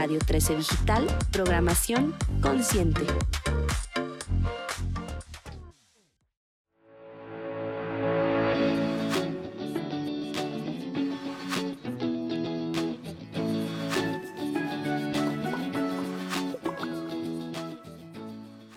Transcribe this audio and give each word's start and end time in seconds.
Radio 0.00 0.20
13 0.20 0.58
Digital, 0.58 1.06
programación 1.32 2.14
consciente. 2.40 3.00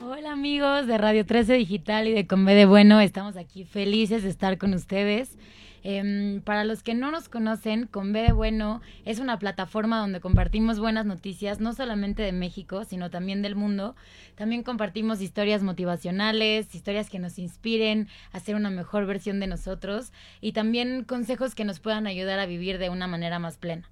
Hola 0.02 0.32
amigos 0.32 0.88
de 0.88 0.98
Radio 0.98 1.24
13 1.24 1.54
Digital 1.54 2.08
y 2.08 2.14
de 2.14 2.26
Conve 2.26 2.56
de 2.56 2.66
Bueno, 2.66 3.00
estamos 3.00 3.38
aquí 3.38 3.64
felices 3.64 4.24
de 4.24 4.30
estar 4.30 4.58
con 4.58 4.74
ustedes. 4.74 5.38
Em, 5.84 6.42
para 6.42 6.64
los 6.64 6.84
que 6.84 6.94
no 6.94 7.10
nos 7.10 7.28
conocen, 7.28 7.88
con 7.88 8.14
Bueno 8.14 8.82
es 9.06 9.20
una 9.20 9.40
plataforma 9.40 10.00
donde 10.00 10.20
compartimos 10.20 10.80
buenas 10.80 11.06
noticias, 11.06 11.60
no 11.60 11.74
solamente 11.74 12.22
de 12.22 12.32
México, 12.32 12.84
sino 12.84 13.10
también 13.10 13.42
del 13.42 13.56
mundo. 13.56 13.96
También 14.36 14.64
compartimos 14.64 15.22
historias 15.22 15.64
motivacionales, 15.64 16.74
historias 16.76 17.10
que 17.10 17.20
nos 17.20 17.40
inspiren 17.40 18.08
a 18.32 18.40
ser 18.40 18.56
una 18.56 18.70
mejor 18.70 19.06
versión 19.06 19.40
de 19.40 19.48
nosotros 19.48 20.12
y 20.40 20.52
también 20.52 21.04
consejos 21.04 21.56
que 21.56 21.66
nos 21.66 21.80
puedan 21.80 22.06
ayudar 22.06 22.40
a 22.40 22.46
vivir 22.46 22.78
de 22.78 22.90
una 22.90 23.08
manera 23.08 23.40
más 23.40 23.58
plena. 23.58 23.90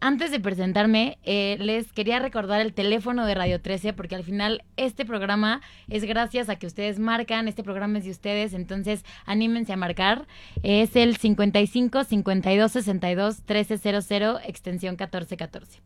Antes 0.00 0.30
de 0.30 0.38
presentarme, 0.38 1.18
eh, 1.24 1.56
les 1.58 1.92
quería 1.92 2.20
recordar 2.20 2.60
el 2.60 2.72
teléfono 2.72 3.26
de 3.26 3.34
Radio 3.34 3.60
13 3.60 3.92
porque 3.94 4.14
al 4.14 4.22
final 4.22 4.62
este 4.76 5.04
programa 5.04 5.60
es 5.88 6.04
gracias 6.04 6.48
a 6.48 6.56
que 6.56 6.68
ustedes 6.68 7.00
marcan, 7.00 7.48
este 7.48 7.64
programa 7.64 7.98
es 7.98 8.04
de 8.04 8.12
ustedes, 8.12 8.54
entonces 8.54 9.04
anímense 9.26 9.72
a 9.72 9.76
marcar. 9.76 10.28
Es 10.62 10.94
el 10.94 11.16
55 11.16 12.04
52 12.04 12.72
62 12.72 13.38
1300 13.40 14.40
extensión 14.46 14.92
1414. 14.92 15.80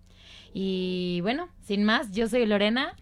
Y 0.52 1.20
bueno, 1.22 1.48
sin 1.62 1.82
más, 1.84 2.12
yo 2.12 2.28
soy 2.28 2.44
Lorena. 2.44 2.94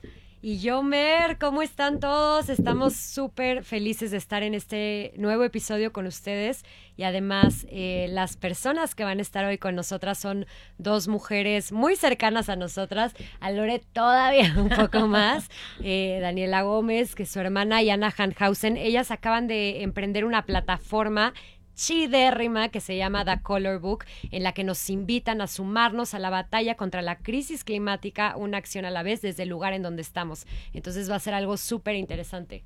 Y 0.42 0.58
yo, 0.58 0.82
Mer, 0.82 1.36
¿cómo 1.36 1.60
están 1.60 2.00
todos? 2.00 2.48
Estamos 2.48 2.96
súper 2.96 3.62
felices 3.62 4.10
de 4.10 4.16
estar 4.16 4.42
en 4.42 4.54
este 4.54 5.12
nuevo 5.18 5.44
episodio 5.44 5.92
con 5.92 6.06
ustedes. 6.06 6.64
Y 6.96 7.02
además, 7.02 7.66
eh, 7.68 8.06
las 8.08 8.38
personas 8.38 8.94
que 8.94 9.04
van 9.04 9.18
a 9.18 9.22
estar 9.22 9.44
hoy 9.44 9.58
con 9.58 9.74
nosotras 9.74 10.16
son 10.18 10.46
dos 10.78 11.08
mujeres 11.08 11.72
muy 11.72 11.94
cercanas 11.94 12.48
a 12.48 12.56
nosotras. 12.56 13.12
A 13.40 13.50
Lore 13.50 13.82
todavía 13.92 14.54
un 14.56 14.70
poco 14.70 15.06
más. 15.08 15.50
Eh, 15.82 16.20
Daniela 16.22 16.62
Gómez, 16.62 17.14
que 17.14 17.24
es 17.24 17.30
su 17.30 17.38
hermana, 17.38 17.82
y 17.82 17.90
Ana 17.90 18.10
Hanhausen. 18.10 18.78
Ellas 18.78 19.10
acaban 19.10 19.46
de 19.46 19.82
emprender 19.82 20.24
una 20.24 20.46
plataforma 20.46 21.34
chidérrima 21.74 22.68
que 22.68 22.80
se 22.80 22.96
llama 22.96 23.24
The 23.24 23.42
Color 23.42 23.80
Book, 23.80 24.04
en 24.30 24.42
la 24.42 24.52
que 24.52 24.64
nos 24.64 24.90
invitan 24.90 25.40
a 25.40 25.46
sumarnos 25.46 26.14
a 26.14 26.18
la 26.18 26.30
batalla 26.30 26.76
contra 26.76 27.02
la 27.02 27.18
crisis 27.18 27.64
climática, 27.64 28.36
una 28.36 28.58
acción 28.58 28.84
a 28.84 28.90
la 28.90 29.02
vez 29.02 29.22
desde 29.22 29.44
el 29.44 29.48
lugar 29.48 29.72
en 29.72 29.82
donde 29.82 30.02
estamos. 30.02 30.46
Entonces 30.72 31.10
va 31.10 31.16
a 31.16 31.20
ser 31.20 31.34
algo 31.34 31.56
súper 31.56 31.96
interesante. 31.96 32.64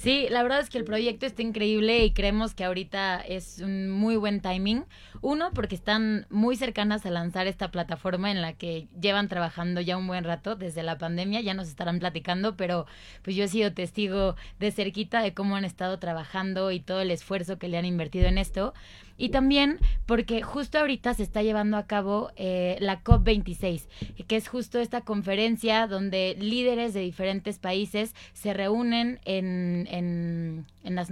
Sí, 0.00 0.28
la 0.30 0.42
verdad 0.42 0.60
es 0.60 0.70
que 0.70 0.78
el 0.78 0.84
proyecto 0.84 1.26
está 1.26 1.42
increíble 1.42 2.02
y 2.06 2.12
creemos 2.12 2.54
que 2.54 2.64
ahorita 2.64 3.20
es 3.20 3.58
un 3.58 3.90
muy 3.90 4.16
buen 4.16 4.40
timing. 4.40 4.86
Uno, 5.20 5.50
porque 5.52 5.74
están 5.74 6.26
muy 6.30 6.56
cercanas 6.56 7.04
a 7.04 7.10
lanzar 7.10 7.46
esta 7.46 7.70
plataforma 7.70 8.30
en 8.30 8.40
la 8.40 8.54
que 8.54 8.88
llevan 8.98 9.28
trabajando 9.28 9.82
ya 9.82 9.98
un 9.98 10.06
buen 10.06 10.24
rato 10.24 10.56
desde 10.56 10.82
la 10.82 10.96
pandemia, 10.96 11.42
ya 11.42 11.52
nos 11.52 11.68
estarán 11.68 11.98
platicando, 11.98 12.56
pero 12.56 12.86
pues 13.20 13.36
yo 13.36 13.44
he 13.44 13.48
sido 13.48 13.74
testigo 13.74 14.36
de 14.58 14.72
cerquita 14.72 15.20
de 15.20 15.34
cómo 15.34 15.56
han 15.56 15.66
estado 15.66 15.98
trabajando 15.98 16.70
y 16.70 16.80
todo 16.80 17.02
el 17.02 17.10
esfuerzo 17.10 17.58
que 17.58 17.68
le 17.68 17.76
han 17.76 17.84
invertido 17.84 18.26
en 18.26 18.38
esto. 18.38 18.72
Y 19.20 19.28
también 19.28 19.78
porque 20.06 20.40
justo 20.40 20.78
ahorita 20.78 21.12
se 21.12 21.22
está 21.22 21.42
llevando 21.42 21.76
a 21.76 21.86
cabo 21.86 22.32
eh, 22.36 22.78
la 22.80 23.04
COP26, 23.04 23.86
que 24.26 24.36
es 24.36 24.48
justo 24.48 24.80
esta 24.80 25.02
conferencia 25.02 25.86
donde 25.86 26.36
líderes 26.38 26.94
de 26.94 27.00
diferentes 27.00 27.58
países 27.58 28.14
se 28.32 28.54
reúnen 28.54 29.20
en, 29.26 29.86
en, 29.90 30.66
en 30.84 30.94
las 30.94 31.10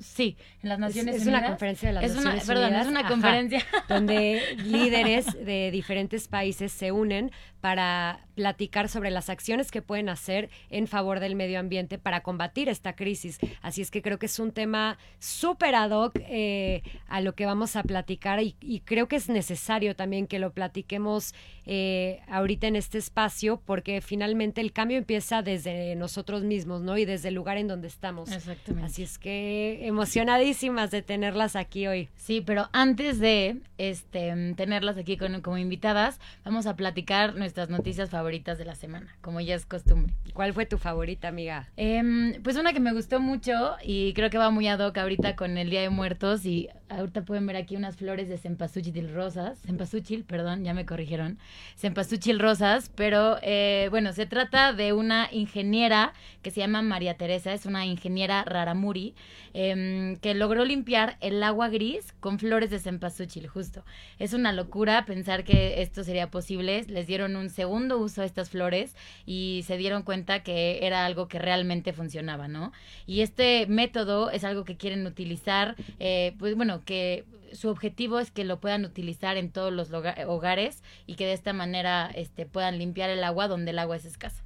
sí, 0.00 0.38
en 0.62 0.68
las 0.70 0.78
Naciones 0.78 1.16
es, 1.16 1.22
es 1.22 1.28
una 1.28 1.44
conferencia 1.44 1.88
de 1.90 1.94
las 1.94 2.04
es 2.04 2.14
Naciones 2.14 2.44
una, 2.44 2.46
Perdón, 2.46 2.64
Unidas, 2.68 2.86
es 2.86 2.90
una 2.90 3.00
ajá, 3.00 3.08
conferencia 3.10 3.66
donde 3.88 4.42
líderes 4.64 5.26
de 5.34 5.70
diferentes 5.70 6.28
países 6.28 6.72
se 6.72 6.92
unen 6.92 7.30
para 7.60 8.20
platicar 8.34 8.88
sobre 8.88 9.10
las 9.10 9.28
acciones 9.28 9.70
que 9.70 9.82
pueden 9.82 10.08
hacer 10.08 10.48
en 10.70 10.86
favor 10.86 11.20
del 11.20 11.34
medio 11.34 11.60
ambiente 11.60 11.98
para 11.98 12.22
combatir 12.22 12.70
esta 12.70 12.96
crisis. 12.96 13.38
Así 13.60 13.82
es 13.82 13.90
que 13.90 14.00
creo 14.00 14.18
que 14.18 14.26
es 14.26 14.38
un 14.38 14.52
tema 14.52 14.96
súper 15.18 15.74
ad 15.74 15.90
hoc 15.90 16.14
eh, 16.16 16.82
a 17.06 17.20
lo 17.20 17.34
que 17.34 17.44
vamos 17.50 17.76
a 17.76 17.82
platicar 17.82 18.40
y, 18.42 18.56
y, 18.60 18.80
creo 18.80 19.08
que 19.08 19.16
es 19.16 19.28
necesario 19.28 19.96
también 19.96 20.26
que 20.26 20.38
lo 20.38 20.52
platiquemos 20.52 21.34
eh, 21.66 22.20
ahorita 22.28 22.68
en 22.68 22.76
este 22.76 22.98
espacio 22.98 23.60
porque 23.66 24.00
finalmente 24.00 24.60
el 24.60 24.72
cambio 24.72 24.98
empieza 24.98 25.42
desde 25.42 25.94
nosotros 25.96 26.42
mismos, 26.42 26.80
¿no? 26.82 26.96
Y 26.96 27.04
desde 27.04 27.28
el 27.28 27.34
lugar 27.34 27.58
en 27.58 27.68
donde 27.68 27.88
estamos. 27.88 28.30
Exactamente. 28.30 28.86
Así 28.86 29.02
es 29.02 29.18
que 29.18 29.86
emocionadísimas 29.86 30.90
de 30.90 31.02
tenerlas 31.02 31.56
aquí 31.56 31.86
hoy. 31.86 32.08
Sí, 32.16 32.40
pero 32.40 32.68
antes 32.72 33.18
de 33.18 33.60
este, 33.78 34.54
tenerlas 34.54 34.96
aquí 34.96 35.16
con, 35.16 35.40
como 35.42 35.58
invitadas, 35.58 36.20
vamos 36.44 36.66
a 36.66 36.76
platicar 36.76 37.34
nuestras 37.34 37.68
noticias 37.68 38.10
favoritas 38.10 38.58
de 38.58 38.64
la 38.64 38.74
semana, 38.74 39.16
como 39.20 39.40
ya 39.40 39.54
es 39.54 39.66
costumbre. 39.66 40.14
¿Cuál 40.34 40.54
fue 40.54 40.66
tu 40.66 40.78
favorita, 40.78 41.28
amiga? 41.28 41.68
Eh, 41.76 42.38
pues 42.42 42.56
una 42.56 42.72
que 42.72 42.80
me 42.80 42.92
gustó 42.92 43.20
mucho 43.20 43.76
y 43.82 44.12
creo 44.14 44.30
que 44.30 44.38
va 44.38 44.50
muy 44.50 44.68
ad 44.68 44.80
hoc 44.80 44.96
ahorita 44.96 45.36
con 45.36 45.58
el 45.58 45.70
Día 45.70 45.82
de 45.82 45.90
Muertos 45.90 46.46
y 46.46 46.68
ahorita 46.90 47.22
pueden 47.22 47.46
ver 47.46 47.56
aquí 47.56 47.76
unas 47.76 47.96
flores 47.96 48.28
de 48.28 48.36
cempasúchil 48.36 49.14
rosas, 49.14 49.58
cempasúchil, 49.62 50.24
perdón, 50.24 50.64
ya 50.64 50.74
me 50.74 50.84
corrigieron, 50.84 51.38
cempasúchil 51.76 52.38
rosas, 52.38 52.90
pero 52.94 53.38
eh, 53.42 53.88
bueno, 53.90 54.12
se 54.12 54.26
trata 54.26 54.72
de 54.72 54.92
una 54.92 55.28
ingeniera 55.32 56.12
que 56.42 56.50
se 56.50 56.60
llama 56.60 56.82
María 56.82 57.14
Teresa, 57.14 57.52
es 57.52 57.66
una 57.66 57.86
ingeniera 57.86 58.44
raramuri, 58.44 59.14
eh, 59.54 60.16
que 60.20 60.34
logró 60.34 60.64
limpiar 60.64 61.16
el 61.20 61.42
agua 61.42 61.68
gris 61.68 62.12
con 62.20 62.38
flores 62.38 62.70
de 62.70 62.78
cempasúchil, 62.78 63.46
justo. 63.46 63.84
Es 64.18 64.32
una 64.32 64.52
locura 64.52 65.04
pensar 65.04 65.44
que 65.44 65.82
esto 65.82 66.04
sería 66.04 66.30
posible, 66.30 66.84
les 66.88 67.06
dieron 67.06 67.36
un 67.36 67.50
segundo 67.50 67.98
uso 67.98 68.22
a 68.22 68.24
estas 68.24 68.50
flores 68.50 68.94
y 69.26 69.64
se 69.66 69.76
dieron 69.76 70.02
cuenta 70.02 70.42
que 70.42 70.86
era 70.86 71.04
algo 71.04 71.28
que 71.28 71.38
realmente 71.38 71.92
funcionaba, 71.92 72.48
¿no? 72.48 72.72
Y 73.06 73.20
este 73.20 73.66
método 73.66 74.30
es 74.30 74.44
algo 74.44 74.64
que 74.64 74.76
quieren 74.76 75.06
utilizar, 75.06 75.76
eh, 75.98 76.34
pues 76.38 76.54
bueno, 76.54 76.82
que 76.84 77.24
su 77.52 77.68
objetivo 77.68 78.18
es 78.18 78.30
que 78.30 78.44
lo 78.44 78.60
puedan 78.60 78.84
utilizar 78.84 79.36
en 79.36 79.50
todos 79.50 79.72
los 79.72 79.90
hogares 79.92 80.82
y 81.06 81.16
que 81.16 81.26
de 81.26 81.32
esta 81.32 81.52
manera 81.52 82.10
este, 82.14 82.46
puedan 82.46 82.78
limpiar 82.78 83.10
el 83.10 83.24
agua 83.24 83.48
donde 83.48 83.72
el 83.72 83.78
agua 83.78 83.96
es 83.96 84.04
escasa. 84.04 84.42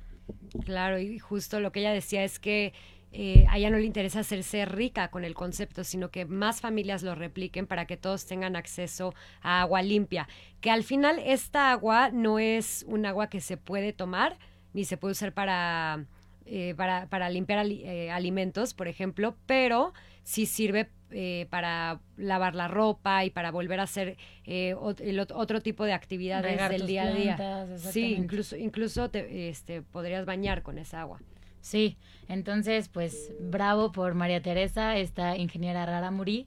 Claro, 0.65 0.99
y 0.99 1.19
justo 1.19 1.61
lo 1.61 1.73
que 1.73 1.81
ella 1.81 1.93
decía 1.93 2.25
es 2.25 2.39
que 2.39 2.73
eh, 3.17 3.47
a 3.49 3.59
ella 3.59 3.71
no 3.71 3.79
le 3.79 3.85
interesa 3.85 4.21
hacerse 4.21 4.65
rica 4.65 5.09
con 5.09 5.25
el 5.25 5.35
concepto, 5.35 5.85
sino 5.85 6.11
que 6.11 6.25
más 6.25 6.61
familias 6.61 7.03
lo 7.03 7.15
repliquen 7.15 7.67
para 7.67 7.87
que 7.87 7.97
todos 7.97 8.27
tengan 8.27 8.57
acceso 8.57 9.15
a 9.41 9.63
agua 9.63 9.83
limpia. 9.83 10.29
Que 10.61 10.71
al 10.71 10.83
final 10.83 11.21
esta 11.25 11.71
agua 11.71 12.11
no 12.11 12.39
es 12.39 12.85
un 12.89 13.07
agua 13.07 13.29
que 13.29 13.41
se 13.41 13.57
puede 13.57 13.93
tomar, 13.93 14.39
ni 14.73 14.85
se 14.85 14.97
puede 14.97 15.13
usar 15.13 15.33
para, 15.33 16.07
eh, 16.45 16.75
para, 16.77 17.09
para, 17.09 17.31
limpiar 17.31 17.65
eh, 17.67 18.11
alimentos, 18.11 18.75
por 18.75 18.89
ejemplo, 18.89 19.37
pero 19.47 19.95
sí 20.25 20.47
sirve 20.47 20.91
eh, 21.17 21.47
para 21.49 22.01
lavar 22.17 22.57
la 22.57 22.67
ropa 22.67 23.25
y 23.25 23.31
para 23.31 23.53
volver 23.53 23.79
a 23.79 23.85
hacer 23.85 24.17
eh, 24.45 24.75
el 24.99 25.21
otro 25.21 25.61
tipo 25.61 25.85
de 25.85 25.93
actividades 25.93 26.51
Regar 26.51 26.73
del 26.73 26.89
día 26.89 27.05
a 27.05 27.13
día. 27.13 27.67
Sí, 27.79 28.15
incluso, 28.15 28.57
incluso 28.57 29.11
te, 29.11 29.49
este, 29.49 29.83
podrías 29.83 30.27
bañar 30.27 30.65
con 30.65 30.77
esa 30.77 31.03
agua. 31.03 31.21
Sí, 31.65 31.97
entonces 32.29 32.91
pues 32.91 33.33
bravo 33.41 33.91
por 33.91 34.13
María 34.13 34.43
Teresa, 34.43 34.99
esta 34.99 35.39
ingeniera 35.39 35.87
rara 35.87 36.11
Muri. 36.11 36.47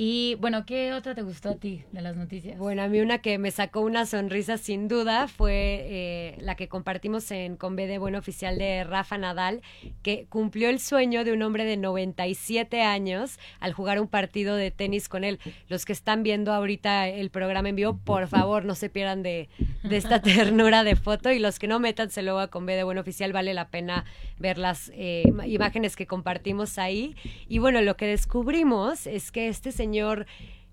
Y 0.00 0.36
bueno, 0.36 0.64
¿qué 0.64 0.92
otra 0.92 1.12
te 1.16 1.22
gustó 1.22 1.48
a 1.48 1.54
ti 1.56 1.82
de 1.90 2.00
las 2.02 2.14
noticias? 2.14 2.56
Bueno, 2.56 2.82
a 2.84 2.86
mí 2.86 3.00
una 3.00 3.18
que 3.18 3.36
me 3.36 3.50
sacó 3.50 3.80
una 3.80 4.06
sonrisa 4.06 4.56
sin 4.56 4.86
duda 4.86 5.26
fue 5.26 5.52
eh, 5.88 6.36
la 6.38 6.54
que 6.54 6.68
compartimos 6.68 7.28
en 7.32 7.56
Con 7.56 7.74
B 7.74 7.88
de 7.88 7.98
Buen 7.98 8.14
Oficial 8.14 8.58
de 8.58 8.84
Rafa 8.84 9.18
Nadal, 9.18 9.60
que 10.04 10.26
cumplió 10.28 10.68
el 10.68 10.78
sueño 10.78 11.24
de 11.24 11.32
un 11.32 11.42
hombre 11.42 11.64
de 11.64 11.76
97 11.76 12.80
años 12.80 13.40
al 13.58 13.72
jugar 13.72 14.00
un 14.00 14.06
partido 14.06 14.54
de 14.54 14.70
tenis 14.70 15.08
con 15.08 15.24
él. 15.24 15.40
Los 15.66 15.84
que 15.84 15.94
están 15.94 16.22
viendo 16.22 16.52
ahorita 16.52 17.08
el 17.08 17.30
programa 17.30 17.68
en 17.68 17.74
vivo, 17.74 17.98
por 18.04 18.28
favor, 18.28 18.64
no 18.64 18.76
se 18.76 18.90
pierdan 18.90 19.24
de, 19.24 19.48
de 19.82 19.96
esta 19.96 20.22
ternura 20.22 20.84
de 20.84 20.94
foto 20.94 21.32
y 21.32 21.40
los 21.40 21.58
que 21.58 21.66
no, 21.66 21.80
métanse 21.80 22.22
luego 22.22 22.38
a 22.38 22.46
Con 22.46 22.66
B 22.66 22.76
de 22.76 22.84
Buen 22.84 22.98
Oficial, 22.98 23.32
vale 23.32 23.52
la 23.52 23.66
pena 23.66 24.04
ver 24.38 24.58
las 24.58 24.92
eh, 24.94 25.24
imágenes 25.44 25.96
que 25.96 26.06
compartimos 26.06 26.78
ahí. 26.78 27.16
Y 27.48 27.58
bueno, 27.58 27.80
lo 27.80 27.96
que 27.96 28.06
descubrimos 28.06 29.08
es 29.08 29.32
que 29.32 29.48
este 29.48 29.72
señor 29.72 29.87
señor... 29.88 30.26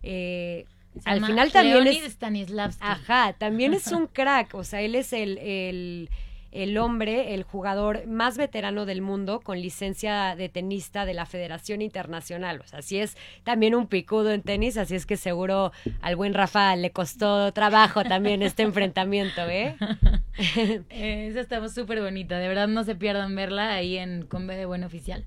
Eh, 0.03 0.65
al 1.03 1.25
final 1.25 1.51
también 1.51 1.88
es... 1.88 2.17
Ajá, 2.79 3.33
también 3.33 3.73
es 3.73 3.88
un 3.88 4.07
crack, 4.13 4.56
o 4.56 4.63
sea, 4.63 4.81
él 4.81 4.95
es 4.95 5.12
el, 5.12 5.38
el, 5.39 6.09
el, 6.51 6.77
hombre, 6.77 7.33
el 7.33 7.44
jugador 7.44 8.07
más 8.07 8.38
veterano 8.38 8.85
del 8.85 9.01
mundo 9.01 9.41
con 9.41 9.59
licencia 9.59 10.35
de 10.38 10.47
tenista 10.47 11.06
de 11.06 11.13
la 11.13 11.25
Federación 11.25 11.81
Internacional. 11.81 12.62
O 12.62 12.67
sea, 12.67 12.81
sí 12.81 12.97
es 12.97 13.17
también 13.44 13.75
un 13.75 13.88
picudo 13.88 14.31
en 14.31 14.41
tenis, 14.41 14.77
así 14.77 14.95
es 14.95 15.06
que 15.06 15.18
seguro 15.18 15.73
al 16.01 16.15
buen 16.15 16.33
Rafa 16.33 16.73
le 16.77 16.91
costó 16.91 17.51
trabajo 17.51 18.06
también 18.06 18.41
este 18.41 18.63
enfrentamiento, 18.63 19.41
¿eh? 19.50 19.75
eh 20.89 21.27
esa 21.29 21.41
está 21.41 21.68
súper 21.68 22.01
bonita, 22.01 22.39
de 22.39 22.47
verdad 22.47 22.69
no 22.69 22.85
se 22.85 22.95
pierdan 22.95 23.35
verla 23.35 23.73
ahí 23.73 23.97
en 23.97 24.25
Combe 24.25 24.56
de 24.56 24.65
Buen 24.65 24.85
Oficial. 24.85 25.25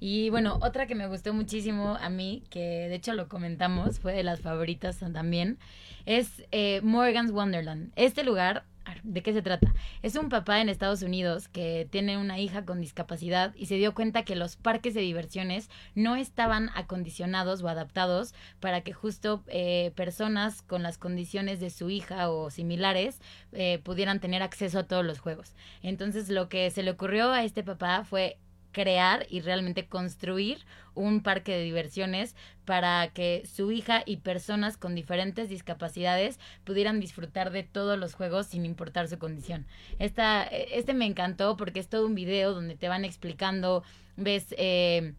Y 0.00 0.30
bueno, 0.30 0.58
otra 0.62 0.86
que 0.86 0.94
me 0.94 1.06
gustó 1.06 1.34
muchísimo 1.34 1.96
a 2.00 2.08
mí, 2.08 2.42
que 2.48 2.88
de 2.88 2.94
hecho 2.94 3.12
lo 3.12 3.28
comentamos, 3.28 4.00
fue 4.00 4.14
de 4.14 4.22
las 4.22 4.40
favoritas 4.40 4.98
también, 5.12 5.58
es 6.06 6.42
eh, 6.52 6.80
Morgan's 6.82 7.32
Wonderland. 7.32 7.92
Este 7.96 8.24
lugar, 8.24 8.64
¿de 9.02 9.22
qué 9.22 9.34
se 9.34 9.42
trata? 9.42 9.74
Es 10.02 10.16
un 10.16 10.30
papá 10.30 10.62
en 10.62 10.70
Estados 10.70 11.02
Unidos 11.02 11.48
que 11.48 11.86
tiene 11.90 12.16
una 12.16 12.38
hija 12.38 12.64
con 12.64 12.80
discapacidad 12.80 13.54
y 13.54 13.66
se 13.66 13.74
dio 13.74 13.92
cuenta 13.94 14.24
que 14.24 14.36
los 14.36 14.56
parques 14.56 14.94
de 14.94 15.02
diversiones 15.02 15.68
no 15.94 16.16
estaban 16.16 16.70
acondicionados 16.74 17.62
o 17.62 17.68
adaptados 17.68 18.34
para 18.58 18.80
que 18.80 18.94
justo 18.94 19.44
eh, 19.48 19.92
personas 19.96 20.62
con 20.62 20.82
las 20.82 20.96
condiciones 20.96 21.60
de 21.60 21.68
su 21.68 21.90
hija 21.90 22.30
o 22.30 22.48
similares 22.48 23.20
eh, 23.52 23.80
pudieran 23.84 24.18
tener 24.18 24.42
acceso 24.42 24.78
a 24.78 24.84
todos 24.84 25.04
los 25.04 25.18
juegos. 25.18 25.54
Entonces 25.82 26.30
lo 26.30 26.48
que 26.48 26.70
se 26.70 26.82
le 26.82 26.92
ocurrió 26.92 27.32
a 27.32 27.44
este 27.44 27.62
papá 27.62 28.02
fue 28.04 28.38
crear 28.72 29.26
y 29.28 29.40
realmente 29.40 29.86
construir 29.86 30.64
un 30.94 31.22
parque 31.22 31.52
de 31.52 31.62
diversiones 31.62 32.34
para 32.64 33.08
que 33.08 33.42
su 33.52 33.72
hija 33.72 34.02
y 34.06 34.18
personas 34.18 34.76
con 34.76 34.94
diferentes 34.94 35.48
discapacidades 35.48 36.38
pudieran 36.64 37.00
disfrutar 37.00 37.50
de 37.50 37.62
todos 37.62 37.98
los 37.98 38.14
juegos 38.14 38.46
sin 38.46 38.64
importar 38.64 39.08
su 39.08 39.18
condición. 39.18 39.66
Esta, 39.98 40.44
este 40.44 40.94
me 40.94 41.06
encantó 41.06 41.56
porque 41.56 41.80
es 41.80 41.88
todo 41.88 42.06
un 42.06 42.14
video 42.14 42.54
donde 42.54 42.76
te 42.76 42.88
van 42.88 43.04
explicando, 43.04 43.82
ves... 44.16 44.54
Eh, 44.58 45.14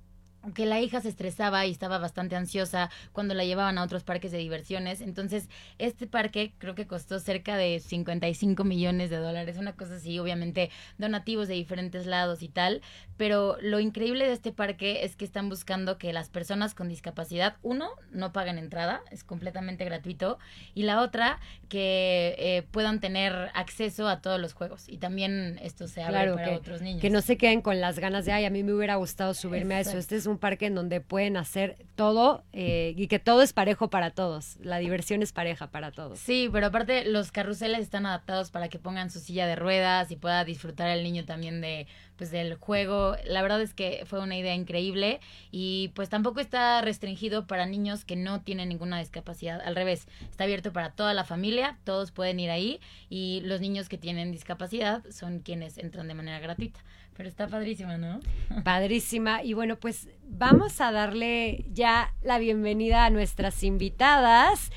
que 0.53 0.65
la 0.65 0.79
hija 0.79 1.01
se 1.01 1.09
estresaba 1.09 1.65
y 1.65 1.71
estaba 1.71 1.97
bastante 1.97 2.35
ansiosa 2.35 2.89
cuando 3.11 3.33
la 3.33 3.45
llevaban 3.45 3.77
a 3.77 3.83
otros 3.83 4.03
parques 4.03 4.31
de 4.31 4.39
diversiones. 4.39 5.01
Entonces, 5.01 5.49
este 5.77 6.07
parque 6.07 6.53
creo 6.57 6.75
que 6.75 6.87
costó 6.87 7.19
cerca 7.19 7.57
de 7.57 7.79
55 7.79 8.63
millones 8.63 9.09
de 9.09 9.17
dólares, 9.17 9.57
una 9.57 9.73
cosa 9.75 9.95
así, 9.95 10.17
obviamente 10.19 10.71
donativos 10.97 11.47
de 11.47 11.55
diferentes 11.55 12.05
lados 12.05 12.41
y 12.41 12.49
tal. 12.49 12.81
Pero 13.17 13.57
lo 13.61 13.79
increíble 13.79 14.25
de 14.25 14.33
este 14.33 14.51
parque 14.51 15.05
es 15.05 15.15
que 15.15 15.25
están 15.25 15.49
buscando 15.49 15.97
que 15.97 16.11
las 16.11 16.29
personas 16.29 16.73
con 16.73 16.89
discapacidad, 16.89 17.57
uno, 17.61 17.89
no 18.11 18.33
paguen 18.33 18.57
entrada, 18.57 19.01
es 19.11 19.23
completamente 19.23 19.85
gratuito, 19.85 20.39
y 20.73 20.83
la 20.83 21.01
otra, 21.01 21.39
que 21.69 22.35
eh, 22.39 22.63
puedan 22.71 22.99
tener 22.99 23.51
acceso 23.53 24.07
a 24.07 24.21
todos 24.21 24.39
los 24.39 24.53
juegos. 24.53 24.89
Y 24.89 24.97
también 24.97 25.59
esto 25.61 25.87
se 25.87 26.01
abre 26.01 26.33
para 26.33 26.55
otros 26.55 26.81
niños. 26.81 27.01
Que 27.01 27.09
no 27.09 27.21
se 27.21 27.37
queden 27.37 27.61
con 27.61 27.79
las 27.79 27.99
ganas 27.99 28.25
de, 28.25 28.31
ay, 28.31 28.45
a 28.45 28.49
mí 28.49 28.63
me 28.63 28.73
hubiera 28.73 28.95
gustado 28.95 29.33
subirme 29.33 29.75
a 29.75 29.79
eso. 29.81 29.97
Este 29.97 30.15
es 30.15 30.25
un 30.31 30.37
parque 30.37 30.65
en 30.65 30.75
donde 30.75 31.01
pueden 31.01 31.37
hacer 31.37 31.77
todo 31.95 32.43
eh, 32.53 32.93
y 32.97 33.07
que 33.07 33.19
todo 33.19 33.41
es 33.41 33.53
parejo 33.53 33.89
para 33.89 34.11
todos. 34.11 34.57
La 34.61 34.77
diversión 34.77 35.21
es 35.21 35.31
pareja 35.33 35.67
para 35.67 35.91
todos. 35.91 36.19
Sí, 36.19 36.49
pero 36.51 36.67
aparte 36.67 37.05
los 37.05 37.31
carruseles 37.31 37.81
están 37.81 38.05
adaptados 38.05 38.51
para 38.51 38.69
que 38.69 38.79
pongan 38.79 39.09
su 39.09 39.19
silla 39.19 39.45
de 39.45 39.55
ruedas 39.55 40.09
y 40.11 40.15
pueda 40.15 40.43
disfrutar 40.43 40.89
el 40.89 41.03
niño 41.03 41.25
también 41.25 41.61
de 41.61 41.87
pues 42.21 42.29
del 42.29 42.53
juego. 42.53 43.15
La 43.25 43.41
verdad 43.41 43.59
es 43.63 43.73
que 43.73 44.03
fue 44.05 44.19
una 44.19 44.37
idea 44.37 44.53
increíble 44.53 45.19
y 45.49 45.91
pues 45.95 46.07
tampoco 46.07 46.39
está 46.39 46.79
restringido 46.81 47.47
para 47.47 47.65
niños 47.65 48.05
que 48.05 48.15
no 48.15 48.41
tienen 48.41 48.69
ninguna 48.69 48.99
discapacidad. 48.99 49.59
Al 49.59 49.75
revés, 49.75 50.07
está 50.29 50.43
abierto 50.43 50.71
para 50.71 50.91
toda 50.91 51.15
la 51.15 51.23
familia, 51.23 51.79
todos 51.83 52.11
pueden 52.11 52.39
ir 52.39 52.51
ahí 52.51 52.79
y 53.09 53.41
los 53.43 53.59
niños 53.59 53.89
que 53.89 53.97
tienen 53.97 54.31
discapacidad 54.31 55.03
son 55.09 55.39
quienes 55.39 55.79
entran 55.79 56.07
de 56.07 56.13
manera 56.13 56.39
gratuita. 56.39 56.79
Pero 57.17 57.27
está 57.27 57.47
padrísima, 57.47 57.97
¿no? 57.97 58.19
Padrísima. 58.63 59.43
Y 59.43 59.53
bueno, 59.53 59.77
pues 59.77 60.07
vamos 60.29 60.79
a 60.79 60.91
darle 60.91 61.65
ya 61.73 62.13
la 62.21 62.37
bienvenida 62.37 63.05
a 63.05 63.09
nuestras 63.09 63.63
invitadas. 63.63 64.69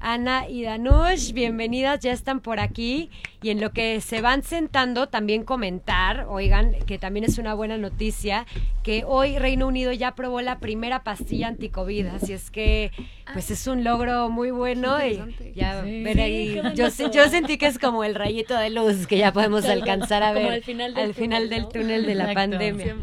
Ana 0.00 0.48
y 0.48 0.62
Danush, 0.62 1.32
bienvenidas, 1.32 2.00
ya 2.00 2.12
están 2.12 2.40
por 2.40 2.60
aquí. 2.60 3.10
Y 3.46 3.50
en 3.50 3.60
lo 3.60 3.70
que 3.70 4.00
se 4.00 4.22
van 4.22 4.42
sentando, 4.42 5.06
también 5.06 5.44
comentar, 5.44 6.26
oigan, 6.28 6.74
que 6.84 6.98
también 6.98 7.22
es 7.22 7.38
una 7.38 7.54
buena 7.54 7.78
noticia, 7.78 8.44
que 8.82 9.04
hoy 9.06 9.38
Reino 9.38 9.68
Unido 9.68 9.92
ya 9.92 10.08
aprobó 10.08 10.40
la 10.40 10.58
primera 10.58 11.04
pastilla 11.04 11.46
anticovid. 11.46 12.06
Así 12.06 12.32
es 12.32 12.50
que, 12.50 12.90
pues 13.34 13.52
es 13.52 13.68
un 13.68 13.84
logro 13.84 14.30
muy 14.30 14.50
bueno. 14.50 14.98
Y 15.06 15.22
ya 15.54 15.80
ver 15.82 16.20
ahí. 16.20 16.60
Yo, 16.74 16.88
yo 16.88 17.28
sentí 17.28 17.56
que 17.56 17.66
es 17.66 17.78
como 17.78 18.02
el 18.02 18.16
rayito 18.16 18.58
de 18.58 18.70
luz 18.70 19.06
que 19.06 19.16
ya 19.16 19.32
podemos 19.32 19.64
alcanzar 19.66 20.24
a 20.24 20.32
ver 20.32 20.50
al 20.50 20.64
final 20.64 20.94
del, 20.94 21.14
final 21.14 21.48
del 21.48 21.68
túnel 21.68 22.04
de 22.04 22.16
la 22.16 22.34
pandemia. 22.34 22.96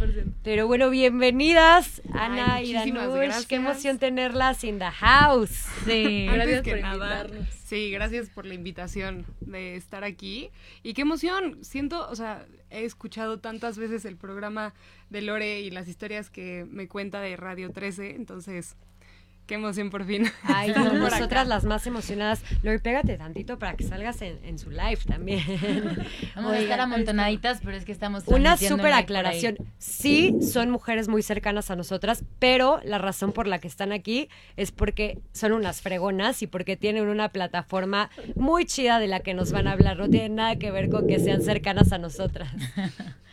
Pero 0.43 0.67
bueno, 0.67 0.89
bienvenidas, 0.89 2.01
Ana 2.11 2.61
y 2.61 2.73
Danush. 2.73 3.45
Qué 3.47 3.55
emoción 3.55 3.97
tenerlas 3.97 4.65
in 4.65 4.77
the 4.77 4.91
house. 4.91 5.67
Sí, 5.85 6.27
gracias 6.29 6.63
por 6.63 6.79
invitarnos. 6.79 7.62
Sí, 7.73 7.89
gracias 7.89 8.29
por 8.29 8.45
la 8.45 8.53
invitación 8.53 9.25
de 9.41 9.75
estar 9.75 10.03
aquí. 10.03 10.51
Y 10.83 10.93
qué 10.93 11.01
emoción, 11.01 11.57
siento, 11.63 12.07
o 12.07 12.15
sea, 12.15 12.45
he 12.69 12.85
escuchado 12.85 13.39
tantas 13.39 13.79
veces 13.79 14.05
el 14.05 14.15
programa 14.15 14.75
de 15.09 15.23
Lore 15.23 15.61
y 15.61 15.71
las 15.71 15.87
historias 15.87 16.29
que 16.29 16.67
me 16.69 16.87
cuenta 16.87 17.19
de 17.19 17.35
Radio 17.35 17.71
13, 17.71 18.13
entonces 18.13 18.75
Qué 19.45 19.55
emoción 19.55 19.89
por 19.89 20.05
fin. 20.05 20.25
Ay, 20.43 20.73
nosotras 20.73 21.47
las 21.47 21.65
más 21.65 21.85
emocionadas. 21.85 22.41
Lori, 22.61 22.77
pégate 22.79 23.17
tantito 23.17 23.59
para 23.59 23.75
que 23.75 23.83
salgas 23.83 24.21
en, 24.21 24.57
su 24.57 24.69
live 24.69 24.99
también. 25.05 25.41
Vamos 26.35 26.53
a 26.53 26.59
estar 26.59 26.79
amontonaditas, 26.79 27.59
pero 27.63 27.75
es 27.75 27.83
que 27.83 27.91
estamos 27.91 28.23
Una 28.27 28.55
súper 28.55 28.93
aclaración. 28.93 29.57
Sí, 29.79 30.37
son 30.41 30.69
mujeres 30.69 31.09
muy 31.09 31.21
cercanas 31.23 31.71
a 31.71 31.75
nosotras, 31.75 32.23
pero 32.39 32.79
la 32.85 32.99
razón 32.99 33.33
por 33.33 33.47
la 33.47 33.59
que 33.59 33.67
están 33.67 33.91
aquí 33.91 34.29
es 34.55 34.71
porque 34.71 35.19
son 35.33 35.51
unas 35.51 35.81
fregonas 35.81 36.41
y 36.41 36.47
porque 36.47 36.77
tienen 36.77 37.07
una 37.09 37.29
plataforma 37.29 38.09
muy 38.35 38.65
chida 38.65 38.99
de 38.99 39.07
la 39.07 39.19
que 39.19 39.33
nos 39.33 39.51
van 39.51 39.67
a 39.67 39.73
hablar. 39.73 39.97
No 39.97 40.09
tiene 40.09 40.29
nada 40.29 40.55
que 40.55 40.71
ver 40.71 40.89
con 40.89 41.05
que 41.05 41.19
sean 41.19 41.41
cercanas 41.41 41.91
a 41.91 41.97
nosotras. 41.97 42.49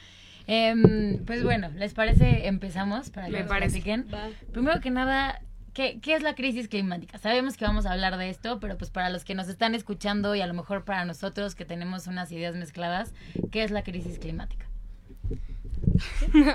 Em, 0.53 1.25
pues 1.27 1.45
bueno, 1.45 1.71
¿les 1.77 1.95
parece? 1.95 2.49
Empezamos 2.49 3.11
para 3.11 3.27
que 3.29 3.33
Me 3.35 3.45
platiquen. 3.45 4.09
Primero 4.51 4.81
que 4.81 4.91
nada, 4.91 5.41
¿Qué, 5.75 6.01
es 6.05 6.23
la 6.23 6.35
crisis 6.35 6.69
climática? 6.69 7.19
Sabemos 7.19 7.57
que 7.57 7.65
vamos 7.65 7.87
a 7.87 7.93
hablar 7.93 8.17
de 8.17 8.29
esto, 8.29 8.59
pero 8.59 8.77
pues 8.77 8.91
para 8.91 9.09
los 9.09 9.25
que 9.25 9.35
nos 9.35 9.49
están 9.49 9.75
escuchando 9.75 10.35
y 10.35 10.41
a 10.41 10.47
lo 10.47 10.55
mejor 10.55 10.85
para 10.85 11.05
nosotros 11.05 11.55
que 11.55 11.65
tenemos 11.65 12.07
unas 12.07 12.33
ideas 12.33 12.57
mezcladas, 12.57 13.15
¿qué 13.53 13.63
es 13.63 13.71
la 13.71 13.85
crisis 13.85 14.19
climática? 14.19 14.67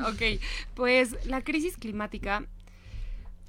ok, 0.08 0.42
pues 0.74 1.26
la 1.26 1.42
crisis 1.42 1.78
climática, 1.78 2.46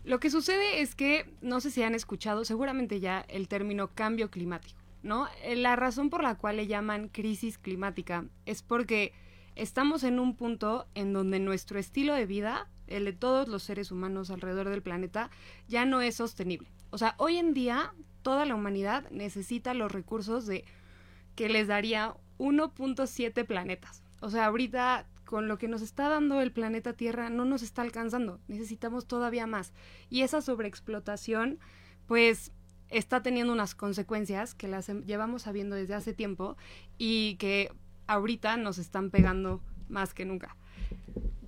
lo 0.05 0.21
que 0.21 0.31
sucede 0.31 0.83
es 0.83 0.95
que, 0.95 1.27
no 1.43 1.61
sé 1.61 1.71
si 1.71 1.83
han 1.83 1.95
escuchado, 1.95 2.45
seguramente 2.45 3.01
ya 3.01 3.25
el 3.29 3.49
término 3.49 3.89
cambio 3.89 4.31
climático, 4.31 4.79
¿no? 5.03 5.27
Eh, 5.43 5.57
la 5.57 5.75
razón 5.75 6.11
por 6.11 6.23
la 6.23 6.37
cual 6.37 6.59
le 6.59 6.69
llaman 6.69 7.09
crisis 7.09 7.59
climática 7.59 8.25
es 8.45 8.63
porque 8.63 9.13
estamos 9.57 10.05
en 10.05 10.21
un 10.21 10.37
punto 10.37 10.87
en 10.95 11.13
donde 11.13 11.41
nuestro 11.41 11.79
estilo 11.79 12.15
de 12.15 12.27
vida 12.27 12.69
el 12.87 13.05
de 13.05 13.13
todos 13.13 13.49
los 13.49 13.63
seres 13.63 13.91
humanos 13.91 14.31
alrededor 14.31 14.69
del 14.69 14.83
planeta, 14.83 15.31
ya 15.69 15.85
no 15.85 16.01
es 16.01 16.17
sostenible. 16.17 16.69
O 16.91 16.99
sea, 16.99 17.15
hoy 17.19 17.37
en 17.37 17.55
día 17.55 17.93
toda 18.23 18.45
la 18.45 18.55
humanidad 18.55 19.09
necesita 19.11 19.75
los 19.75 19.93
recursos 19.93 20.47
de 20.47 20.65
que 21.35 21.49
les 21.49 21.69
daría 21.69 22.15
1.7 22.39 23.45
planetas. 23.47 24.03
O 24.21 24.31
sea, 24.31 24.47
ahorita 24.47 25.07
con 25.25 25.49
lo 25.49 25.59
que 25.59 25.69
nos 25.69 25.83
está 25.83 26.09
dando 26.09 26.41
el 26.41 26.53
planeta 26.53 26.93
Tierra 26.93 27.31
no 27.31 27.45
nos 27.45 27.63
está 27.63 27.83
alcanzando, 27.83 28.41
necesitamos 28.47 29.07
todavía 29.07 29.47
más. 29.47 29.73
Y 30.09 30.23
esa 30.23 30.41
sobreexplotación, 30.41 31.59
pues 32.07 32.53
está 32.89 33.23
teniendo 33.23 33.53
unas 33.53 33.75
consecuencias 33.75 34.55
que 34.55 34.69
las 34.69 34.89
llevamos 35.05 35.43
sabiendo 35.43 35.75
desde 35.75 35.95
hace 35.95 36.13
tiempo 36.13 36.57
y 36.97 37.35
que 37.37 37.73
ahorita 38.07 38.57
nos 38.57 38.79
están 38.79 39.11
pegando 39.11 39.61
más 39.89 40.15
que 40.15 40.25
nunca. 40.25 40.57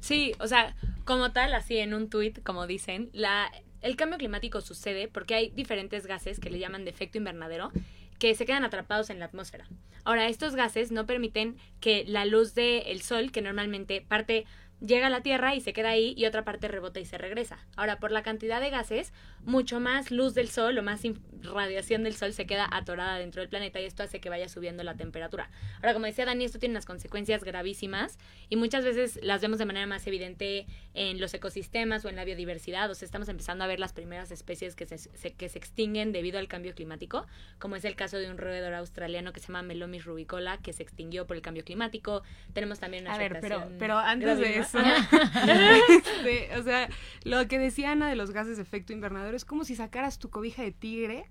Sí, 0.00 0.32
o 0.38 0.46
sea, 0.46 0.76
como 1.04 1.32
tal, 1.32 1.54
así 1.54 1.78
en 1.78 1.94
un 1.94 2.08
tuit, 2.08 2.42
como 2.42 2.66
dicen, 2.66 3.10
la 3.12 3.50
el 3.80 3.96
cambio 3.96 4.18
climático 4.18 4.60
sucede 4.60 5.08
porque 5.08 5.34
hay 5.34 5.50
diferentes 5.50 6.06
gases 6.06 6.40
que 6.40 6.50
le 6.50 6.58
llaman 6.58 6.84
de 6.84 6.90
efecto 6.90 7.18
invernadero 7.18 7.70
que 8.18 8.34
se 8.34 8.44
quedan 8.44 8.64
atrapados 8.64 9.10
en 9.10 9.20
la 9.20 9.26
atmósfera. 9.26 9.68
Ahora, 10.04 10.26
estos 10.26 10.56
gases 10.56 10.90
no 10.90 11.06
permiten 11.06 11.56
que 11.80 12.04
la 12.06 12.24
luz 12.24 12.54
del 12.54 13.00
sol, 13.02 13.30
que 13.30 13.42
normalmente 13.42 14.00
parte 14.00 14.44
llega 14.80 15.08
a 15.08 15.10
la 15.10 15.22
Tierra 15.22 15.54
y 15.54 15.60
se 15.60 15.72
queda 15.72 15.90
ahí 15.90 16.14
y 16.16 16.26
otra 16.26 16.44
parte 16.44 16.68
rebota 16.68 17.00
y 17.00 17.04
se 17.04 17.18
regresa. 17.18 17.58
Ahora, 17.76 17.98
por 17.98 18.12
la 18.12 18.22
cantidad 18.22 18.60
de 18.60 18.70
gases, 18.70 19.12
mucho 19.44 19.80
más 19.80 20.10
luz 20.10 20.34
del 20.34 20.48
sol 20.48 20.78
o 20.78 20.82
más 20.82 21.02
radiación 21.42 22.02
del 22.04 22.14
sol 22.14 22.32
se 22.32 22.46
queda 22.46 22.68
atorada 22.70 23.18
dentro 23.18 23.40
del 23.40 23.48
planeta 23.48 23.80
y 23.80 23.84
esto 23.84 24.02
hace 24.02 24.20
que 24.20 24.28
vaya 24.28 24.48
subiendo 24.48 24.82
la 24.82 24.94
temperatura. 24.94 25.50
Ahora, 25.76 25.94
como 25.94 26.06
decía 26.06 26.24
Dani, 26.24 26.44
esto 26.44 26.58
tiene 26.58 26.74
unas 26.74 26.86
consecuencias 26.86 27.44
gravísimas 27.44 28.18
y 28.48 28.56
muchas 28.56 28.84
veces 28.84 29.18
las 29.22 29.40
vemos 29.40 29.58
de 29.58 29.64
manera 29.64 29.86
más 29.86 30.06
evidente 30.06 30.66
en 30.94 31.20
los 31.20 31.32
ecosistemas 31.34 32.04
o 32.04 32.08
en 32.08 32.16
la 32.16 32.24
biodiversidad. 32.24 32.90
O 32.90 32.94
sea, 32.94 33.06
estamos 33.06 33.28
empezando 33.28 33.64
a 33.64 33.66
ver 33.66 33.80
las 33.80 33.92
primeras 33.92 34.30
especies 34.30 34.74
que 34.74 34.86
se, 34.86 35.32
que 35.34 35.48
se 35.48 35.58
extinguen 35.58 36.12
debido 36.12 36.38
al 36.38 36.48
cambio 36.48 36.74
climático, 36.74 37.26
como 37.58 37.76
es 37.76 37.84
el 37.84 37.96
caso 37.96 38.18
de 38.18 38.30
un 38.30 38.38
roedor 38.38 38.74
australiano 38.74 39.32
que 39.32 39.40
se 39.40 39.48
llama 39.48 39.62
Melomis 39.62 40.04
rubicola, 40.04 40.58
que 40.58 40.72
se 40.72 40.82
extinguió 40.82 41.26
por 41.26 41.36
el 41.36 41.42
cambio 41.42 41.64
climático. 41.64 42.22
Tenemos 42.52 42.78
también 42.78 43.04
una 43.04 43.14
A 43.14 43.18
ver, 43.18 43.38
pero, 43.40 43.68
pero 43.78 43.98
antes 43.98 44.38
de 44.38 44.58
eso, 44.58 44.67
o 46.58 46.62
sea, 46.62 46.88
lo 47.24 47.48
que 47.48 47.58
decía 47.58 47.92
Ana 47.92 48.08
de 48.08 48.16
los 48.16 48.30
gases 48.30 48.56
de 48.56 48.62
efecto 48.62 48.92
invernadero 48.92 49.36
es 49.36 49.44
como 49.44 49.64
si 49.64 49.74
sacaras 49.76 50.18
tu 50.18 50.30
cobija 50.30 50.62
de 50.62 50.72
tigre 50.72 51.30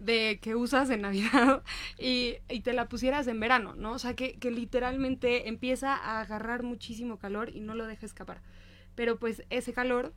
de 0.00 0.40
que 0.42 0.54
usas 0.56 0.90
en 0.90 1.02
Navidad 1.02 1.62
y, 1.98 2.38
te 2.62 2.72
la 2.72 2.88
pusieras 2.88 3.26
en 3.28 3.40
verano, 3.40 3.74
¿no? 3.74 3.92
O 3.92 3.98
sea, 3.98 4.14
que, 4.14 4.36
literalmente 4.42 5.48
empieza 5.48 5.94
a 5.94 6.20
agarrar 6.20 6.62
muchísimo 6.62 7.18
calor 7.18 7.50
y 7.54 7.60
no 7.60 7.74
lo 7.74 7.86
deja 7.86 8.06
escapar. 8.06 8.40
Pero 8.94 9.18
pues 9.18 9.44
ese 9.48 9.72
calor 9.72 10.12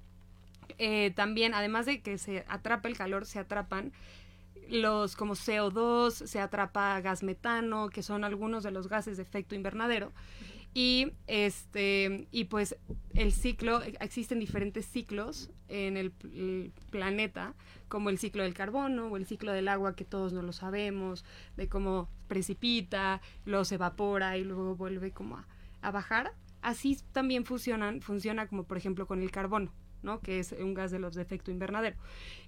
eh, 0.77 1.11
también, 1.15 1.53
además 1.53 1.85
de 1.85 2.01
que 2.01 2.17
se 2.17 2.45
atrapa 2.47 2.89
el 2.89 2.97
calor, 2.97 3.25
se 3.25 3.39
atrapan 3.39 3.93
los 4.69 5.15
como 5.15 5.35
CO2, 5.35 6.11
se 6.11 6.39
atrapa 6.39 6.99
gas 7.01 7.23
metano, 7.23 7.89
que 7.89 8.01
son 8.01 8.23
algunos 8.23 8.63
de 8.63 8.71
los 8.71 8.89
gases 8.89 9.17
de 9.17 9.23
efecto 9.23 9.55
invernadero. 9.55 10.11
Y 10.77 11.13
este 11.27 12.27
y 12.31 12.43
pues 12.43 12.75
el 13.13 13.31
ciclo 13.31 13.81
existen 13.81 14.39
diferentes 14.39 14.85
ciclos 14.85 15.49
en 15.69 15.95
el, 15.95 16.11
planeta, 16.91 17.53
como 17.87 18.09
el 18.09 18.19
ciclo 18.19 18.43
del 18.43 18.53
carbono 18.53 19.07
o 19.07 19.15
el 19.15 19.25
ciclo 19.25 19.53
del 19.53 19.69
agua 19.69 19.95
que 19.95 20.03
todos 20.03 20.33
no 20.33 20.41
lo 20.41 20.51
sabemos, 20.51 21.23
de 21.55 21.69
cómo 21.69 22.09
precipita, 22.27 23.21
luego 23.45 23.63
se 23.63 23.75
evapora 23.75 24.37
y 24.37 24.43
luego 24.43 24.75
vuelve 24.75 25.11
como 25.11 25.41
a, 25.81 25.91
bajar. 25.91 26.33
Así 26.61 26.99
también 27.13 27.45
funcionan, 27.45 28.01
funciona 28.01 28.45
como 28.47 28.65
por 28.65 28.75
ejemplo 28.75 29.07
con 29.07 29.21
el 29.21 29.31
carbono, 29.31 29.71
¿no? 30.03 30.19
Que 30.19 30.39
es 30.39 30.51
un 30.51 30.73
gas 30.73 30.91
de 30.91 30.99
los 30.99 31.15
de 31.15 31.21
efecto 31.21 31.51
invernadero. 31.51 31.95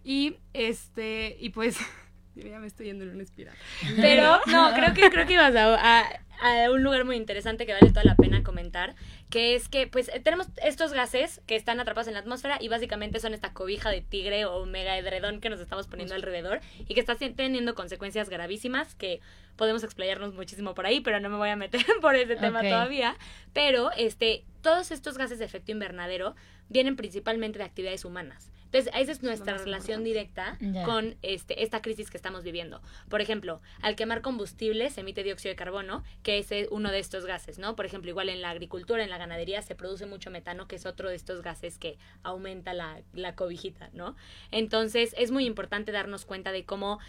Y 0.03 0.35
este 0.51 1.37
y 1.39 1.51
pues 1.51 1.77
ya 2.43 2.59
me 2.59 2.67
estoy 2.67 2.87
yendo 2.87 3.03
en 3.03 3.11
una 3.11 3.23
espiral. 3.23 3.55
Pero 3.95 4.39
no, 4.47 4.73
creo 4.73 4.93
que 4.93 5.09
creo 5.09 5.25
que 5.25 5.33
ibas 5.33 5.55
a, 5.55 6.03
a 6.39 6.71
un 6.71 6.83
lugar 6.83 7.05
muy 7.05 7.15
interesante 7.15 7.65
que 7.65 7.73
vale 7.73 7.89
toda 7.89 8.03
la 8.03 8.15
pena 8.15 8.43
comentar, 8.43 8.95
que 9.29 9.55
es 9.55 9.69
que 9.69 9.87
pues 9.87 10.11
tenemos 10.23 10.47
estos 10.63 10.93
gases 10.93 11.41
que 11.47 11.55
están 11.55 11.79
atrapados 11.79 12.07
en 12.07 12.13
la 12.13 12.19
atmósfera 12.19 12.57
y 12.59 12.67
básicamente 12.67 13.19
son 13.19 13.33
esta 13.33 13.53
cobija 13.53 13.89
de 13.89 14.01
tigre 14.01 14.45
o 14.45 14.65
mega 14.65 14.97
edredón 14.97 15.41
que 15.41 15.49
nos 15.49 15.59
estamos 15.59 15.87
poniendo 15.87 16.15
alrededor 16.15 16.61
y 16.87 16.93
que 16.93 16.99
está 16.99 17.15
teniendo 17.15 17.75
consecuencias 17.75 18.29
gravísimas 18.29 18.95
que 18.95 19.19
podemos 19.55 19.83
explayarnos 19.83 20.33
muchísimo 20.33 20.75
por 20.75 20.85
ahí, 20.85 21.01
pero 21.01 21.19
no 21.19 21.29
me 21.29 21.37
voy 21.37 21.49
a 21.49 21.55
meter 21.55 21.83
por 22.01 22.15
ese 22.15 22.35
tema 22.35 22.61
todavía, 22.61 23.15
pero 23.53 23.91
este 23.97 24.43
todos 24.61 24.91
estos 24.91 25.17
gases 25.17 25.39
de 25.39 25.45
efecto 25.45 25.71
invernadero 25.71 26.35
vienen 26.69 26.95
principalmente 26.95 27.57
de 27.57 27.65
actividades 27.65 28.05
humanas. 28.05 28.51
Entonces, 28.67 28.93
esa 28.95 29.11
es 29.11 29.23
nuestra 29.23 29.57
relación 29.57 30.03
directa 30.03 30.57
con 30.85 31.15
este, 31.21 31.63
esta 31.63 31.81
crisis 31.81 32.09
que 32.09 32.17
estamos 32.17 32.43
viviendo. 32.43 32.81
Por 33.09 33.21
ejemplo, 33.21 33.61
al 33.81 33.95
quemar 33.95 34.21
combustible 34.21 34.89
se 34.89 35.01
emite 35.01 35.23
dióxido 35.23 35.51
de 35.51 35.55
carbono, 35.55 36.03
que 36.21 36.37
es 36.37 36.51
eh, 36.51 36.67
uno 36.69 36.91
de 36.91 36.99
estos 36.99 37.25
gases, 37.25 37.59
¿no? 37.59 37.75
Por 37.75 37.85
ejemplo, 37.85 38.09
igual 38.09 38.29
en 38.29 38.41
la 38.41 38.49
agricultura, 38.49 39.03
en 39.03 39.09
la 39.09 39.17
ganadería, 39.17 39.61
se 39.61 39.75
produce 39.75 40.05
mucho 40.05 40.31
metano, 40.31 40.67
que 40.67 40.75
es 40.75 40.85
otro 40.85 41.09
de 41.09 41.15
estos 41.15 41.41
gases 41.41 41.77
que 41.77 41.97
aumenta 42.23 42.73
la, 42.73 43.01
la 43.13 43.35
cobijita, 43.35 43.89
¿no? 43.93 44.15
Entonces, 44.51 45.15
es 45.17 45.31
muy 45.31 45.45
importante 45.45 45.91
darnos 45.91 46.25
cuenta 46.25 46.51
de 46.51 46.65
cómo 46.65 46.99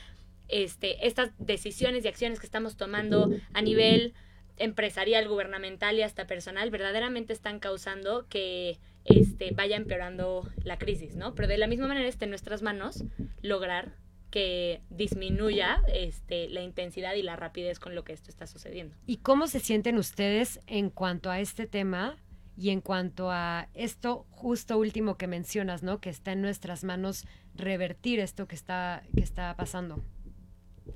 este, 0.48 1.06
estas 1.06 1.30
decisiones 1.38 2.04
y 2.04 2.08
acciones 2.08 2.40
que 2.40 2.46
estamos 2.46 2.76
tomando 2.76 3.30
a 3.52 3.62
nivel 3.62 4.14
empresarial, 4.56 5.28
gubernamental 5.28 5.96
y 5.96 6.02
hasta 6.02 6.26
personal 6.26 6.70
verdaderamente 6.70 7.32
están 7.32 7.60
causando 7.60 8.26
que 8.28 8.78
este, 9.08 9.50
vaya 9.52 9.76
empeorando 9.76 10.48
la 10.64 10.78
crisis, 10.78 11.16
¿no? 11.16 11.34
Pero 11.34 11.48
de 11.48 11.58
la 11.58 11.66
misma 11.66 11.88
manera 11.88 12.08
está 12.08 12.24
en 12.24 12.30
nuestras 12.30 12.62
manos 12.62 13.04
lograr 13.42 13.94
que 14.30 14.82
disminuya 14.90 15.82
este, 15.92 16.48
la 16.48 16.62
intensidad 16.62 17.14
y 17.14 17.22
la 17.22 17.36
rapidez 17.36 17.78
con 17.78 17.94
lo 17.94 18.04
que 18.04 18.12
esto 18.12 18.30
está 18.30 18.46
sucediendo. 18.46 18.94
¿Y 19.06 19.18
cómo 19.18 19.46
se 19.46 19.60
sienten 19.60 19.96
ustedes 19.96 20.60
en 20.66 20.90
cuanto 20.90 21.30
a 21.30 21.40
este 21.40 21.66
tema 21.66 22.16
y 22.56 22.70
en 22.70 22.80
cuanto 22.80 23.30
a 23.30 23.68
esto 23.74 24.26
justo 24.30 24.78
último 24.78 25.16
que 25.16 25.28
mencionas, 25.28 25.82
¿no? 25.82 26.00
Que 26.00 26.10
está 26.10 26.32
en 26.32 26.42
nuestras 26.42 26.84
manos 26.84 27.24
revertir 27.54 28.20
esto 28.20 28.46
que 28.48 28.56
está, 28.56 29.02
que 29.16 29.22
está 29.22 29.54
pasando. 29.56 30.02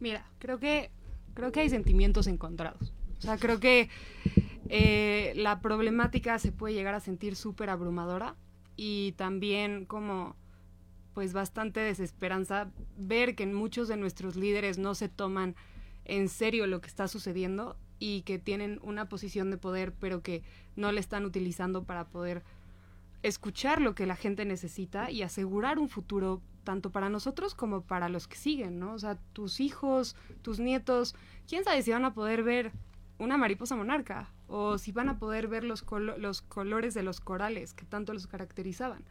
Mira, 0.00 0.26
creo 0.38 0.58
que, 0.58 0.90
creo 1.34 1.52
que 1.52 1.60
hay 1.60 1.68
sentimientos 1.68 2.26
encontrados. 2.26 2.92
O 3.18 3.20
sea, 3.22 3.36
creo 3.36 3.60
que 3.60 3.88
eh, 4.68 5.32
la 5.36 5.60
problemática 5.60 6.38
se 6.38 6.52
puede 6.52 6.74
llegar 6.74 6.94
a 6.94 7.00
sentir 7.00 7.36
súper 7.36 7.70
abrumadora 7.70 8.36
y 8.76 9.12
también 9.12 9.84
como 9.86 10.36
pues 11.14 11.32
bastante 11.32 11.80
desesperanza 11.80 12.70
ver 12.96 13.34
que 13.34 13.46
muchos 13.46 13.88
de 13.88 13.96
nuestros 13.96 14.36
líderes 14.36 14.78
no 14.78 14.94
se 14.94 15.08
toman 15.08 15.54
en 16.04 16.28
serio 16.28 16.66
lo 16.66 16.80
que 16.80 16.88
está 16.88 17.06
sucediendo 17.06 17.76
y 17.98 18.22
que 18.22 18.38
tienen 18.38 18.80
una 18.82 19.08
posición 19.08 19.50
de 19.50 19.58
poder 19.58 19.92
pero 19.92 20.22
que 20.22 20.42
no 20.74 20.90
le 20.90 21.00
están 21.00 21.24
utilizando 21.24 21.84
para 21.84 22.06
poder 22.08 22.42
escuchar 23.22 23.80
lo 23.80 23.94
que 23.94 24.06
la 24.06 24.16
gente 24.16 24.44
necesita 24.44 25.10
y 25.10 25.22
asegurar 25.22 25.78
un 25.78 25.88
futuro 25.88 26.42
tanto 26.64 26.90
para 26.90 27.08
nosotros 27.08 27.54
como 27.54 27.82
para 27.82 28.08
los 28.08 28.28
que 28.28 28.36
siguen, 28.36 28.78
¿no? 28.78 28.94
O 28.94 28.98
sea, 28.98 29.16
tus 29.32 29.60
hijos, 29.60 30.16
tus 30.42 30.60
nietos, 30.60 31.14
quién 31.48 31.64
sabe 31.64 31.82
si 31.82 31.90
van 31.90 32.04
a 32.04 32.14
poder 32.14 32.42
ver 32.42 32.72
una 33.18 33.36
mariposa 33.36 33.76
monarca 33.76 34.32
o 34.52 34.76
si 34.76 34.92
van 34.92 35.08
a 35.08 35.18
poder 35.18 35.48
ver 35.48 35.64
los, 35.64 35.84
los 36.18 36.42
colores 36.42 36.92
de 36.92 37.02
los 37.02 37.20
corales 37.20 37.72
que 37.72 37.86
tanto 37.86 38.12
los 38.12 38.26
caracterizaban. 38.26 39.02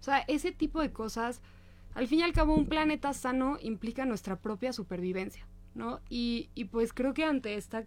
O 0.00 0.02
sea, 0.04 0.20
ese 0.28 0.52
tipo 0.52 0.80
de 0.80 0.92
cosas, 0.92 1.40
al 1.94 2.06
fin 2.06 2.20
y 2.20 2.22
al 2.22 2.32
cabo, 2.32 2.54
un 2.54 2.66
planeta 2.66 3.12
sano 3.12 3.58
implica 3.60 4.04
nuestra 4.04 4.36
propia 4.36 4.72
supervivencia, 4.72 5.46
¿no? 5.74 6.00
Y, 6.08 6.48
y 6.54 6.66
pues 6.66 6.92
creo 6.92 7.12
que 7.12 7.24
ante 7.24 7.56
esta 7.56 7.86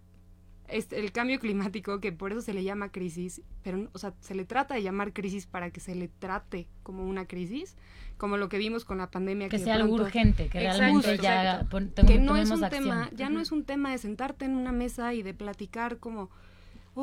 este, 0.68 1.00
el 1.00 1.12
cambio 1.12 1.40
climático, 1.40 1.98
que 1.98 2.12
por 2.12 2.32
eso 2.32 2.42
se 2.42 2.52
le 2.52 2.62
llama 2.62 2.92
crisis, 2.92 3.40
pero, 3.62 3.88
o 3.94 3.98
sea, 3.98 4.12
se 4.20 4.34
le 4.34 4.44
trata 4.44 4.74
de 4.74 4.82
llamar 4.82 5.14
crisis 5.14 5.46
para 5.46 5.70
que 5.70 5.80
se 5.80 5.94
le 5.94 6.08
trate 6.08 6.68
como 6.82 7.06
una 7.06 7.26
crisis, 7.26 7.74
como 8.18 8.36
lo 8.36 8.50
que 8.50 8.58
vimos 8.58 8.84
con 8.84 8.98
la 8.98 9.10
pandemia. 9.10 9.48
Que, 9.48 9.58
sea 9.58 9.76
algo 9.76 9.94
urgente, 9.94 10.48
que 10.48 10.60
realmente 10.60 11.16
ya 11.16 11.66
que 12.06 12.18
no 12.18 12.36
es 12.36 12.50
un 12.50 12.68
tema, 12.68 13.08
ya 13.14 13.30
no 13.30 13.40
es 13.40 13.50
un 13.50 13.64
tema 13.64 13.92
de 13.92 13.98
sentarte 13.98 14.44
en 14.44 14.56
una 14.56 14.72
mesa 14.72 15.14
y 15.14 15.22
de 15.22 15.32
platicar 15.32 15.96
como, 15.96 16.28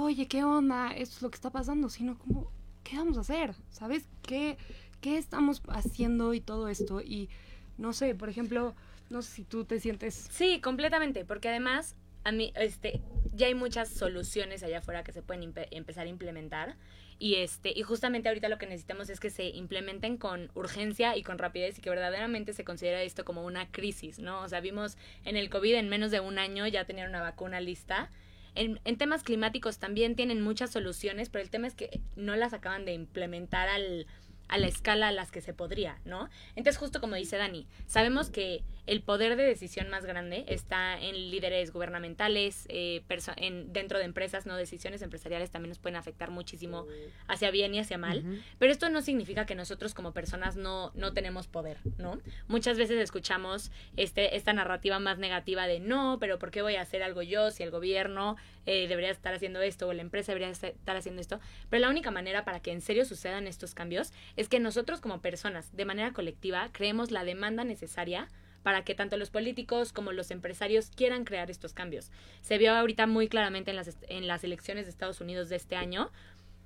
oye, 0.03 0.27
¿qué 0.27 0.43
onda? 0.43 0.91
Esto 0.95 1.15
es 1.17 1.21
lo 1.21 1.29
que 1.29 1.35
está 1.35 1.49
pasando, 1.49 1.89
sino 1.89 2.17
como, 2.17 2.51
¿qué 2.83 2.97
vamos 2.97 3.17
a 3.17 3.21
hacer? 3.21 3.55
¿Sabes? 3.69 4.07
¿Qué, 4.21 4.57
qué 5.01 5.17
estamos 5.17 5.61
haciendo 5.69 6.33
y 6.33 6.41
todo 6.41 6.67
esto? 6.67 7.01
Y 7.01 7.29
no 7.77 7.93
sé, 7.93 8.15
por 8.15 8.29
ejemplo, 8.29 8.75
no 9.09 9.21
sé 9.21 9.31
si 9.31 9.43
tú 9.43 9.65
te 9.65 9.79
sientes... 9.79 10.27
Sí, 10.31 10.59
completamente, 10.61 11.25
porque 11.25 11.49
además 11.49 11.95
a 12.25 12.31
mí, 12.31 12.51
este, 12.55 13.01
ya 13.33 13.47
hay 13.47 13.53
muchas 13.53 13.87
soluciones 13.89 14.63
allá 14.63 14.79
afuera 14.79 15.03
que 15.03 15.11
se 15.11 15.21
pueden 15.21 15.53
empezar 15.71 16.07
a 16.07 16.09
implementar. 16.09 16.75
Y 17.19 17.35
este, 17.35 17.71
y 17.73 17.83
justamente 17.83 18.27
ahorita 18.27 18.49
lo 18.49 18.57
que 18.57 18.65
necesitamos 18.65 19.09
es 19.09 19.19
que 19.19 19.29
se 19.29 19.47
implementen 19.47 20.17
con 20.17 20.51
urgencia 20.55 21.15
y 21.15 21.23
con 21.23 21.37
rapidez 21.37 21.77
y 21.77 21.81
que 21.81 21.89
verdaderamente 21.89 22.51
se 22.53 22.65
considere 22.65 23.05
esto 23.05 23.23
como 23.23 23.45
una 23.45 23.71
crisis, 23.71 24.19
¿no? 24.19 24.41
O 24.41 24.49
sea, 24.49 24.59
vimos 24.59 24.97
en 25.23 25.37
el 25.37 25.49
COVID 25.49 25.75
en 25.75 25.87
menos 25.87 26.11
de 26.11 26.19
un 26.19 26.39
año 26.39 26.67
ya 26.67 26.85
tenían 26.85 27.09
una 27.09 27.21
vacuna 27.21 27.61
lista. 27.61 28.11
En, 28.55 28.79
en 28.85 28.97
temas 28.97 29.23
climáticos 29.23 29.77
también 29.77 30.15
tienen 30.15 30.41
muchas 30.41 30.71
soluciones, 30.71 31.29
pero 31.29 31.43
el 31.43 31.49
tema 31.49 31.67
es 31.67 31.75
que 31.75 32.01
no 32.15 32.35
las 32.35 32.53
acaban 32.53 32.85
de 32.85 32.93
implementar 32.93 33.67
al, 33.67 34.07
a 34.47 34.57
la 34.57 34.67
escala 34.67 35.09
a 35.09 35.11
las 35.11 35.31
que 35.31 35.41
se 35.41 35.53
podría, 35.53 35.99
¿no? 36.05 36.29
Entonces, 36.55 36.77
justo 36.77 37.01
como 37.01 37.15
dice 37.15 37.37
Dani, 37.37 37.67
sabemos 37.87 38.29
que 38.29 38.63
el 38.87 39.01
poder 39.01 39.35
de 39.35 39.43
decisión 39.43 39.89
más 39.89 40.05
grande 40.05 40.45
está 40.47 40.99
en 40.99 41.31
líderes 41.31 41.71
gubernamentales, 41.71 42.65
eh, 42.69 43.03
en, 43.37 43.73
dentro 43.73 43.99
de 43.99 44.05
empresas, 44.05 44.45
no 44.45 44.55
decisiones 44.55 45.01
empresariales 45.01 45.51
también 45.51 45.69
nos 45.69 45.79
pueden 45.79 45.95
afectar 45.95 46.31
muchísimo 46.31 46.85
hacia 47.27 47.51
bien 47.51 47.73
y 47.73 47.79
hacia 47.79 47.97
mal, 47.97 48.43
pero 48.59 48.71
esto 48.71 48.89
no 48.89 49.01
significa 49.01 49.45
que 49.45 49.55
nosotros 49.55 49.93
como 49.93 50.13
personas 50.13 50.55
no, 50.55 50.91
no 50.95 51.13
tenemos 51.13 51.47
poder, 51.47 51.77
¿no? 51.97 52.19
Muchas 52.47 52.77
veces 52.77 52.99
escuchamos 52.99 53.71
este, 53.97 54.35
esta 54.35 54.53
narrativa 54.53 54.99
más 54.99 55.17
negativa 55.17 55.67
de 55.67 55.79
no, 55.79 56.17
pero 56.19 56.39
¿por 56.39 56.51
qué 56.51 56.61
voy 56.61 56.75
a 56.75 56.81
hacer 56.81 57.03
algo 57.03 57.21
yo 57.21 57.51
si 57.51 57.63
el 57.63 57.71
gobierno 57.71 58.35
eh, 58.65 58.87
debería 58.87 59.11
estar 59.11 59.33
haciendo 59.33 59.61
esto 59.61 59.87
o 59.87 59.93
la 59.93 60.01
empresa 60.01 60.33
debería 60.33 60.49
estar 60.51 60.97
haciendo 60.97 61.21
esto? 61.21 61.39
Pero 61.69 61.81
la 61.81 61.89
única 61.89 62.11
manera 62.11 62.45
para 62.45 62.59
que 62.59 62.71
en 62.71 62.81
serio 62.81 63.05
sucedan 63.05 63.47
estos 63.47 63.73
cambios 63.73 64.13
es 64.35 64.49
que 64.49 64.59
nosotros 64.59 65.01
como 65.01 65.21
personas, 65.21 65.75
de 65.75 65.85
manera 65.85 66.13
colectiva, 66.13 66.69
creemos 66.71 67.11
la 67.11 67.23
demanda 67.23 67.63
necesaria 67.63 68.27
para 68.65 68.83
que 68.83 68.95
tanto 68.95 69.15
los 69.15 69.29
políticos 69.29 69.93
como 69.93 70.11
los 70.11 70.31
empresarios 70.31 70.89
quieran 70.89 71.23
crear 71.23 71.51
estos 71.51 71.73
cambios. 71.73 72.09
Se 72.41 72.57
vio 72.57 72.73
ahorita 72.73 73.05
muy 73.05 73.27
claramente 73.27 73.69
en 73.69 73.75
las, 73.75 73.95
en 74.09 74.25
las 74.25 74.43
elecciones 74.43 74.85
de 74.85 74.89
Estados 74.89 75.21
Unidos 75.21 75.49
de 75.49 75.55
este 75.55 75.75
año. 75.75 76.09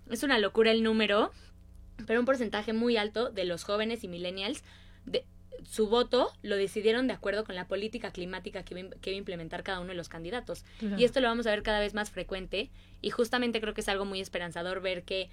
Es 0.09 0.23
una 0.23 0.39
locura 0.39 0.71
el 0.71 0.81
número, 0.81 1.33
pero 2.07 2.21
un 2.21 2.25
porcentaje 2.25 2.71
muy 2.71 2.95
alto 2.95 3.31
de 3.31 3.43
los 3.43 3.65
jóvenes 3.65 4.05
y 4.05 4.07
millennials 4.07 4.63
de, 5.05 5.25
su 5.65 5.89
voto 5.89 6.31
lo 6.41 6.55
decidieron 6.55 7.07
de 7.07 7.15
acuerdo 7.15 7.43
con 7.43 7.55
la 7.55 7.67
política 7.67 8.11
climática 8.11 8.63
que 8.63 8.79
iba 8.79 8.91
a 9.03 9.09
implementar 9.09 9.63
cada 9.63 9.81
uno 9.81 9.89
de 9.89 9.95
los 9.95 10.07
candidatos. 10.07 10.63
Claro. 10.79 10.97
Y 10.97 11.03
esto 11.03 11.19
lo 11.19 11.27
vamos 11.27 11.47
a 11.47 11.51
ver 11.51 11.63
cada 11.63 11.81
vez 11.81 11.93
más 11.93 12.11
frecuente 12.11 12.69
y 13.01 13.09
justamente 13.09 13.59
creo 13.59 13.73
que 13.73 13.81
es 13.81 13.89
algo 13.89 14.05
muy 14.05 14.21
esperanzador 14.21 14.79
ver 14.79 15.03
que, 15.03 15.29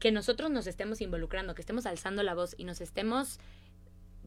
que 0.00 0.10
nosotros 0.10 0.50
nos 0.50 0.66
estemos 0.66 1.00
involucrando, 1.00 1.54
que 1.54 1.62
estemos 1.62 1.86
alzando 1.86 2.24
la 2.24 2.34
voz 2.34 2.56
y 2.58 2.64
nos 2.64 2.80
estemos 2.80 3.38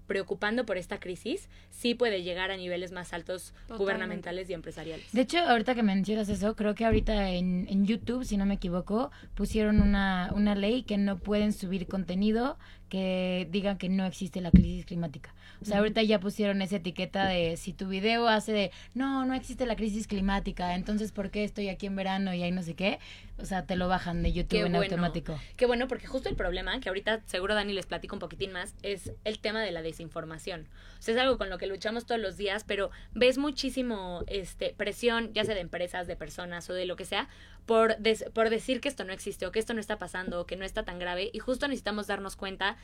preocupando 0.07 0.65
por 0.65 0.77
esta 0.77 0.99
crisis, 0.99 1.49
sí 1.69 1.95
puede 1.95 2.23
llegar 2.23 2.51
a 2.51 2.57
niveles 2.57 2.91
más 2.91 3.13
altos 3.13 3.51
Totalmente. 3.51 3.77
gubernamentales 3.83 4.49
y 4.49 4.53
empresariales. 4.53 5.11
De 5.11 5.21
hecho, 5.21 5.39
ahorita 5.39 5.75
que 5.75 5.83
mencionas 5.83 6.29
eso, 6.29 6.55
creo 6.55 6.75
que 6.75 6.85
ahorita 6.85 7.31
en, 7.31 7.67
en 7.69 7.85
YouTube, 7.85 8.23
si 8.25 8.37
no 8.37 8.45
me 8.45 8.55
equivoco, 8.55 9.11
pusieron 9.33 9.81
una, 9.81 10.31
una 10.35 10.55
ley 10.55 10.83
que 10.83 10.97
no 10.97 11.17
pueden 11.17 11.53
subir 11.53 11.87
contenido 11.87 12.57
que 12.89 13.47
digan 13.49 13.77
que 13.77 13.89
no 13.89 14.05
existe 14.05 14.41
la 14.41 14.51
crisis 14.51 14.85
climática. 14.85 15.33
O 15.61 15.65
sea, 15.65 15.79
ahorita 15.79 16.03
ya 16.03 16.19
pusieron 16.19 16.61
esa 16.61 16.75
etiqueta 16.75 17.27
de 17.27 17.57
si 17.57 17.73
tu 17.73 17.87
video 17.87 18.27
hace 18.27 18.51
de 18.51 18.71
no, 18.93 19.25
no 19.25 19.33
existe 19.33 19.65
la 19.65 19.75
crisis 19.75 20.05
climática, 20.07 20.75
entonces 20.75 21.11
¿por 21.11 21.31
qué 21.31 21.43
estoy 21.43 21.69
aquí 21.69 21.87
en 21.87 21.95
verano 21.95 22.33
y 22.33 22.43
ahí 22.43 22.51
no 22.51 22.61
sé 22.61 22.75
qué? 22.75 22.99
O 23.37 23.45
sea, 23.45 23.65
te 23.65 23.75
lo 23.75 23.87
bajan 23.87 24.21
de 24.23 24.31
YouTube 24.31 24.49
Qué 24.49 24.59
en 24.59 24.71
bueno. 24.71 24.83
automático. 24.83 25.39
Qué 25.57 25.65
bueno, 25.65 25.87
porque 25.87 26.07
justo 26.07 26.29
el 26.29 26.35
problema, 26.35 26.79
que 26.79 26.89
ahorita 26.89 27.21
seguro 27.25 27.53
Dani 27.55 27.73
les 27.73 27.85
platico 27.85 28.15
un 28.15 28.19
poquitín 28.19 28.51
más, 28.51 28.75
es 28.81 29.11
el 29.23 29.39
tema 29.39 29.61
de 29.61 29.71
la 29.71 29.81
desinformación. 29.81 30.67
O 30.99 31.01
sea, 31.01 31.15
es 31.15 31.19
algo 31.19 31.37
con 31.37 31.49
lo 31.49 31.57
que 31.57 31.67
luchamos 31.67 32.05
todos 32.05 32.21
los 32.21 32.37
días, 32.37 32.63
pero 32.63 32.91
ves 33.13 33.37
muchísimo 33.37 34.23
este, 34.27 34.73
presión, 34.77 35.33
ya 35.33 35.43
sea 35.43 35.55
de 35.55 35.61
empresas, 35.61 36.07
de 36.07 36.15
personas 36.15 36.69
o 36.69 36.73
de 36.73 36.85
lo 36.85 36.95
que 36.95 37.05
sea, 37.05 37.27
por, 37.65 37.97
des- 37.97 38.25
por 38.33 38.49
decir 38.49 38.79
que 38.79 38.87
esto 38.89 39.03
no 39.03 39.11
existe 39.11 39.45
o 39.45 39.51
que 39.51 39.59
esto 39.59 39.73
no 39.73 39.79
está 39.79 39.97
pasando 39.97 40.39
o 40.41 40.45
que 40.45 40.55
no 40.55 40.63
está 40.65 40.83
tan 40.83 40.99
grave. 40.99 41.29
Y 41.33 41.39
justo 41.39 41.67
necesitamos 41.67 42.07
darnos 42.07 42.35
cuenta 42.35 42.77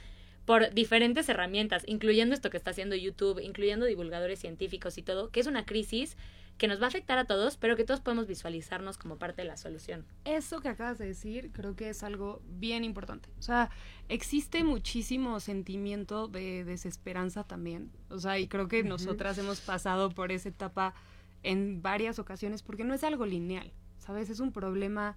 por 0.46 0.74
diferentes 0.74 1.30
herramientas, 1.30 1.84
incluyendo 1.86 2.34
esto 2.34 2.50
que 2.50 2.58
está 2.58 2.72
haciendo 2.72 2.96
YouTube, 2.96 3.40
incluyendo 3.40 3.86
divulgadores 3.86 4.40
científicos 4.40 4.98
y 4.98 5.04
todo, 5.04 5.30
que 5.30 5.40
es 5.40 5.48
una 5.48 5.66
crisis 5.66 6.18
que 6.58 6.68
nos 6.68 6.80
va 6.80 6.86
a 6.86 6.88
afectar 6.90 7.18
a 7.18 7.26
todos, 7.26 7.58
pero 7.58 7.76
que 7.76 7.84
todos 7.84 8.02
podemos 8.02 8.28
visualizarnos 8.28 8.98
como 8.98 9.18
parte 9.18 9.42
de 9.42 9.48
la 9.48 9.58
solución. 9.58 10.06
Eso 10.26 10.62
que 10.62 10.70
acabas 10.70 11.00
de 11.00 11.08
decir 11.08 11.52
creo 11.52 11.76
que 11.76 11.90
es 11.90 12.04
algo 12.04 12.42
bien 12.46 12.84
importante. 12.84 13.30
O 13.40 13.42
sea, 13.42 13.72
existe 14.10 14.64
muchísimo 14.64 15.40
sentimiento 15.40 16.28
de 16.28 16.64
desesperanza 16.64 17.44
también. 17.44 17.92
O 18.10 18.20
sea, 18.20 18.38
y 18.38 18.48
creo 18.48 18.68
que 18.68 18.84
nosotras 18.84 19.40
hemos 19.40 19.60
pasado 19.60 20.12
por 20.12 20.32
esa 20.32 20.50
etapa 20.50 20.94
en 21.42 21.82
varias 21.82 22.20
ocasiones 22.20 22.62
porque 22.62 22.84
no 22.84 22.94
es 22.94 23.04
algo 23.04 23.26
lineal, 23.26 23.72
¿sabes? 23.98 24.30
Es 24.30 24.40
un 24.40 24.52
problema 24.52 25.16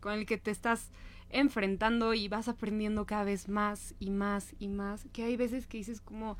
con 0.00 0.14
el 0.14 0.24
que 0.24 0.38
te 0.38 0.50
estás 0.50 0.90
enfrentando 1.30 2.14
y 2.14 2.28
vas 2.28 2.48
aprendiendo 2.48 3.06
cada 3.06 3.24
vez 3.24 3.48
más 3.48 3.94
y 3.98 4.10
más 4.10 4.54
y 4.58 4.68
más, 4.68 5.06
que 5.12 5.24
hay 5.24 5.36
veces 5.36 5.66
que 5.66 5.78
dices 5.78 6.00
como 6.00 6.38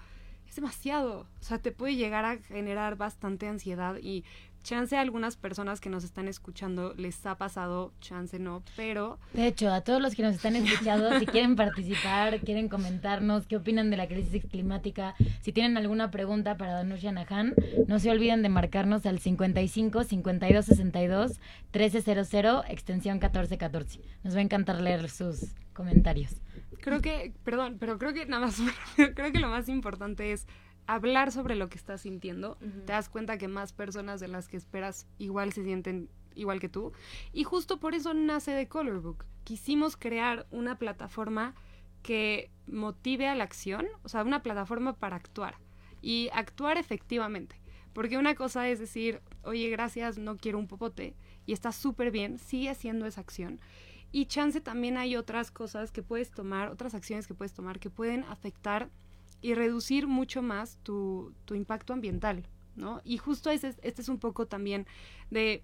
es 0.49 0.55
demasiado, 0.57 1.27
o 1.41 1.43
sea, 1.43 1.59
te 1.59 1.73
puede 1.73 1.97
llegar 1.97 2.25
a 2.25 2.39
generar 2.39 2.97
bastante 2.97 3.49
ansiedad 3.49 3.97
y 4.01 4.25
chance 4.67 4.97
a 4.97 5.01
algunas 5.01 5.37
personas 5.37 5.81
que 5.81 5.89
nos 5.89 6.03
están 6.03 6.27
escuchando 6.27 6.93
les 6.95 7.25
ha 7.25 7.39
pasado, 7.39 7.93
chance 8.01 8.37
no, 8.41 8.65
pero 8.75 9.21
De 9.33 9.47
hecho, 9.47 9.73
a 9.73 9.83
todos 9.83 10.03
los 10.03 10.17
que 10.17 10.25
nos 10.25 10.35
están 10.35 10.57
escuchando, 10.57 11.17
si 11.21 11.27
quieren 11.27 11.55
participar, 11.55 12.41
quieren 12.41 12.69
comentarnos 12.69 13.47
qué 13.47 13.57
opinan 13.57 13.91
de 13.91 13.97
la 13.97 14.09
crisis 14.09 14.45
climática, 14.51 15.15
si 15.41 15.53
tienen 15.53 15.77
alguna 15.77 16.11
pregunta 16.11 16.57
para 16.57 16.73
Danusha 16.73 17.13
Nahan, 17.13 17.55
no 17.87 18.01
se 18.01 18.11
olviden 18.11 18.43
de 18.43 18.49
marcarnos 18.49 19.07
al 19.07 19.21
55 19.21 20.03
52 20.03 20.65
62 20.65 21.41
1300 21.73 22.65
extensión 22.69 23.15
1414. 23.19 24.01
Nos 24.25 24.35
va 24.35 24.41
a 24.41 24.43
encantar 24.43 24.81
leer 24.81 25.09
sus 25.09 25.55
comentarios. 25.75 26.43
creo 26.81 27.01
que, 27.01 27.33
perdón, 27.45 27.77
pero 27.79 27.99
creo 27.99 28.13
que 28.13 28.27
nada 28.27 28.47
más, 28.47 28.61
creo 28.97 29.31
que 29.31 29.39
lo 29.39 29.49
más 29.49 29.69
importante 29.69 30.33
es 30.33 30.49
hablar 30.87 31.33
sobre 31.33 31.57
lo 31.57 31.69
que 31.69 31.79
estás 31.79 32.03
sintiendo. 32.03 32.57
Te 32.87 32.93
das 32.93 33.09
cuenta 33.09 33.39
que 33.39 33.49
más 33.49 33.73
personas 33.73 34.21
de 34.21 34.29
las 34.29 34.49
que 34.49 34.57
esperas 34.57 35.07
igual 35.19 35.53
se 35.53 35.65
sienten 35.65 36.09
igual 36.35 36.61
que 36.61 36.69
tú. 36.69 36.93
Y 37.33 37.45
justo 37.45 37.81
por 37.81 37.95
eso 37.95 38.15
nace 38.15 38.55
The 38.55 38.69
Color 38.69 39.01
Book. 39.01 39.25
Quisimos 39.45 39.97
crear 39.97 40.47
una 40.51 40.79
plataforma 40.79 41.55
que 42.03 42.51
motive 42.67 43.27
a 43.27 43.35
la 43.35 43.45
acción, 43.45 43.87
o 44.03 44.09
sea, 44.09 44.23
una 44.23 44.43
plataforma 44.43 44.95
para 44.95 45.17
actuar 45.17 45.57
y 46.01 46.31
actuar 46.33 46.79
efectivamente. 46.79 47.61
Porque 47.93 48.19
una 48.19 48.35
cosa 48.35 48.69
es 48.69 48.79
decir, 48.79 49.23
oye, 49.43 49.71
gracias, 49.71 50.19
no 50.19 50.37
quiero 50.37 50.59
un 50.59 50.69
popote, 50.69 51.17
y 51.47 51.53
está 51.53 51.73
súper 51.73 52.11
bien, 52.11 52.39
sigue 52.39 52.69
haciendo 52.69 53.07
esa 53.07 53.23
acción. 53.23 53.61
Y 54.13 54.27
chance 54.27 54.61
también 54.61 54.99
hay 54.99 55.17
otras 55.17 55.51
cosas 55.51 55.91
que 55.91 56.03
puedes 56.03 56.31
tomar, 56.31 56.69
otras 56.69 56.95
acciones 56.95 57.27
que 57.27 57.35
puedes 57.35 57.55
tomar 57.55 57.81
que 57.81 57.91
pueden 57.91 58.25
afectar 58.25 58.91
y 59.47 59.55
reducir 59.55 60.07
mucho 60.07 60.43
más 60.43 60.79
tu, 60.83 61.33
tu 61.45 61.55
impacto 61.55 61.93
ambiental, 61.93 62.47
¿no? 62.75 63.01
Y 63.05 63.19
justo 63.19 63.51
ese, 63.51 63.69
es- 63.69 63.79
este 63.83 64.03
es 64.03 64.09
un 64.09 64.19
poco 64.19 64.47
también 64.47 64.87
de... 65.31 65.63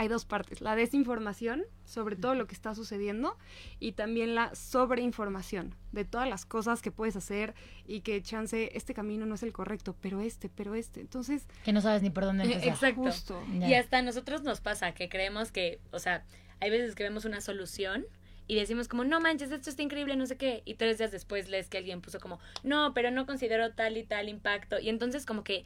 Hay 0.00 0.06
dos 0.06 0.24
partes, 0.24 0.60
la 0.60 0.76
desinformación 0.76 1.64
sobre 1.84 2.14
todo 2.14 2.36
lo 2.36 2.46
que 2.46 2.54
está 2.54 2.72
sucediendo 2.72 3.36
y 3.80 3.92
también 3.92 4.36
la 4.36 4.54
sobreinformación 4.54 5.74
de 5.90 6.04
todas 6.04 6.28
las 6.28 6.46
cosas 6.46 6.82
que 6.82 6.92
puedes 6.92 7.16
hacer 7.16 7.54
y 7.84 8.02
que 8.02 8.22
chance 8.22 8.70
este 8.74 8.94
camino 8.94 9.26
no 9.26 9.34
es 9.34 9.42
el 9.42 9.52
correcto, 9.52 9.96
pero 10.00 10.20
este, 10.20 10.48
pero 10.48 10.74
este. 10.76 11.00
Entonces, 11.00 11.48
Que 11.64 11.72
no 11.72 11.80
sabes 11.80 12.02
ni 12.02 12.10
por 12.10 12.24
dónde 12.24 12.44
Eh, 12.44 12.52
empezar. 12.52 12.68
exacto. 12.74 13.02
justo. 13.02 13.42
Y 13.52 13.74
hasta 13.74 13.98
a 13.98 14.02
nosotros 14.02 14.42
nos 14.42 14.60
pasa 14.60 14.92
que 14.92 15.08
creemos 15.08 15.50
que, 15.50 15.80
o 15.90 15.98
sea, 15.98 16.24
hay 16.60 16.70
veces 16.70 16.94
que 16.94 17.02
vemos 17.02 17.24
una 17.24 17.40
solución 17.40 18.06
y 18.48 18.56
decimos 18.56 18.88
como, 18.88 19.04
no 19.04 19.20
manches, 19.20 19.52
esto 19.52 19.68
está 19.68 19.82
increíble, 19.82 20.16
no 20.16 20.26
sé 20.26 20.38
qué. 20.38 20.62
Y 20.64 20.74
tres 20.74 20.96
días 20.96 21.12
después 21.12 21.50
lees 21.50 21.68
que 21.68 21.76
alguien 21.76 22.00
puso 22.00 22.18
como, 22.18 22.40
no, 22.62 22.94
pero 22.94 23.10
no 23.10 23.26
considero 23.26 23.74
tal 23.74 23.98
y 23.98 24.04
tal 24.04 24.28
impacto. 24.30 24.80
Y 24.80 24.88
entonces 24.88 25.26
como 25.26 25.44
que 25.44 25.64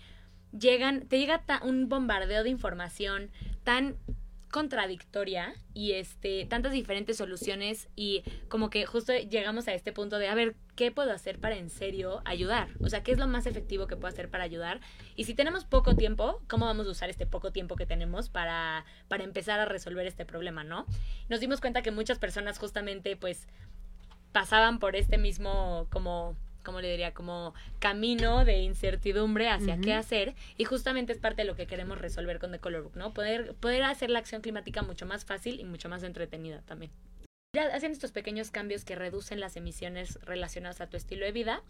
llegan, 0.59 1.07
te 1.07 1.19
llega 1.19 1.45
un 1.63 1.89
bombardeo 1.89 2.43
de 2.43 2.51
información 2.51 3.31
tan 3.63 3.97
contradictoria 4.53 5.55
y 5.73 5.93
este 5.93 6.45
tantas 6.45 6.73
diferentes 6.73 7.17
soluciones 7.17 7.89
y 7.97 8.23
como 8.49 8.69
que 8.69 8.85
justo 8.85 9.15
llegamos 9.17 9.67
a 9.67 9.73
este 9.73 9.93
punto 9.93 10.19
de 10.19 10.29
a 10.29 10.35
ver 10.35 10.55
qué 10.77 10.93
puedo 10.93 11.11
hacer 11.11 11.41
para 11.41 11.57
en 11.57 11.71
serio 11.71 12.21
ayudar 12.27 12.69
o 12.81 12.91
sea 12.91 13.03
qué 13.03 13.13
es 13.13 13.19
lo 13.19 13.27
más 13.27 13.47
efectivo 13.47 13.87
que 13.87 13.97
puedo 13.97 14.13
hacer 14.13 14.29
para 14.29 14.45
ayudar 14.45 14.81
y 15.17 15.25
si 15.25 15.35
tenemos 15.35 15.65
poco 15.65 15.97
tiempo 15.97 16.43
cómo 16.49 16.67
vamos 16.67 16.87
a 16.87 16.91
usar 16.91 17.09
este 17.09 17.27
poco 17.27 17.51
tiempo 17.51 17.77
que 17.77 17.87
tenemos 17.87 18.29
para 18.29 18.85
para 19.09 19.25
empezar 19.25 19.59
a 19.59 19.65
resolver 19.65 20.07
este 20.07 20.27
problema 20.27 20.65
no 20.65 20.85
nos 21.31 21.41
dimos 21.41 21.63
cuenta 21.63 21.81
que 21.81 21.91
muchas 21.91 22.19
personas 22.19 22.59
justamente 22.59 23.17
pues 23.17 23.49
pasaban 24.33 24.79
por 24.81 24.97
este 24.97 25.17
mismo 25.17 25.87
como 25.91 26.37
como 26.63 26.81
le 26.81 26.91
diría 26.91 27.13
como 27.13 27.55
camino 27.79 28.45
de 28.45 28.61
incertidumbre 28.61 29.49
hacia 29.49 29.81
qué 29.81 29.95
hacer 29.95 30.35
y 30.57 30.65
justamente 30.65 31.13
es 31.13 31.19
parte 31.19 31.43
de 31.43 31.49
lo 31.49 31.57
que 31.57 31.67
queremos 31.67 31.99
resolver 31.99 32.39
con 32.39 32.53
The 32.53 32.59
Color 32.59 32.83
Book, 32.83 32.97
¿no? 32.97 33.13
Poder 33.13 33.55
poder 33.55 33.83
hacer 33.85 34.11
la 34.11 34.19
acción 34.19 34.43
climática 34.43 34.83
mucho 34.83 35.07
más 35.07 35.25
fácil 35.25 35.61
y 35.61 35.65
mucho 35.65 35.89
más 35.89 36.03
entretenida 36.03 36.63
también. 36.63 36.91
Ya 37.55 37.65
hacen 37.67 37.93
estos 37.93 38.13
pequeños 38.13 38.51
cambios 38.51 38.83
que 38.83 38.95
reducen 38.97 39.39
las 39.39 39.57
emisiones 39.59 40.19
relacionadas 40.23 40.81
a 40.81 40.87
tu 40.89 40.97
estilo 40.97 41.27
de 41.27 41.33
vida 41.33 41.61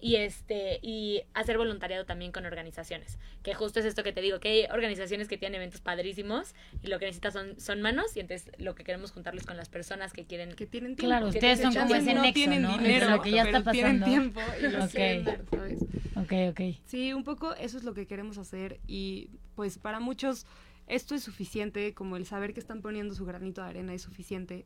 y 0.00 0.16
este 0.16 0.78
y 0.80 1.24
hacer 1.34 1.58
voluntariado 1.58 2.06
también 2.06 2.32
con 2.32 2.46
organizaciones 2.46 3.18
que 3.42 3.52
justo 3.52 3.78
es 3.80 3.84
esto 3.84 4.02
que 4.02 4.14
te 4.14 4.22
digo 4.22 4.40
que 4.40 4.48
hay 4.48 4.64
organizaciones 4.72 5.28
que 5.28 5.36
tienen 5.36 5.56
eventos 5.56 5.82
padrísimos 5.82 6.54
y 6.82 6.86
lo 6.86 6.98
que 6.98 7.04
necesitas 7.04 7.34
son 7.34 7.60
son 7.60 7.82
manos 7.82 8.16
y 8.16 8.20
entonces 8.20 8.50
lo 8.56 8.74
que 8.74 8.82
queremos 8.82 9.10
juntarles 9.12 9.44
con 9.44 9.58
las 9.58 9.68
personas 9.68 10.14
que 10.14 10.24
quieren 10.24 10.54
Que 10.54 10.64
tienen 10.66 10.96
tiempo. 10.96 11.10
Claro, 11.10 11.26
que 11.30 11.36
ustedes 11.36 11.60
son 11.60 11.74
como 11.74 11.94
ese 11.94 12.14
no 12.14 12.22
nexo, 12.22 12.32
tienen 12.32 12.62
¿no? 12.62 12.70
Entre 12.70 12.86
dinero, 12.86 13.10
lo 13.10 13.20
que 13.20 13.30
ya 13.32 13.42
está 13.42 13.58
pero 13.60 13.70
tienen 13.72 14.00
pasando. 14.00 14.06
tiempo 14.06 14.40
y 14.58 14.68
lo 14.70 14.84
Ok. 14.84 14.90
quieren 14.90 15.24
dar, 15.24 15.44
¿sabes? 15.50 15.82
Ok, 16.16 16.32
ok. 16.48 16.60
Sí, 16.86 17.12
un 17.12 17.24
poco 17.24 17.52
eso 17.56 17.76
es 17.76 17.84
lo 17.84 17.92
que 17.92 18.06
queremos 18.06 18.38
hacer 18.38 18.80
y 18.86 19.28
pues 19.54 19.76
para 19.76 20.00
muchos 20.00 20.46
esto 20.86 21.14
es 21.14 21.22
suficiente, 21.24 21.92
como 21.94 22.16
el 22.16 22.24
saber 22.24 22.54
que 22.54 22.60
están 22.60 22.80
poniendo 22.80 23.14
su 23.14 23.26
granito 23.26 23.60
de 23.60 23.68
arena 23.68 23.92
es 23.92 24.02
suficiente, 24.02 24.64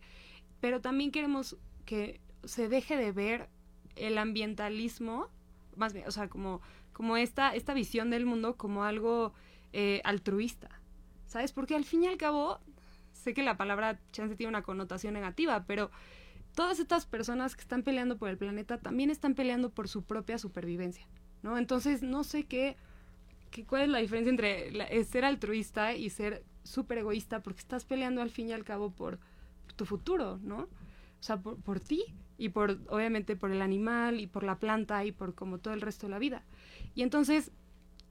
pero 0.61 0.81
también 0.81 1.11
queremos 1.11 1.57
que 1.85 2.20
se 2.44 2.68
deje 2.68 2.96
de 2.96 3.12
ver 3.12 3.49
el 3.96 4.18
ambientalismo, 4.18 5.29
más 5.77 5.92
bien, 5.92 6.07
o 6.07 6.11
sea, 6.11 6.29
como, 6.29 6.61
como 6.92 7.16
esta, 7.16 7.55
esta 7.55 7.75
visión 7.75 8.11
del 8.11 8.27
mundo 8.27 8.57
como 8.57 8.85
algo 8.85 9.33
eh, 9.73 10.01
altruista, 10.05 10.68
¿sabes? 11.27 11.53
Porque 11.53 11.75
al 11.75 11.85
fin 11.85 12.05
y 12.05 12.07
al 12.07 12.16
cabo, 12.16 12.59
sé 13.12 13.35
que 13.35 13.42
la 13.42 13.57
palabra 13.57 13.99
chance 14.12 14.37
tiene 14.37 14.49
una 14.49 14.62
connotación 14.62 15.14
negativa, 15.14 15.64
pero 15.66 15.90
todas 16.55 16.79
estas 16.79 17.07
personas 17.07 17.55
que 17.55 17.62
están 17.62 17.83
peleando 17.83 18.18
por 18.18 18.29
el 18.29 18.38
planeta 18.38 18.79
también 18.79 19.11
están 19.11 19.35
peleando 19.35 19.70
por 19.70 19.88
su 19.88 20.03
propia 20.03 20.38
supervivencia, 20.38 21.07
¿no? 21.42 21.59
Entonces, 21.59 22.03
no 22.03 22.25
sé 22.25 22.44
qué, 22.44 22.77
qué 23.51 23.64
cuál 23.64 23.83
es 23.83 23.88
la 23.88 23.99
diferencia 23.99 24.31
entre 24.31 25.05
ser 25.05 25.25
altruista 25.25 25.94
y 25.94 26.11
ser 26.11 26.44
súper 26.64 26.99
egoísta, 26.99 27.42
porque 27.42 27.61
estás 27.61 27.85
peleando 27.85 28.23
al 28.23 28.31
fin 28.31 28.49
y 28.49 28.53
al 28.53 28.64
cabo 28.64 28.90
por 28.90 29.18
tu 29.81 29.87
futuro, 29.87 30.38
¿no? 30.43 30.69
o 31.21 31.23
sea, 31.23 31.38
por, 31.38 31.81
ti 31.81 32.03
y 32.37 32.51
por, 32.51 32.79
obviamente, 32.90 33.35
por 33.35 33.51
el 33.51 33.62
animal 33.62 34.21
y 34.21 34.27
por 34.27 34.43
la 34.43 34.59
planta 34.59 35.07
y 35.07 35.12
por 35.12 35.35
como 35.35 35.57
todo 35.57 35.73
el 35.73 35.81
resto 35.81 36.07
de 36.07 36.11
la 36.11 36.19
vida. 36.19 36.43
Y 36.95 37.01
entonces, 37.01 37.51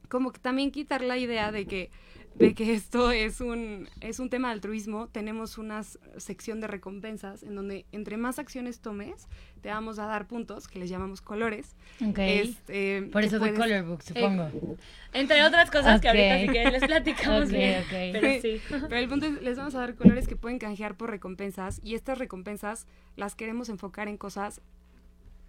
como 0.09 0.31
que 0.31 0.39
también 0.39 0.71
quitar 0.71 1.03
la 1.03 1.19
idea 1.19 1.51
de 1.51 1.67
que 1.67 1.91
de 2.39 2.53
que 2.53 2.73
esto 2.73 3.11
es 3.11 3.41
un, 3.41 3.89
es 3.99 4.19
un 4.19 4.29
tema 4.29 4.47
de 4.47 4.53
altruismo, 4.53 5.07
tenemos 5.07 5.57
una 5.57 5.83
sección 6.17 6.61
de 6.61 6.67
recompensas 6.67 7.43
en 7.43 7.53
donde 7.53 7.85
entre 7.91 8.15
más 8.15 8.39
acciones 8.39 8.79
tomes, 8.79 9.27
te 9.61 9.69
vamos 9.69 9.99
a 9.99 10.05
dar 10.05 10.25
puntos 10.25 10.69
que 10.69 10.79
les 10.79 10.89
llamamos 10.89 11.21
colores. 11.21 11.75
Este, 11.99 13.03
Por 13.11 13.23
eso 13.23 13.39
de 13.39 13.53
Color 13.53 13.83
Book, 13.83 14.03
supongo. 14.03 14.43
Eh, 14.43 14.77
entre 15.11 15.43
otras 15.43 15.69
cosas 15.69 15.99
que 15.99 16.07
ahorita 16.07 16.39
si 16.39 16.47
quieren 16.47 16.71
les 16.71 16.85
platicamos 16.85 17.51
bien. 17.51 17.83
Pero 17.89 18.41
sí. 18.41 18.61
Pero 18.69 18.95
el 18.95 19.09
punto 19.09 19.25
es, 19.25 19.41
les 19.41 19.57
vamos 19.57 19.75
a 19.75 19.79
dar 19.79 19.95
colores 19.95 20.27
que 20.27 20.37
pueden 20.37 20.59
canjear 20.59 20.95
por 20.95 21.09
recompensas 21.09 21.81
y 21.83 21.95
estas 21.95 22.17
recompensas 22.17 22.87
las 23.17 23.35
queremos 23.35 23.67
enfocar 23.67 24.07
en 24.07 24.17
cosas 24.17 24.61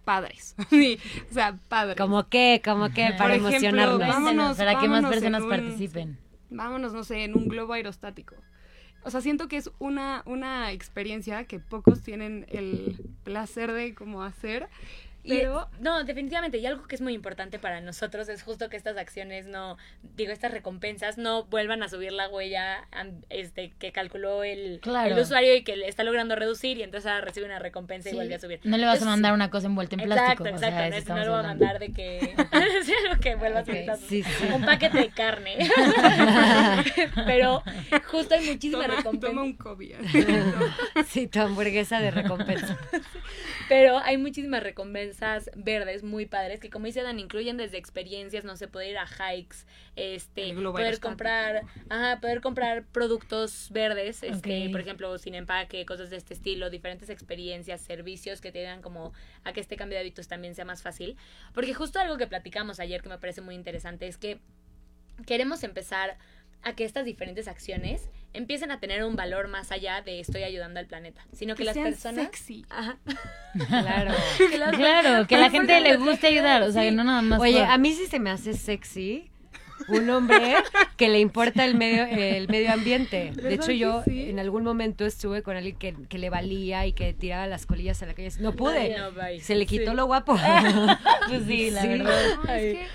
padres. 0.03 0.55
o 1.29 1.33
sea, 1.33 1.57
padres. 1.69 1.95
¿Cómo 1.95 2.27
qué? 2.27 2.61
¿Cómo 2.65 2.89
qué? 2.89 3.13
Para 3.17 3.35
emocionarnos. 3.35 4.57
para 4.57 4.77
que 4.77 4.89
más 4.89 5.05
personas 5.05 5.43
participen 5.43 6.17
vámonos, 6.51 6.93
no 6.93 7.03
sé, 7.03 7.23
en 7.23 7.35
un 7.35 7.47
globo 7.47 7.73
aerostático. 7.73 8.35
O 9.03 9.09
sea, 9.09 9.21
siento 9.21 9.47
que 9.47 9.57
es 9.57 9.71
una, 9.79 10.21
una 10.25 10.71
experiencia 10.71 11.45
que 11.45 11.59
pocos 11.59 12.03
tienen 12.03 12.45
el 12.49 12.99
placer 13.23 13.71
de 13.71 13.95
como 13.95 14.23
hacer 14.23 14.69
pero, 15.27 15.69
no, 15.79 16.03
definitivamente, 16.03 16.57
y 16.57 16.65
algo 16.65 16.87
que 16.87 16.95
es 16.95 17.01
muy 17.01 17.13
importante 17.13 17.59
para 17.59 17.79
nosotros 17.81 18.27
es 18.29 18.41
justo 18.41 18.69
que 18.69 18.77
estas 18.77 18.97
acciones 18.97 19.45
no, 19.45 19.77
digo, 20.15 20.31
estas 20.31 20.51
recompensas 20.51 21.17
no 21.17 21.43
vuelvan 21.45 21.83
a 21.83 21.89
subir 21.89 22.11
la 22.11 22.27
huella 22.27 22.87
este 23.29 23.71
que 23.77 23.91
calculó 23.91 24.43
el, 24.43 24.81
el 24.83 25.19
usuario 25.19 25.55
y 25.55 25.63
que 25.63 25.75
le 25.75 25.87
está 25.87 26.03
logrando 26.03 26.35
reducir 26.35 26.77
y 26.77 26.83
entonces 26.83 27.11
recibe 27.21 27.45
una 27.45 27.59
recompensa 27.59 28.09
y 28.09 28.15
vuelve 28.15 28.35
a 28.35 28.39
subir. 28.39 28.59
No 28.63 28.77
le 28.77 28.85
vas 28.85 29.01
a 29.01 29.05
mandar 29.05 29.33
una 29.33 29.49
cosa 29.49 29.67
envuelta 29.67 29.95
en 29.95 30.03
plástico. 30.03 30.47
Exacto, 30.47 30.79
exacto, 30.79 31.15
no, 31.15 31.25
lo 31.25 31.31
va 31.31 31.39
a 31.39 31.43
mandar 31.43 31.79
de 31.79 31.91
que, 31.91 32.35
que 33.21 33.35
vuelva 33.35 33.59
a 33.59 33.65
subir 33.65 34.25
un 34.53 34.65
paquete 34.65 34.97
de 34.97 35.09
carne. 35.09 35.57
Pero 37.25 37.63
justo 38.07 38.35
hay 38.35 38.49
muchísimas 38.49 38.87
recompensas. 38.87 39.29
Toma 39.29 39.43
un 39.43 39.53
COVID. 39.53 39.95
sí, 41.07 41.27
tu 41.27 41.39
hamburguesa 41.39 41.99
de 41.99 42.11
recompensa. 42.11 42.77
Pero 43.69 43.99
hay 43.99 44.17
muchísimas 44.17 44.63
recompensas 44.63 45.10
verdes 45.55 46.03
muy 46.03 46.25
padres 46.25 46.59
que 46.59 46.69
como 46.69 46.85
dice 46.85 47.01
Dan 47.01 47.19
incluyen 47.19 47.57
desde 47.57 47.77
experiencias, 47.77 48.43
no 48.43 48.55
sé, 48.55 48.67
poder 48.67 48.91
ir 48.91 48.97
a 48.97 49.05
hikes, 49.05 49.65
este, 49.95 50.53
poder 50.53 50.99
comprar, 50.99 51.63
ajá, 51.89 52.19
poder 52.19 52.41
comprar 52.41 52.85
productos 52.85 53.69
verdes, 53.71 54.23
este, 54.23 54.69
por 54.69 54.81
ejemplo, 54.81 55.17
sin 55.17 55.35
empaque, 55.35 55.85
cosas 55.85 56.09
de 56.09 56.17
este 56.17 56.33
estilo, 56.33 56.69
diferentes 56.69 57.09
experiencias, 57.09 57.81
servicios 57.81 58.41
que 58.41 58.51
te 58.51 58.61
dan 58.61 58.81
como 58.81 59.13
a 59.43 59.53
que 59.53 59.59
este 59.59 59.77
cambio 59.77 59.97
de 59.97 60.01
hábitos 60.01 60.27
también 60.27 60.55
sea 60.55 60.65
más 60.65 60.81
fácil, 60.81 61.17
porque 61.53 61.73
justo 61.73 61.99
algo 61.99 62.17
que 62.17 62.27
platicamos 62.27 62.79
ayer 62.79 63.01
que 63.01 63.09
me 63.09 63.17
parece 63.17 63.41
muy 63.41 63.55
interesante 63.55 64.07
es 64.07 64.17
que 64.17 64.39
queremos 65.25 65.63
empezar 65.63 66.17
a 66.63 66.73
que 66.73 66.85
estas 66.85 67.05
diferentes 67.05 67.47
acciones 67.47 68.09
empiecen 68.33 68.71
a 68.71 68.79
tener 68.79 69.03
un 69.03 69.15
valor 69.15 69.47
más 69.47 69.71
allá 69.71 70.01
de 70.01 70.19
estoy 70.19 70.43
ayudando 70.43 70.79
al 70.79 70.87
planeta, 70.87 71.25
sino 71.33 71.55
que, 71.55 71.65
las 71.65 71.77
personas 71.77 72.25
sexy. 72.25 72.65
Claro. 73.67 74.13
que 74.37 74.49
claro, 74.49 75.27
que 75.27 75.37
la 75.37 75.49
gente 75.49 75.79
le 75.81 75.97
guste 75.97 76.27
ayudar, 76.27 76.63
o 76.63 76.71
sea, 76.71 76.83
que 76.83 76.91
no 76.91 77.03
nada 77.03 77.21
más 77.21 77.41
Oye, 77.41 77.63
a 77.63 77.77
mí 77.77 77.93
sí 77.93 78.07
se 78.07 78.19
me 78.19 78.29
hace 78.29 78.53
sexy 78.53 79.31
un 79.87 80.09
hombre 80.09 80.55
que 80.97 81.09
le 81.09 81.19
importa 81.19 81.65
el 81.65 81.75
medio 81.75 82.05
el 82.05 82.47
medio 82.47 82.71
ambiente. 82.71 83.31
De 83.35 83.53
hecho, 83.53 83.71
yo 83.71 84.03
en 84.05 84.39
algún 84.39 84.63
momento 84.63 85.05
estuve 85.05 85.43
con 85.43 85.55
alguien 85.55 85.75
que, 85.75 85.95
que, 86.07 86.17
le 86.17 86.29
valía 86.29 86.85
y 86.85 86.93
que 86.93 87.13
tiraba 87.13 87.47
las 87.47 87.65
colillas 87.65 88.01
a 88.03 88.05
la 88.05 88.13
calle. 88.13 88.29
No 88.39 88.53
pude. 88.53 88.95
se 89.41 89.55
le 89.55 89.65
quitó 89.65 89.93
lo 89.93 90.05
guapo. 90.05 90.37
pues 91.27 91.43
sí, 91.47 91.71
la 91.71 91.85
verdad. 91.85 92.59
es 92.59 92.77
que 92.77 92.87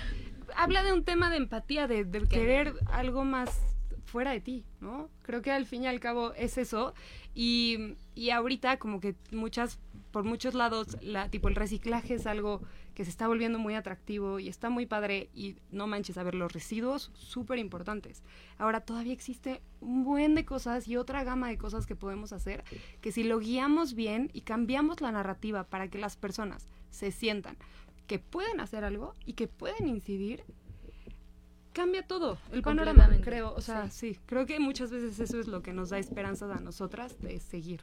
habla 0.57 0.83
de 0.83 0.91
un 0.91 1.03
tema 1.03 1.29
de 1.29 1.37
empatía, 1.37 1.87
de, 1.87 2.05
querer 2.27 2.73
algo 2.87 3.23
más 3.23 3.61
fuera 4.05 4.31
de 4.31 4.41
ti, 4.41 4.65
¿no? 4.81 5.09
Creo 5.21 5.41
que 5.41 5.51
al 5.51 5.65
fin 5.65 5.83
y 5.83 5.87
al 5.87 5.99
cabo 5.99 6.33
es 6.33 6.57
eso. 6.57 6.93
Y, 7.35 7.95
y 8.15 8.31
ahorita 8.31 8.77
como 8.79 8.99
que 8.99 9.15
muchas, 9.31 9.79
por 10.11 10.23
muchos 10.23 10.55
lados, 10.55 10.97
la, 11.01 11.29
tipo 11.29 11.47
el 11.47 11.55
reciclaje 11.55 12.15
es 12.15 12.25
algo 12.25 12.61
que 12.95 13.05
se 13.05 13.11
está 13.11 13.27
volviendo 13.27 13.59
muy 13.59 13.75
atractivo 13.75 14.39
y 14.39 14.47
está 14.47 14.71
muy 14.71 14.87
padre 14.87 15.29
y 15.35 15.57
no 15.69 15.85
manches, 15.85 16.17
a 16.17 16.23
ver, 16.23 16.33
los 16.33 16.51
residuos 16.51 17.11
súper 17.13 17.59
importantes. 17.59 18.23
Ahora 18.57 18.81
todavía 18.81 19.13
existe 19.13 19.61
un 19.81 20.03
buen 20.03 20.33
de 20.33 20.45
cosas 20.45 20.87
y 20.87 20.97
otra 20.97 21.23
gama 21.23 21.49
de 21.49 21.59
cosas 21.59 21.85
que 21.85 21.95
podemos 21.95 22.33
hacer 22.33 22.63
que 22.99 23.11
si 23.11 23.23
lo 23.23 23.37
guiamos 23.37 23.93
bien 23.93 24.31
y 24.33 24.41
cambiamos 24.41 25.01
la 25.01 25.11
narrativa 25.11 25.65
para 25.65 25.89
que 25.89 25.99
las 25.99 26.17
personas 26.17 26.67
se 26.89 27.11
sientan 27.11 27.57
que 28.07 28.19
pueden 28.19 28.59
hacer 28.59 28.83
algo 28.83 29.13
y 29.25 29.33
que 29.33 29.47
pueden 29.47 29.87
incidir, 29.87 30.43
cambia 31.73 32.01
todo 32.07 32.39
el 32.51 32.61
panorama, 32.63 33.09
creo. 33.21 33.53
O 33.53 33.61
sea, 33.61 33.89
sí. 33.91 34.17
creo 34.25 34.45
que 34.45 34.59
muchas 34.59 34.89
veces 34.89 35.19
eso 35.19 35.39
es 35.39 35.47
lo 35.47 35.61
que 35.61 35.73
nos 35.73 35.89
da 35.89 35.99
esperanza 35.99 36.51
a 36.51 36.59
nosotras 36.59 37.21
de 37.21 37.39
seguir 37.39 37.81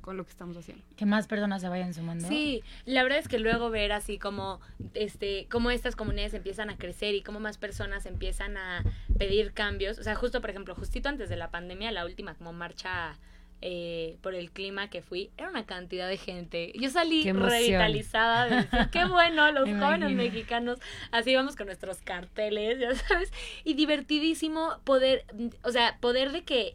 con 0.00 0.16
lo 0.16 0.24
que 0.24 0.30
estamos 0.30 0.56
haciendo. 0.56 0.84
Que 0.96 1.06
más 1.06 1.26
personas 1.26 1.62
se 1.62 1.68
vayan 1.68 1.94
sumando. 1.94 2.28
Sí, 2.28 2.62
la 2.84 3.02
verdad 3.02 3.18
es 3.18 3.28
que 3.28 3.38
luego 3.38 3.70
ver 3.70 3.92
así 3.92 4.18
como 4.18 4.60
este 4.94 5.46
cómo 5.50 5.70
estas 5.70 5.96
comunidades 5.96 6.34
empiezan 6.34 6.70
a 6.70 6.76
crecer 6.76 7.14
y 7.14 7.22
cómo 7.22 7.40
más 7.40 7.58
personas 7.58 8.06
empiezan 8.06 8.56
a 8.56 8.84
pedir 9.18 9.52
cambios, 9.52 9.98
o 9.98 10.02
sea, 10.02 10.14
justo 10.14 10.40
por 10.40 10.50
ejemplo, 10.50 10.74
justito 10.74 11.08
antes 11.08 11.28
de 11.28 11.36
la 11.36 11.50
pandemia, 11.50 11.90
la 11.92 12.04
última 12.04 12.34
como 12.34 12.52
marcha 12.52 13.18
eh, 13.62 14.16
por 14.22 14.34
el 14.34 14.50
clima 14.50 14.88
que 14.88 15.02
fui, 15.02 15.30
era 15.36 15.50
una 15.50 15.66
cantidad 15.66 16.08
de 16.08 16.16
gente. 16.16 16.72
Yo 16.76 16.88
salí 16.88 17.30
revitalizada 17.30 18.46
de 18.46 18.56
decir, 18.56 18.88
qué 18.90 19.04
bueno, 19.04 19.52
los 19.52 19.68
jóvenes 19.78 20.12
mexicanos, 20.12 20.78
así 21.10 21.34
vamos 21.34 21.56
con 21.56 21.66
nuestros 21.66 22.00
carteles, 22.00 22.78
ya 22.78 22.94
sabes, 22.94 23.30
y 23.64 23.74
divertidísimo 23.74 24.78
poder, 24.84 25.24
o 25.62 25.72
sea, 25.72 25.98
poder 26.00 26.32
de 26.32 26.42
que 26.42 26.74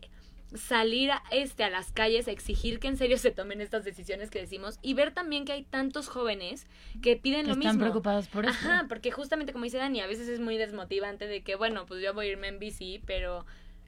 salir 0.53 1.11
a, 1.11 1.23
este, 1.31 1.63
a 1.63 1.69
las 1.69 1.91
calles 1.91 2.27
a 2.27 2.31
exigir 2.31 2.79
que 2.79 2.87
en 2.87 2.97
serio 2.97 3.17
se 3.17 3.31
tomen 3.31 3.61
estas 3.61 3.83
decisiones 3.83 4.29
que 4.29 4.39
decimos 4.39 4.79
y 4.81 4.93
ver 4.93 5.11
también 5.11 5.45
que 5.45 5.53
hay 5.53 5.63
tantos 5.63 6.07
jóvenes 6.07 6.67
que 7.01 7.15
piden 7.15 7.47
lo 7.47 7.55
mismo. 7.55 7.71
Están 7.71 7.79
preocupados 7.79 8.27
por 8.27 8.45
eso. 8.45 8.53
Ajá, 8.53 8.85
porque 8.87 9.11
justamente 9.11 9.53
como 9.53 9.65
dice 9.65 9.77
Dani, 9.77 10.01
a 10.01 10.07
veces 10.07 10.27
es 10.29 10.39
muy 10.39 10.57
desmotivante 10.57 11.27
de 11.27 11.41
que, 11.41 11.55
bueno, 11.55 11.85
pues 11.85 12.01
yo 12.01 12.13
voy 12.13 12.27
a 12.27 12.31
irme 12.31 12.47
en 12.47 12.59
bici, 12.59 13.01
pero 13.05 13.45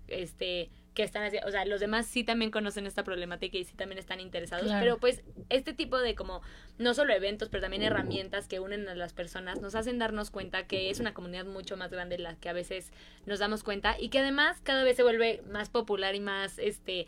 este 0.08 0.70
que 0.98 1.04
están 1.04 1.24
haciendo, 1.24 1.48
o 1.48 1.52
sea, 1.52 1.64
los 1.64 1.80
demás 1.80 2.08
sí 2.08 2.24
también 2.24 2.50
conocen 2.50 2.88
esta 2.88 3.04
problemática 3.04 3.56
y 3.56 3.64
sí 3.64 3.76
también 3.76 4.00
están 4.00 4.20
interesados, 4.20 4.72
pero 4.80 4.98
pues 4.98 5.22
este 5.50 5.72
tipo 5.72 6.00
de 6.00 6.16
como, 6.16 6.42
no 6.80 6.96
solo 6.96 7.14
eventos, 7.14 7.50
pero 7.50 7.62
también 7.62 7.84
herramientas 7.84 8.48
que 8.48 8.60
unen 8.60 8.90
a 8.90 8.96
las 8.96 9.14
personas 9.14 9.62
nos 9.62 9.76
hacen 9.76 10.00
darnos 10.00 10.32
cuenta 10.32 10.66
que 10.66 10.90
es 10.90 11.00
una 11.00 11.14
comunidad 11.14 11.46
mucho 11.46 11.78
más 11.78 11.92
grande 11.92 12.18
de 12.18 12.24
la 12.24 12.36
que 12.38 12.50
a 12.50 12.54
veces 12.54 12.92
nos 13.28 13.38
damos 13.38 13.62
cuenta 13.62 13.96
y 14.00 14.10
que 14.10 14.18
además 14.18 14.60
cada 14.64 14.84
vez 14.84 14.96
se 14.96 15.04
vuelve 15.04 15.44
más 15.52 15.70
popular 15.70 16.16
y 16.16 16.20
más, 16.20 16.58
este, 16.58 17.06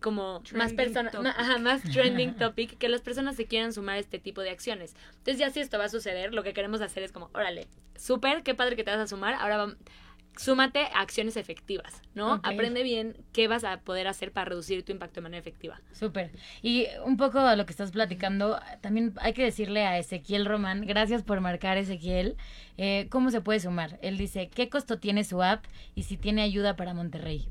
como 0.00 0.42
más 0.54 0.72
personas, 0.72 1.14
más 1.60 1.82
trending 1.84 2.34
topic, 2.38 2.76
que 2.76 2.88
las 2.88 3.02
personas 3.02 3.36
se 3.36 3.46
quieran 3.46 3.72
sumar 3.72 3.94
a 3.94 3.98
este 4.00 4.18
tipo 4.18 4.40
de 4.40 4.50
acciones. 4.50 4.96
Entonces 5.10 5.38
ya 5.38 5.50
si 5.50 5.60
esto 5.60 5.78
va 5.78 5.84
a 5.84 5.88
suceder, 5.88 6.34
lo 6.34 6.42
que 6.42 6.54
queremos 6.54 6.80
hacer 6.80 7.04
es 7.04 7.12
como, 7.12 7.30
órale, 7.34 7.68
súper, 7.94 8.42
qué 8.42 8.56
padre 8.56 8.74
que 8.74 8.82
te 8.82 8.90
vas 8.90 8.98
a 8.98 9.06
sumar, 9.06 9.34
ahora 9.34 9.58
vamos 9.58 9.76
súmate 10.38 10.84
a 10.94 11.00
acciones 11.00 11.36
efectivas, 11.36 12.02
¿no? 12.14 12.40
Aprende 12.44 12.82
bien 12.82 13.16
qué 13.32 13.48
vas 13.48 13.64
a 13.64 13.80
poder 13.80 14.06
hacer 14.06 14.32
para 14.32 14.46
reducir 14.46 14.84
tu 14.84 14.92
impacto 14.92 15.16
de 15.16 15.22
manera 15.22 15.40
efectiva. 15.40 15.80
Súper. 15.92 16.30
Y 16.62 16.86
un 17.04 17.16
poco 17.16 17.40
a 17.40 17.56
lo 17.56 17.66
que 17.66 17.72
estás 17.72 17.90
platicando, 17.90 18.58
también 18.80 19.14
hay 19.20 19.32
que 19.32 19.42
decirle 19.42 19.84
a 19.84 19.98
Ezequiel 19.98 20.46
Román, 20.46 20.86
gracias 20.86 21.22
por 21.24 21.40
marcar 21.40 21.76
Ezequiel, 21.76 22.36
eh, 22.76 23.08
¿cómo 23.10 23.30
se 23.30 23.40
puede 23.40 23.58
sumar? 23.58 23.98
Él 24.00 24.16
dice, 24.16 24.48
¿qué 24.48 24.68
costo 24.68 24.98
tiene 24.98 25.24
su 25.24 25.42
app 25.42 25.64
y 25.96 26.04
si 26.04 26.16
tiene 26.16 26.42
ayuda 26.42 26.76
para 26.76 26.94
Monterrey? 26.94 27.48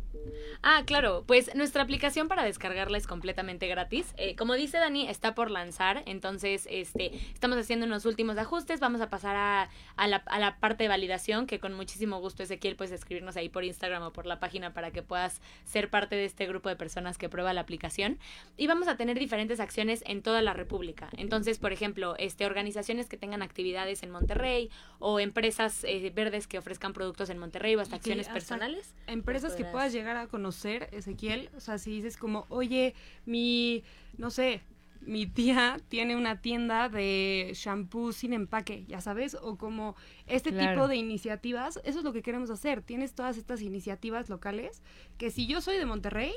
Ah, 0.63 0.83
claro, 0.85 1.23
pues 1.27 1.53
nuestra 1.55 1.83
aplicación 1.83 2.27
para 2.27 2.43
descargarla 2.43 2.97
es 2.97 3.07
completamente 3.07 3.67
gratis. 3.67 4.13
Eh, 4.17 4.35
como 4.35 4.55
dice 4.55 4.77
Dani, 4.77 5.07
está 5.07 5.35
por 5.35 5.51
lanzar, 5.51 6.03
entonces 6.05 6.67
este, 6.69 7.15
estamos 7.33 7.57
haciendo 7.57 7.85
unos 7.85 8.05
últimos 8.05 8.37
ajustes, 8.37 8.79
vamos 8.79 9.01
a 9.01 9.09
pasar 9.09 9.35
a, 9.35 9.69
a, 9.95 10.07
la, 10.07 10.17
a 10.25 10.39
la 10.39 10.59
parte 10.59 10.83
de 10.83 10.87
validación, 10.89 11.47
que 11.47 11.59
con 11.59 11.73
muchísimo 11.73 12.19
gusto 12.19 12.43
Ezequiel 12.43 12.75
puedes 12.75 12.91
escribirnos 12.91 13.37
ahí 13.37 13.49
por 13.49 13.63
Instagram 13.63 14.03
o 14.03 14.13
por 14.13 14.25
la 14.25 14.39
página 14.39 14.73
para 14.73 14.91
que 14.91 15.03
puedas 15.03 15.41
ser 15.65 15.89
parte 15.89 16.15
de 16.15 16.25
este 16.25 16.47
grupo 16.47 16.69
de 16.69 16.75
personas 16.75 17.17
que 17.17 17.29
prueba 17.29 17.53
la 17.53 17.61
aplicación. 17.61 18.19
Y 18.57 18.67
vamos 18.67 18.87
a 18.87 18.97
tener 18.97 19.19
diferentes 19.19 19.59
acciones 19.59 20.03
en 20.05 20.21
toda 20.21 20.41
la 20.41 20.53
República. 20.53 21.09
Entonces, 21.17 21.59
por 21.59 21.71
ejemplo, 21.71 22.15
este, 22.17 22.45
organizaciones 22.45 23.07
que 23.07 23.17
tengan 23.17 23.41
actividades 23.41 24.03
en 24.03 24.11
Monterrey 24.11 24.69
o 24.99 25.19
empresas 25.19 25.83
eh, 25.83 26.11
verdes 26.13 26.47
que 26.47 26.57
ofrezcan 26.57 26.93
productos 26.93 27.29
en 27.29 27.37
Monterrey 27.37 27.75
o 27.75 27.81
hasta 27.81 27.97
acciones 27.97 28.27
personales. 28.29 28.93
Empresas 29.07 29.53
que 29.55 29.65
puedas 29.65 29.93
llegar 29.93 30.06
a 30.15 30.27
conocer, 30.27 30.87
Ezequiel. 30.93 31.49
O 31.57 31.59
sea, 31.59 31.77
si 31.77 31.91
dices 31.91 32.15
como, 32.15 32.45
oye, 32.49 32.93
mi, 33.25 33.83
no 34.17 34.29
sé, 34.29 34.61
mi 35.01 35.25
tía 35.25 35.79
tiene 35.89 36.15
una 36.15 36.41
tienda 36.41 36.87
de 36.87 37.51
shampoo 37.53 38.11
sin 38.13 38.33
empaque, 38.33 38.85
ya 38.87 39.01
sabes, 39.01 39.35
o 39.35 39.57
como 39.57 39.95
este 40.27 40.51
tipo 40.51 40.87
de 40.87 40.95
iniciativas, 40.95 41.79
eso 41.83 41.99
es 41.99 42.05
lo 42.05 42.13
que 42.13 42.21
queremos 42.21 42.49
hacer. 42.49 42.81
Tienes 42.81 43.13
todas 43.13 43.37
estas 43.37 43.61
iniciativas 43.61 44.29
locales 44.29 44.81
que 45.17 45.31
si 45.31 45.47
yo 45.47 45.61
soy 45.61 45.77
de 45.77 45.85
Monterrey, 45.85 46.33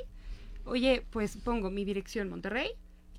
oye, 0.65 1.05
pues 1.09 1.37
pongo 1.37 1.69
mi 1.69 1.85
dirección 1.85 2.29
Monterrey 2.29 2.71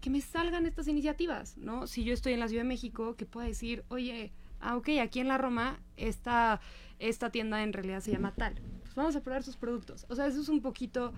que 0.02 0.10
me 0.10 0.20
salgan 0.20 0.66
estas 0.66 0.88
iniciativas, 0.88 1.56
¿no? 1.56 1.86
Si 1.86 2.02
yo 2.02 2.12
estoy 2.12 2.32
en 2.32 2.40
la 2.40 2.48
Ciudad 2.48 2.64
de 2.64 2.68
México, 2.68 3.14
que 3.14 3.24
pueda 3.24 3.46
decir, 3.46 3.84
oye, 3.88 4.32
ah, 4.60 4.76
ok, 4.76 4.88
aquí 5.00 5.20
en 5.20 5.28
la 5.28 5.38
Roma, 5.38 5.80
esta, 5.96 6.60
esta 6.98 7.30
tienda 7.30 7.62
en 7.62 7.72
realidad 7.72 8.00
se 8.00 8.10
llama 8.10 8.34
tal. 8.34 8.60
Pues 8.94 8.96
vamos 8.96 9.16
a 9.16 9.20
probar 9.20 9.42
sus 9.42 9.56
productos. 9.56 10.04
O 10.10 10.14
sea, 10.14 10.26
eso 10.26 10.40
es 10.40 10.48
un 10.50 10.60
poquito 10.60 11.12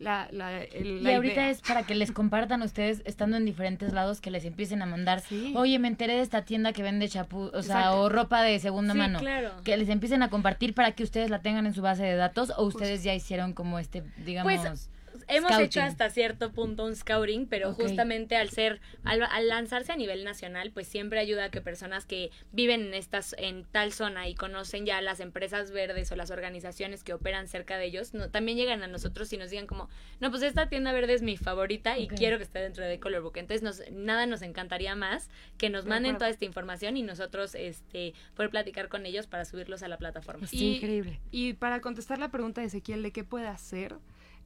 la, 0.00 0.28
la, 0.32 0.62
el- 0.64 0.86
Y 0.86 1.00
la 1.00 1.16
ahorita 1.16 1.34
idea. 1.34 1.50
es 1.50 1.60
para 1.60 1.84
que 1.84 1.94
les 1.94 2.10
compartan 2.12 2.62
ustedes 2.62 3.02
estando 3.04 3.36
en 3.36 3.44
diferentes 3.44 3.92
lados 3.92 4.20
que 4.20 4.30
les 4.30 4.44
empiecen 4.44 4.82
a 4.82 4.86
mandar, 4.86 5.22
oye, 5.56 5.78
me 5.78 5.88
enteré 5.88 6.14
de 6.14 6.20
esta 6.22 6.44
tienda 6.44 6.72
que 6.72 6.82
vende 6.82 7.08
chapú, 7.08 7.50
o 7.54 7.62
sea, 7.62 7.78
Exacto. 7.78 8.00
o 8.02 8.08
ropa 8.08 8.42
de 8.42 8.58
segunda 8.60 8.92
Sí, 8.94 8.98
mano. 8.98 9.18
claro. 9.20 9.50
Que 9.64 9.76
les 9.76 9.88
empiecen 9.88 10.22
a 10.22 10.30
compartir 10.30 10.74
para 10.74 10.92
que 10.92 11.02
ustedes 11.04 11.30
la 11.30 11.40
tengan 11.40 11.66
en 11.66 11.74
su 11.74 11.82
base 11.82 12.02
de 12.04 12.14
datos 12.16 12.52
o 12.56 12.64
ustedes 12.64 13.02
ya 13.02 13.14
hicieron 13.14 13.52
como 13.54 13.78
este, 13.78 14.02
digamos, 14.24 14.52
Pues, 14.52 14.90
Hemos 15.28 15.50
Scouting. 15.50 15.66
hecho 15.66 15.82
hasta 15.82 16.10
cierto 16.10 16.52
punto 16.52 16.84
un 16.84 16.96
scouting, 16.96 17.46
pero 17.46 17.72
justamente 17.74 18.36
al 18.36 18.50
ser, 18.50 18.80
al, 19.04 19.22
al 19.22 19.48
lanzarse 19.48 19.92
a 19.92 19.96
nivel 19.96 20.24
nacional, 20.24 20.70
pues 20.72 20.88
siempre 20.88 21.20
ayuda 21.20 21.44
a 21.44 21.50
que 21.50 21.60
personas 21.60 22.06
que 22.06 22.30
viven 22.52 22.86
en 22.88 22.94
estas, 22.94 23.34
en 23.38 23.64
tal 23.64 23.92
zona 23.92 24.28
y 24.28 24.34
conocen 24.34 24.86
ya 24.86 25.00
las 25.02 25.20
empresas 25.20 25.70
verdes 25.70 26.10
o 26.12 26.16
las 26.16 26.30
organizaciones 26.30 27.04
que 27.04 27.12
operan 27.12 27.46
cerca 27.48 27.76
de 27.78 27.84
ellos, 27.86 28.14
no, 28.14 28.30
también 28.30 28.56
llegan 28.58 28.82
a 28.82 28.86
nosotros 28.86 29.32
y 29.32 29.36
nos 29.36 29.50
digan 29.50 29.66
como, 29.66 29.88
no, 30.20 30.30
pues 30.30 30.42
esta 30.42 30.68
tienda 30.68 30.92
verde 30.92 31.12
es 31.14 31.22
mi 31.22 31.36
favorita 31.36 31.98
y 31.98 32.08
quiero 32.08 32.38
que 32.38 32.44
esté 32.44 32.60
dentro 32.60 32.84
de 32.84 32.98
Color 32.98 33.22
Book. 33.22 33.36
Entonces 33.36 33.62
nos, 33.62 33.82
nada 33.92 34.26
nos 34.26 34.42
encantaría 34.42 34.94
más 34.94 35.28
que 35.58 35.70
nos 35.70 35.84
De 35.84 35.90
manden 35.90 36.12
acuerdo. 36.12 36.18
toda 36.20 36.30
esta 36.30 36.44
información 36.46 36.96
y 36.96 37.02
nosotros 37.02 37.54
este 37.54 38.14
poder 38.34 38.50
platicar 38.50 38.88
con 38.88 39.04
ellos 39.06 39.26
para 39.26 39.44
subirlos 39.44 39.82
a 39.82 39.88
la 39.88 39.98
plataforma. 39.98 40.46
Y- 40.50 40.76
increíble. 40.76 41.20
Y 41.30 41.52
para 41.52 41.80
contestar 41.80 42.18
la 42.18 42.30
pregunta 42.30 42.60
de 42.60 42.68
Ezequiel 42.68 43.02
de 43.02 43.12
qué 43.12 43.24
puede 43.24 43.46
hacer 43.46 43.94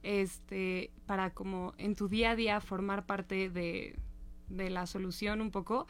este, 0.03 0.91
para 1.05 1.33
como 1.33 1.73
en 1.77 1.95
tu 1.95 2.07
día 2.07 2.31
a 2.31 2.35
día 2.35 2.61
formar 2.61 3.05
parte 3.05 3.49
de, 3.49 3.95
de 4.49 4.69
la 4.69 4.85
solución 4.85 5.41
un 5.41 5.51
poco, 5.51 5.87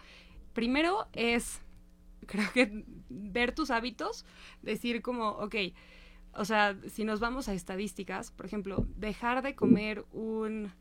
primero 0.54 1.08
es, 1.14 1.62
creo 2.26 2.52
que 2.54 2.86
ver 3.10 3.54
tus 3.54 3.72
hábitos, 3.72 4.26
decir 4.62 5.02
como, 5.02 5.30
ok, 5.30 5.56
o 6.36 6.46
sea, 6.46 6.78
si 6.88 7.04
nos 7.04 7.20
vamos 7.20 7.48
a 7.48 7.54
estadísticas, 7.54 8.32
por 8.32 8.46
ejemplo, 8.46 8.88
dejar 8.96 9.44
de 9.44 9.56
comer 9.56 10.06
un, 10.12 10.72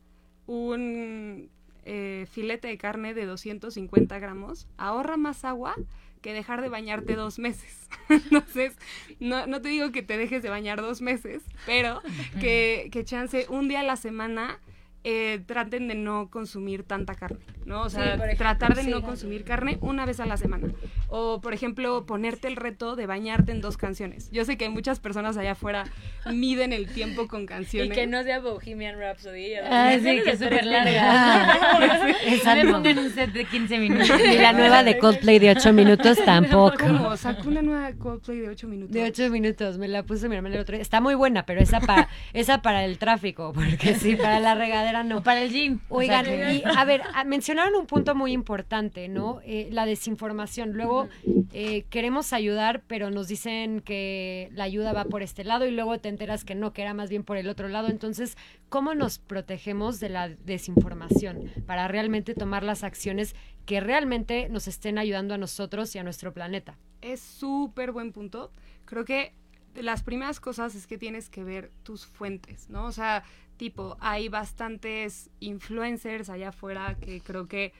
un 0.47 1.49
eh, 1.85 2.25
filete 2.31 2.69
de 2.69 2.77
carne 2.77 3.13
de 3.13 3.25
250 3.25 4.17
gramos 4.19 4.67
ahorra 4.77 5.17
más 5.17 5.43
agua 5.43 5.75
que 6.23 6.33
dejar 6.33 6.63
de 6.63 6.69
bañarte 6.69 7.13
dos 7.15 7.37
meses. 7.37 7.87
Entonces, 8.09 8.75
no, 9.19 9.45
no 9.45 9.61
te 9.61 9.69
digo 9.69 9.91
que 9.91 10.01
te 10.01 10.17
dejes 10.17 10.41
de 10.41 10.49
bañar 10.49 10.81
dos 10.81 11.01
meses, 11.01 11.43
pero 11.67 12.01
que, 12.39 12.89
que 12.91 13.05
chance 13.05 13.45
un 13.49 13.67
día 13.67 13.81
a 13.81 13.83
la 13.83 13.97
semana 13.97 14.57
eh, 15.03 15.41
traten 15.45 15.87
de 15.87 15.95
no 15.95 16.29
consumir 16.29 16.83
tanta 16.83 17.15
carne, 17.15 17.39
¿no? 17.65 17.81
O 17.83 17.89
sea, 17.89 18.03
Sí, 18.03 18.09
ejemplo, 18.09 18.37
tratar 18.37 18.75
de 18.75 18.83
sí. 18.83 18.89
no 18.89 19.01
consumir 19.01 19.43
carne 19.43 19.77
una 19.81 20.05
vez 20.05 20.19
a 20.19 20.25
la 20.25 20.37
semana. 20.37 20.69
O, 21.09 21.41
por 21.41 21.53
ejemplo, 21.53 22.05
ponerte 22.05 22.47
el 22.47 22.55
reto 22.55 22.95
de 22.95 23.05
bañarte 23.05 23.51
en 23.51 23.61
dos 23.61 23.77
canciones. 23.77 24.29
Yo 24.31 24.45
sé 24.45 24.57
que 24.57 24.69
muchas 24.69 24.99
personas 24.99 25.35
allá 25.37 25.51
afuera 25.51 25.83
miden 26.31 26.71
el 26.73 26.87
tiempo 26.87 27.27
con 27.27 27.43
Y 27.43 27.45
canciones. 27.45 27.97
que 27.97 28.07
no 28.07 28.23
sea 28.23 28.39
Bohemian 28.39 28.97
Rhapsody. 28.97 29.55
Ah, 29.55 29.93
sí, 29.97 30.21
que 30.23 30.31
es 30.31 30.39
súper 30.39 30.65
larga. 30.65 31.77
me 32.25 32.35
Exacto. 32.35 32.71
pongan 32.71 32.97
un 32.99 33.09
set 33.11 33.31
de 33.33 33.45
15 33.45 33.77
minutos. 33.79 34.09
Y 34.09 34.37
la 34.37 34.53
nueva 34.53 34.83
de 34.83 34.97
Coldplay 34.97 35.39
de 35.39 35.51
8 35.51 35.73
minutos 35.73 36.17
tampoco. 36.25 36.77
Como 36.79 37.17
sacó 37.17 37.49
una 37.49 37.61
nueva 37.61 37.91
Coldplay 37.93 38.39
de 38.39 38.49
8 38.49 38.67
minutos. 38.67 38.93
De 38.93 39.03
8 39.03 39.29
minutos, 39.29 39.77
me 39.77 39.87
la 39.87 40.03
puso 40.03 40.29
mi 40.29 40.35
hermana 40.35 40.55
el 40.55 40.61
otro 40.61 40.75
día. 40.75 40.81
Está 40.81 41.01
muy 41.01 41.15
buena, 41.15 41.45
pero 41.45 41.59
esa 41.61 41.79
para, 41.81 42.07
esa 42.33 42.61
para 42.61 42.85
el 42.85 42.97
tráfico, 42.97 43.51
porque 43.53 43.95
sí, 43.95 44.15
para 44.15 44.39
la 44.39 44.55
regadera 44.55 44.92
O 44.93 45.23
para 45.23 45.41
el 45.41 45.51
gym. 45.51 45.79
O 45.89 46.01
sea, 46.01 46.21
Oigan, 46.21 46.55
y 46.55 46.63
a 46.63 46.85
ver, 46.85 47.01
a- 47.13 47.23
mencionaron 47.23 47.75
un 47.75 47.85
punto 47.87 48.15
muy 48.15 48.31
importante, 48.31 49.07
¿no? 49.07 49.39
Eh, 49.45 49.69
la 49.71 49.85
desinformación. 49.85 50.73
Luego 50.73 51.07
eh, 51.53 51.83
queremos 51.89 52.33
ayudar, 52.33 52.83
pero 52.87 53.09
nos 53.11 53.27
dicen 53.27 53.81
que 53.81 54.49
la 54.53 54.63
ayuda 54.65 54.93
va 54.93 55.05
por 55.05 55.21
este 55.23 55.43
lado 55.43 55.65
y 55.65 55.71
luego 55.71 55.99
te 55.99 56.09
enteras 56.09 56.45
que 56.45 56.55
no, 56.55 56.73
que 56.73 56.81
era 56.81 56.93
más 56.93 57.09
bien 57.09 57.23
por 57.23 57.37
el 57.37 57.49
otro 57.49 57.67
lado. 57.69 57.87
Entonces, 57.89 58.37
¿cómo 58.69 58.95
nos 58.95 59.19
protegemos 59.19 59.99
de 59.99 60.09
la 60.09 60.29
desinformación 60.29 61.51
para 61.65 61.87
realmente 61.87 62.33
tomar 62.33 62.63
las 62.63 62.83
acciones 62.83 63.35
que 63.65 63.79
realmente 63.79 64.49
nos 64.49 64.67
estén 64.67 64.97
ayudando 64.97 65.33
a 65.33 65.37
nosotros 65.37 65.95
y 65.95 65.99
a 65.99 66.03
nuestro 66.03 66.33
planeta? 66.33 66.77
Es 67.01 67.19
súper 67.21 67.91
buen 67.91 68.11
punto. 68.11 68.51
Creo 68.85 69.05
que 69.05 69.33
de 69.73 69.83
las 69.83 70.03
primeras 70.03 70.39
cosas 70.39 70.75
es 70.75 70.85
que 70.87 70.97
tienes 70.97 71.29
que 71.29 71.43
ver 71.43 71.71
tus 71.83 72.05
fuentes, 72.05 72.69
¿no? 72.69 72.85
O 72.85 72.91
sea, 72.91 73.23
tipo, 73.57 73.97
hay 73.99 74.29
bastantes 74.29 75.29
influencers 75.39 76.29
allá 76.29 76.49
afuera 76.49 76.97
que 76.99 77.21
creo 77.21 77.47
que 77.47 77.73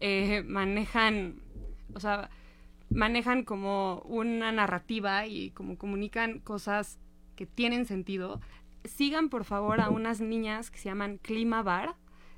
eh, 0.00 0.42
manejan, 0.44 1.40
o 1.94 2.00
sea, 2.00 2.30
manejan 2.90 3.44
como 3.44 4.00
una 4.00 4.52
narrativa 4.52 5.26
y 5.26 5.50
como 5.50 5.76
comunican 5.78 6.40
cosas 6.40 6.98
que 7.36 7.46
tienen 7.46 7.86
sentido. 7.86 8.40
Sigan 8.84 9.28
por 9.28 9.44
favor 9.44 9.80
a 9.80 9.90
unas 9.90 10.20
niñas 10.20 10.70
que 10.70 10.78
se 10.78 10.88
llaman 10.88 11.18
Clima 11.18 11.62
Bar. 11.62 11.94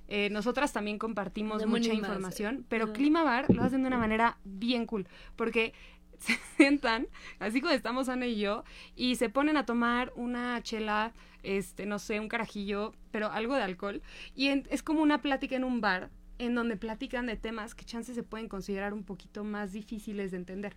Eh, 0.07 0.29
nosotras 0.31 0.73
también 0.73 0.99
compartimos 0.99 1.66
mucha 1.66 1.94
información, 1.94 2.66
pero. 2.68 2.92
Clima 2.92 3.23
Bar 3.23 3.53
lo 3.55 3.62
hacen 3.62 3.83
de 3.83 3.88
una 3.88 3.99
manera 3.99 4.37
bien 4.44 4.87
cool, 4.87 5.09
porque 5.35 5.73
se 6.18 6.38
sientan, 6.57 7.09
así 7.38 7.61
como 7.61 7.73
estamos 7.73 8.09
Ana 8.09 8.27
y 8.27 8.38
yo, 8.38 8.64
y 8.94 9.16
se 9.16 9.31
ponen 9.31 9.57
a 9.57 9.64
tomar 9.64 10.12
una 10.16 10.62
chela, 10.62 11.12
este, 11.44 11.87
no 11.87 11.98
sé, 11.98 12.18
un 12.20 12.28
carajillo, 12.28 12.92
pero 13.11 13.30
algo 13.30 13.54
de 13.54 13.62
alcohol, 13.62 14.02
y 14.35 14.48
en- 14.48 14.66
es 14.70 14.83
como 14.83 15.02
una 15.02 15.22
plática 15.22 15.54
en 15.57 15.64
un 15.64 15.80
bar, 15.80 16.11
en 16.38 16.54
donde 16.54 16.76
platican 16.76 17.26
de 17.26 17.37
temas 17.37 17.74
que 17.74 17.85
chances 17.85 18.14
se 18.16 18.22
pueden 18.24 18.48
considerar 18.48 18.92
un 18.92 19.04
poquito 19.04 19.44
más 19.44 19.72
difíciles 19.72 20.30
de 20.33 20.38
entender. 20.38 20.76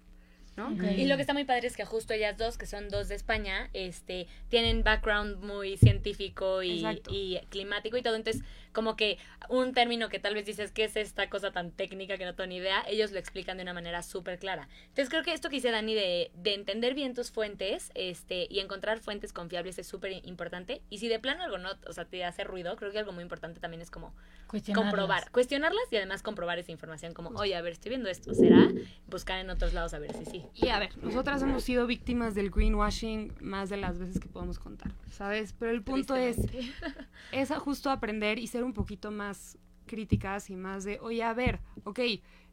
Y 1.02 1.06
lo 1.06 1.16
que 1.18 1.22
está 1.22 1.34
muy 1.34 1.44
padre 1.46 1.68
es 1.68 1.76
que 1.78 1.86
justo 1.86 2.14
ellas 2.16 2.36
dos, 2.36 2.58
que 2.58 2.66
son 2.66 2.90
dos 2.90 3.08
de 3.10 3.16
España, 3.16 3.70
este, 3.74 4.26
tienen 4.50 4.84
background 4.84 5.44
muy 5.44 5.78
científico 5.78 6.64
y, 6.64 6.70
y 7.14 7.40
climático 7.50 7.96
y 7.96 8.02
todo. 8.02 8.16
Entonces, 8.16 8.44
como 8.78 8.96
que 8.96 9.18
un 9.50 9.74
término 9.74 10.08
que 10.08 10.20
tal 10.20 10.36
vez 10.36 10.46
dices 10.46 10.72
que 10.72 10.84
es 10.84 10.96
esta 10.98 11.32
cosa 11.32 11.52
tan 11.52 11.72
técnica 11.72 12.16
que 12.20 12.26
no 12.26 12.36
tengo 12.36 12.50
ni 12.50 12.58
idea, 12.58 12.84
ellos 12.88 13.12
lo 13.12 13.18
explican 13.18 13.58
de 13.58 13.64
una 13.64 13.74
manera 13.74 14.04
súper 14.04 14.38
clara. 14.38 14.70
Entonces, 14.90 15.10
creo 15.10 15.24
que 15.24 15.34
esto 15.34 15.50
que 15.50 15.56
dice 15.56 15.72
Dani 15.72 15.96
de, 15.96 16.30
de 16.36 16.54
entender 16.54 16.94
bien 16.94 17.16
tus 17.16 17.32
fuentes 17.32 17.90
este, 17.96 18.46
y 18.52 18.60
encontrar 18.60 19.00
fuentes 19.00 19.34
confiables 19.34 19.80
es 19.80 19.88
súper 19.88 20.24
importante. 20.28 20.84
Y 20.92 21.00
si 21.00 21.08
de 21.08 21.18
plano 21.18 21.44
algo 21.44 21.58
no, 21.58 21.72
o 21.88 21.92
sea, 21.92 22.06
te 22.06 22.24
hace 22.24 22.44
ruido, 22.44 22.76
creo 22.76 22.92
que 22.92 23.00
algo 23.00 23.14
muy 23.14 23.24
importante 23.24 23.60
también 23.60 23.82
es 23.82 23.90
como 23.90 24.14
Cuestionarlas. 24.46 24.92
comprobar, 24.92 25.32
cuestionarlas 25.32 25.84
y 25.92 25.96
además 25.96 26.22
comprobar 26.22 26.60
esa 26.60 26.72
información 26.72 27.16
como, 27.16 27.30
oye, 27.32 27.56
a 27.56 27.62
ver, 27.64 27.74
estoy 27.74 27.90
viendo 27.90 28.10
esto, 28.10 28.36
¿será? 28.36 28.70
Buscar 29.08 29.40
en 29.40 29.50
otros 29.50 29.74
lados 29.74 29.96
a 29.96 30.00
ver 30.00 30.14
si 30.14 30.26
sí. 30.26 30.44
Y 30.54 30.68
a 30.68 30.78
ver, 30.78 30.96
nosotras 31.04 31.42
hemos 31.42 31.64
sido 31.64 31.88
víctimas 31.88 32.36
del 32.36 32.52
greenwashing 32.52 33.34
más 33.42 33.70
de 33.72 33.78
las 33.78 33.98
veces 33.98 34.20
que 34.20 34.28
podemos 34.28 34.60
contar, 34.60 34.92
¿sabes? 35.10 35.56
Pero 35.58 35.72
el 35.72 35.82
punto 35.82 36.16
es, 36.16 36.38
es 37.32 37.52
justo 37.58 37.90
aprender 37.90 38.38
y 38.40 38.46
ser 38.46 38.67
un 38.68 38.74
poquito 38.74 39.12
más 39.12 39.58
críticas 39.86 40.50
y 40.50 40.56
más 40.56 40.84
de, 40.84 41.00
oye, 41.00 41.24
a 41.24 41.34
ver, 41.34 41.60
ok, 41.86 42.00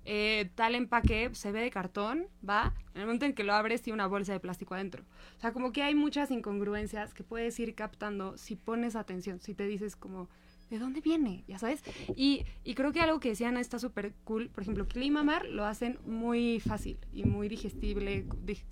eh, 0.06 0.50
tal 0.54 0.74
empaque 0.74 1.30
se 1.34 1.50
ve 1.52 1.60
de 1.60 1.70
cartón, 1.70 2.26
¿va? 2.48 2.74
En 2.94 3.00
el 3.00 3.06
momento 3.06 3.26
en 3.26 3.34
que 3.34 3.42
lo 3.44 3.54
abres 3.54 3.82
tiene 3.82 3.94
una 3.94 4.06
bolsa 4.06 4.32
de 4.32 4.40
plástico 4.40 4.74
adentro. 4.74 5.02
O 5.36 5.40
sea, 5.40 5.52
como 5.52 5.72
que 5.72 5.82
hay 5.82 5.94
muchas 5.94 6.30
incongruencias 6.30 7.14
que 7.14 7.24
puedes 7.24 7.58
ir 7.58 7.74
captando 7.74 8.36
si 8.36 8.54
pones 8.56 8.96
atención, 8.96 9.40
si 9.40 9.54
te 9.54 9.66
dices 9.66 9.96
como, 9.96 10.28
¿de 10.70 10.78
dónde 10.78 11.00
viene? 11.00 11.44
Ya 11.48 11.58
sabes. 11.58 11.82
Y, 12.16 12.44
y 12.64 12.74
creo 12.74 12.92
que 12.92 13.00
algo 13.00 13.18
que 13.18 13.30
decían 13.30 13.56
está 13.56 13.78
súper 13.78 14.14
cool, 14.24 14.50
por 14.50 14.62
ejemplo, 14.62 14.86
Climamar 14.86 15.46
lo 15.46 15.64
hacen 15.64 15.98
muy 16.06 16.60
fácil 16.60 16.98
y 17.12 17.24
muy 17.24 17.48
digestible, 17.48 18.26
dig- 18.46 18.64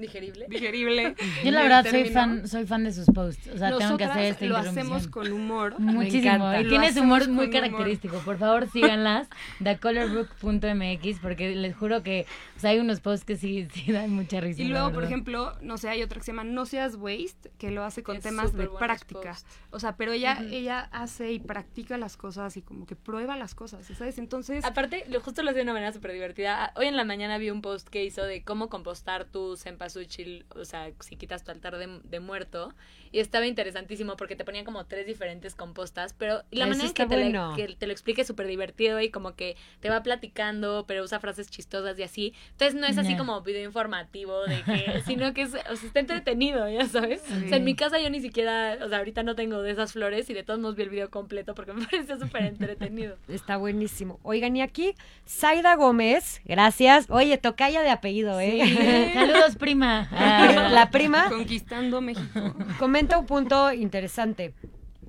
Digerible. 0.00 0.46
digerible. 0.48 1.14
Yo 1.44 1.50
la 1.50 1.62
verdad 1.62 1.86
soy 1.88 2.04
fan, 2.06 2.46
soy 2.48 2.66
fan 2.66 2.84
de 2.84 2.92
sus 2.92 3.06
posts. 3.06 3.48
O 3.54 3.58
sea, 3.58 3.68
tengo 3.68 3.78
que 3.78 3.84
Nosotras 3.84 4.10
hacer 4.10 4.24
esta 4.24 4.44
lo 4.46 4.56
hacemos 4.56 5.08
con 5.08 5.32
humor. 5.32 5.78
Muchísimo. 5.78 6.52
Y 6.54 6.64
Lo 6.64 6.68
tiene 6.68 6.92
su 6.92 7.00
humor 7.00 7.28
muy 7.28 7.46
humor. 7.46 7.50
característico. 7.50 8.18
Por 8.18 8.38
favor, 8.38 8.68
síganlas. 8.70 9.28
TheColorBook.mx 9.62 11.18
porque 11.20 11.54
les 11.54 11.74
juro 11.76 12.02
que 12.02 12.26
o 12.56 12.60
sea, 12.60 12.70
hay 12.70 12.78
unos 12.78 13.00
posts 13.00 13.24
que 13.24 13.36
sí, 13.36 13.66
sí 13.72 13.90
dan 13.92 14.10
mucha 14.10 14.40
risa. 14.40 14.60
Y 14.62 14.68
luego, 14.68 14.92
por 14.92 15.04
ejemplo, 15.04 15.52
no 15.62 15.78
sé, 15.78 15.88
hay 15.88 16.02
otra 16.02 16.18
que 16.18 16.24
se 16.24 16.32
llama 16.32 16.44
No 16.44 16.66
seas 16.66 16.96
waste, 16.96 17.50
que 17.58 17.70
lo 17.70 17.84
hace 17.84 18.02
con 18.02 18.16
Es 18.16 18.22
temas 18.22 18.54
de 18.54 18.68
práctica. 18.68 19.20
posts. 19.30 19.46
O 19.70 19.78
sea, 19.80 19.96
pero 19.96 20.12
ella, 20.12 20.38
ella 20.50 20.88
hace 20.92 21.32
y 21.32 21.38
practica 21.38 21.96
las 21.98 22.16
cosas 22.16 22.56
y 22.56 22.62
como 22.62 22.86
que 22.86 22.96
prueba 22.96 23.36
las 23.36 23.54
cosas, 23.54 23.86
¿sabes? 23.86 24.18
Entonces, 24.18 24.64
Aparte, 24.64 25.04
lo 25.08 25.20
justo 25.20 25.42
lo 25.42 25.50
hace 25.50 25.58
de 25.58 25.62
una 25.64 25.72
manera 25.72 25.92
súper 25.92 26.12
divertida. 26.12 26.64
Ah, 26.66 26.72
Hoy 26.76 26.86
en 26.86 26.96
la 26.96 27.04
mañana 27.04 27.38
vi 27.38 27.50
un 27.50 27.62
post 27.62 27.88
que 27.88 28.04
hizo 28.04 28.22
de 28.24 28.42
cómo 28.42 28.68
compostar 28.68 29.24
tus, 29.24 29.66
empa- 29.66 29.89
cempasúchil, 29.90 30.46
o 30.54 30.64
sea, 30.64 30.92
si 31.00 31.16
quitas 31.16 31.44
tu 31.44 31.50
altar 31.50 31.76
de, 31.76 32.00
de 32.04 32.20
muerto. 32.20 32.74
Y 33.12 33.18
estaba 33.18 33.46
interesantísimo 33.46 34.16
porque 34.16 34.36
te 34.36 34.44
ponían 34.44 34.64
como 34.64 34.84
tres 34.86 35.06
diferentes 35.06 35.54
compostas, 35.54 36.14
pero 36.16 36.42
la 36.50 36.64
Eso 36.64 36.68
manera 36.68 36.88
en 36.88 36.94
que 36.94 37.06
te, 37.06 37.14
bueno. 37.16 37.50
la, 37.50 37.56
que 37.56 37.74
te 37.74 37.86
lo 37.86 37.92
explique 37.92 38.22
es 38.22 38.26
súper 38.26 38.46
divertido 38.46 39.00
y 39.00 39.10
como 39.10 39.34
que 39.34 39.56
te 39.80 39.90
va 39.90 40.02
platicando, 40.02 40.84
pero 40.86 41.02
usa 41.02 41.20
frases 41.20 41.50
chistosas 41.50 41.98
y 41.98 42.02
así. 42.02 42.34
Entonces 42.52 42.80
no 42.80 42.86
es 42.86 42.98
así 42.98 43.16
como 43.16 43.40
video 43.42 43.64
informativo 43.64 44.44
de 44.44 44.62
que, 44.62 45.02
sino 45.06 45.32
que 45.34 45.42
es, 45.42 45.54
o 45.54 45.76
sea, 45.76 45.86
está 45.86 46.00
entretenido, 46.00 46.68
ya 46.68 46.86
sabes. 46.86 47.22
O 47.22 47.48
sea, 47.48 47.56
en 47.56 47.64
mi 47.64 47.74
casa 47.74 47.98
yo 47.98 48.10
ni 48.10 48.20
siquiera, 48.20 48.78
o 48.82 48.88
sea, 48.88 48.98
ahorita 48.98 49.22
no 49.22 49.34
tengo 49.34 49.62
de 49.62 49.72
esas 49.72 49.92
flores 49.92 50.28
y 50.30 50.34
de 50.34 50.42
todos 50.42 50.60
modos 50.60 50.76
vi 50.76 50.82
el 50.82 50.90
video 50.90 51.10
completo 51.10 51.54
porque 51.54 51.72
me 51.74 51.86
pareció 51.86 52.18
súper 52.18 52.44
entretenido. 52.44 53.16
Está 53.28 53.56
buenísimo. 53.56 54.20
Oigan, 54.22 54.56
y 54.56 54.62
aquí, 54.62 54.94
Zaida 55.26 55.74
Gómez, 55.74 56.40
gracias. 56.44 57.06
Oye, 57.10 57.38
tocaya 57.38 57.82
de 57.82 57.90
apellido, 57.90 58.38
¿eh? 58.40 59.10
Saludos, 59.14 59.56
prima. 59.56 60.08
Ah, 60.12 60.68
La 60.70 60.90
prima 60.90 61.28
Conquistando 61.28 62.00
México. 62.00 62.54
Comenta 63.00 63.18
un 63.18 63.24
punto 63.24 63.72
interesante. 63.72 64.52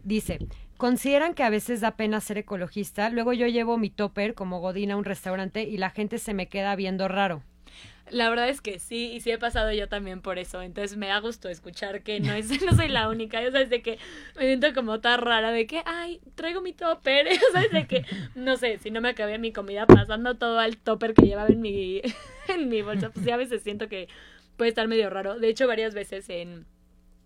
Dice, 0.05 0.39
consideran 0.77 1.33
que 1.33 1.43
a 1.43 1.49
veces 1.49 1.81
da 1.81 1.97
pena 1.97 2.21
ser 2.21 2.37
ecologista. 2.37 3.09
Luego 3.09 3.33
yo 3.33 3.47
llevo 3.47 3.77
mi 3.77 3.89
topper 3.89 4.33
como 4.33 4.61
godina 4.61 4.93
a 4.93 4.97
un 4.97 5.03
restaurante 5.03 5.63
y 5.63 5.75
la 5.75 5.89
gente 5.89 6.17
se 6.17 6.33
me 6.33 6.47
queda 6.47 6.73
viendo 6.77 7.09
raro. 7.09 7.43
La 8.09 8.29
verdad 8.29 8.47
es 8.47 8.61
que 8.61 8.79
sí, 8.79 9.11
y 9.11 9.19
sí 9.19 9.31
he 9.31 9.37
pasado 9.37 9.73
yo 9.73 9.89
también 9.89 10.21
por 10.21 10.39
eso. 10.39 10.61
Entonces 10.61 10.95
me 10.95 11.07
da 11.07 11.19
gusto 11.19 11.49
escuchar 11.49 12.01
que 12.01 12.21
no, 12.21 12.31
es, 12.31 12.61
no 12.65 12.73
soy 12.73 12.87
la 12.87 13.09
única. 13.09 13.41
Ya 13.41 13.51
sabes, 13.51 13.69
de 13.69 13.81
que 13.81 13.99
me 14.37 14.43
siento 14.43 14.73
como 14.73 15.01
tan 15.01 15.19
rara 15.19 15.51
de 15.51 15.67
que, 15.67 15.81
ay, 15.85 16.21
traigo 16.35 16.61
mi 16.61 16.71
topper. 16.71 17.27
Ya 17.29 17.41
sabes, 17.51 17.71
de 17.71 17.87
que, 17.87 18.05
no 18.35 18.55
sé, 18.55 18.77
si 18.77 18.89
no 18.89 19.01
me 19.01 19.09
acabé 19.09 19.37
mi 19.37 19.51
comida 19.51 19.85
pasando 19.85 20.35
todo 20.35 20.59
al 20.59 20.77
topper 20.77 21.13
que 21.13 21.25
llevaba 21.25 21.49
en 21.49 21.59
mi, 21.59 22.01
en 22.47 22.69
mi 22.69 22.83
bolsa, 22.83 23.09
pues 23.09 23.25
ya 23.25 23.33
a 23.33 23.37
veces 23.37 23.63
siento 23.63 23.89
que 23.89 24.07
puede 24.55 24.69
estar 24.69 24.87
medio 24.87 25.09
raro. 25.09 25.37
De 25.39 25.49
hecho, 25.49 25.67
varias 25.67 25.93
veces 25.93 26.29
en... 26.29 26.65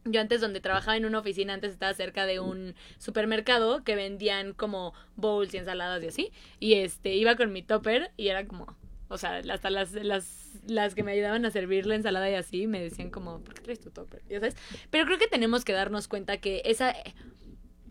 Yo 0.06 0.22
antes 0.22 0.40
donde 0.40 0.62
trabajaba 0.62 0.98
en 0.98 1.06
una 1.06 1.18
oficina, 1.18 1.56
antes 1.56 1.74
estaba 1.74 1.92
cerca 1.96 2.28
de 2.28 2.40
un 2.40 2.76
supermercado 3.00 3.84
que 3.84 3.96
vendían 3.96 4.54
como 4.54 4.94
bowls 5.16 5.52
y 5.54 5.58
ensaladas 5.58 6.04
y 6.04 6.08
así. 6.08 6.32
Y 6.60 6.76
este, 6.76 7.16
iba 7.16 7.36
con 7.36 7.52
mi 7.52 7.64
topper 7.64 8.12
y 8.16 8.28
era 8.28 8.46
como, 8.46 8.76
o 9.08 9.18
sea, 9.18 9.42
hasta 9.52 9.72
las, 9.72 9.94
las, 9.94 10.60
las 10.68 10.94
que 10.94 11.02
me 11.02 11.14
ayudaban 11.14 11.44
a 11.46 11.50
servir 11.50 11.88
la 11.88 11.96
ensalada 11.96 12.30
y 12.30 12.36
así 12.36 12.68
me 12.68 12.82
decían 12.82 13.10
como, 13.10 13.40
¿por 13.40 13.56
qué 13.56 13.62
traes 13.62 13.80
tu 13.80 13.90
topper? 13.90 14.22
Ya 14.30 14.40
sabes. 14.40 14.56
Pero 14.92 15.06
creo 15.06 15.18
que 15.18 15.28
tenemos 15.28 15.66
que 15.66 15.74
darnos 15.74 16.08
cuenta 16.08 16.38
que 16.38 16.62
esa, 16.66 16.96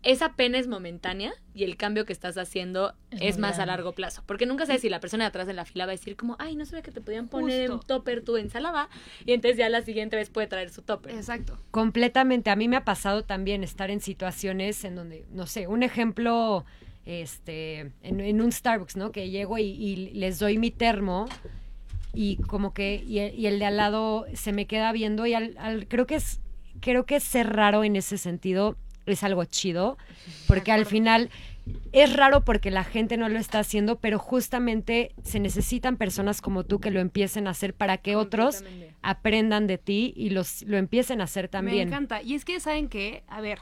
esa 0.05 0.33
pena 0.33 0.57
es 0.57 0.67
momentánea 0.67 1.33
y 1.53 1.63
el 1.65 1.75
cambio 1.77 2.05
que 2.05 2.13
estás 2.13 2.37
haciendo 2.37 2.93
Es 3.11 3.21
es, 3.21 3.37
más 3.37 3.59
a 3.59 3.65
largo 3.65 3.91
plazo. 3.93 4.23
Porque 4.25 4.45
nunca 4.45 4.65
sabes 4.65 4.81
si 4.81 4.89
la 4.89 4.99
persona 4.99 5.25
de 5.25 5.29
atrás 5.29 5.49
en 5.49 5.55
la 5.57 5.65
fila 5.65 5.85
va 5.85 5.91
a 5.91 5.95
decir 5.95 6.15
como, 6.15 6.35
ay, 6.39 6.55
no 6.55 6.65
sabía 6.65 6.81
que 6.83 6.91
te 6.91 7.01
podían 7.01 7.27
poner 7.27 7.63
en 7.63 7.71
Justo. 7.71 7.85
topper 7.87 8.21
tu 8.23 8.37
ensalada. 8.37 8.87
Y 9.25 9.33
entonces 9.33 9.57
ya 9.57 9.67
la 9.67 9.81
siguiente 9.81 10.15
vez 10.15 10.29
puede 10.29 10.47
traer 10.47 10.69
su 10.69 10.81
topper. 10.83 11.13
Exacto. 11.15 11.57
Completamente. 11.71 12.49
A 12.51 12.55
mí 12.55 12.67
me 12.67 12.77
ha 12.77 12.85
pasado 12.85 13.23
también 13.23 13.63
estar 13.63 13.89
en 13.91 13.99
situaciones 13.99 14.83
en 14.85 14.95
donde, 14.95 15.25
no 15.31 15.47
sé, 15.47 15.67
un 15.67 15.83
ejemplo, 15.83 16.65
este, 17.05 17.91
en, 18.03 18.19
en 18.21 18.41
un 18.41 18.51
Starbucks, 18.51 18.95
¿no? 18.97 19.11
Que 19.11 19.29
llego 19.29 19.57
y, 19.57 19.63
y 19.63 19.95
les 20.13 20.39
doy 20.39 20.57
mi 20.57 20.71
termo 20.71 21.27
y 22.13 22.37
como 22.43 22.73
que, 22.73 23.03
y 23.05 23.19
el, 23.19 23.35
y 23.39 23.47
el 23.47 23.59
de 23.59 23.65
al 23.65 23.77
lado 23.77 24.25
se 24.33 24.53
me 24.53 24.67
queda 24.67 24.91
viendo 24.91 25.25
y 25.25 25.33
al, 25.33 25.55
al- 25.57 25.87
creo 25.87 26.05
que 26.07 26.15
es, 26.15 26.39
creo 26.79 27.05
que 27.05 27.19
ser 27.19 27.53
raro 27.53 27.83
en 27.83 27.95
ese 27.95 28.17
sentido 28.17 28.77
es 29.05 29.23
algo 29.23 29.45
chido, 29.45 29.97
porque 30.47 30.71
al 30.71 30.85
final 30.85 31.29
es 31.91 32.15
raro 32.15 32.41
porque 32.41 32.69
la 32.69 32.83
gente 32.83 33.17
no 33.17 33.27
lo 33.29 33.39
está 33.39 33.59
haciendo, 33.59 33.97
pero 33.99 34.19
justamente 34.19 35.13
se 35.23 35.39
necesitan 35.39 35.97
personas 35.97 36.41
como 36.41 36.63
tú 36.63 36.79
que 36.79 36.91
lo 36.91 36.99
empiecen 36.99 37.47
a 37.47 37.51
hacer 37.51 37.73
para 37.73 37.97
que 37.97 38.15
otros 38.15 38.63
aprendan 39.01 39.65
de 39.67 39.77
ti 39.77 40.13
y 40.15 40.29
los 40.29 40.61
lo 40.63 40.77
empiecen 40.77 41.21
a 41.21 41.25
hacer 41.25 41.45
Me 41.45 41.49
también. 41.49 41.87
encanta. 41.87 42.21
Y 42.21 42.35
es 42.35 42.45
que, 42.45 42.59
¿saben 42.59 42.87
qué? 42.87 43.23
A 43.27 43.41
ver, 43.41 43.59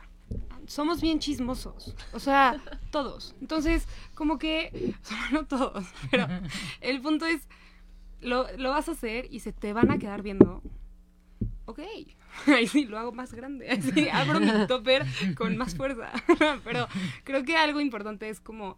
somos 0.68 1.02
bien 1.02 1.20
chismosos. 1.20 1.96
O 2.12 2.20
sea, 2.20 2.62
todos. 2.92 3.36
Entonces, 3.42 3.88
como 4.16 4.38
que, 4.38 4.96
o 5.02 5.06
sea, 5.06 5.30
no 5.32 5.46
todos, 5.46 5.86
pero 6.12 6.28
el 6.82 7.02
punto 7.02 7.26
es, 7.26 7.48
lo, 8.22 8.48
lo 8.58 8.72
vas 8.72 8.90
a 8.90 8.94
hacer 8.94 9.28
y 9.32 9.40
se 9.40 9.54
te 9.54 9.72
van 9.74 9.92
a 9.92 9.98
quedar 9.98 10.22
viendo. 10.22 10.62
Ok, 11.66 11.80
ahí 12.48 12.68
sí 12.68 12.86
lo 12.86 12.98
hago 12.98 13.12
más 13.12 13.34
grande, 13.34 13.70
ahí 13.72 13.82
sí 13.82 14.10
abro 14.10 14.40
mi 14.40 14.68
topper 14.68 15.06
con 15.36 15.58
más 15.58 15.76
fuerza. 15.76 16.12
Pero 16.64 16.88
creo 17.24 17.44
que 17.44 17.56
algo 17.56 17.80
importante 17.80 18.30
es 18.30 18.40
como, 18.40 18.78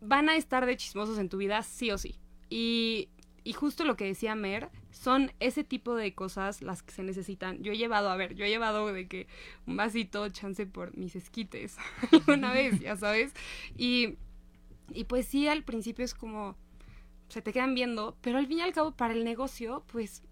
van 0.00 0.28
a 0.28 0.36
estar 0.36 0.66
de 0.66 0.76
chismosos 0.76 1.18
en 1.18 1.28
tu 1.28 1.38
vida 1.38 1.62
sí 1.62 1.90
o 1.90 1.98
sí. 1.98 2.18
Y, 2.48 3.08
y 3.44 3.52
justo 3.52 3.84
lo 3.84 3.96
que 3.96 4.04
decía 4.04 4.34
Mer, 4.34 4.70
son 4.90 5.32
ese 5.40 5.64
tipo 5.64 5.94
de 5.94 6.14
cosas 6.14 6.62
las 6.62 6.82
que 6.82 6.92
se 6.92 7.02
necesitan. 7.02 7.62
Yo 7.62 7.72
he 7.72 7.76
llevado, 7.76 8.10
a 8.10 8.16
ver, 8.16 8.34
yo 8.34 8.44
he 8.44 8.48
llevado 8.48 8.92
de 8.92 9.08
que 9.08 9.26
un 9.66 9.76
vasito 9.76 10.28
chance 10.30 10.66
por 10.66 10.96
mis 10.96 11.16
esquites 11.16 11.76
una 12.26 12.52
vez, 12.52 12.80
ya 12.80 12.96
sabes. 12.96 13.32
Y, 13.76 14.16
y 14.90 15.04
pues 15.04 15.26
sí, 15.26 15.48
al 15.48 15.64
principio 15.64 16.04
es 16.04 16.14
como, 16.14 16.56
se 17.28 17.42
te 17.42 17.52
quedan 17.52 17.74
viendo, 17.74 18.16
pero 18.20 18.38
al 18.38 18.46
fin 18.46 18.58
y 18.58 18.62
al 18.62 18.72
cabo 18.72 18.92
para 18.92 19.14
el 19.14 19.24
negocio, 19.24 19.84
pues, 19.92 20.22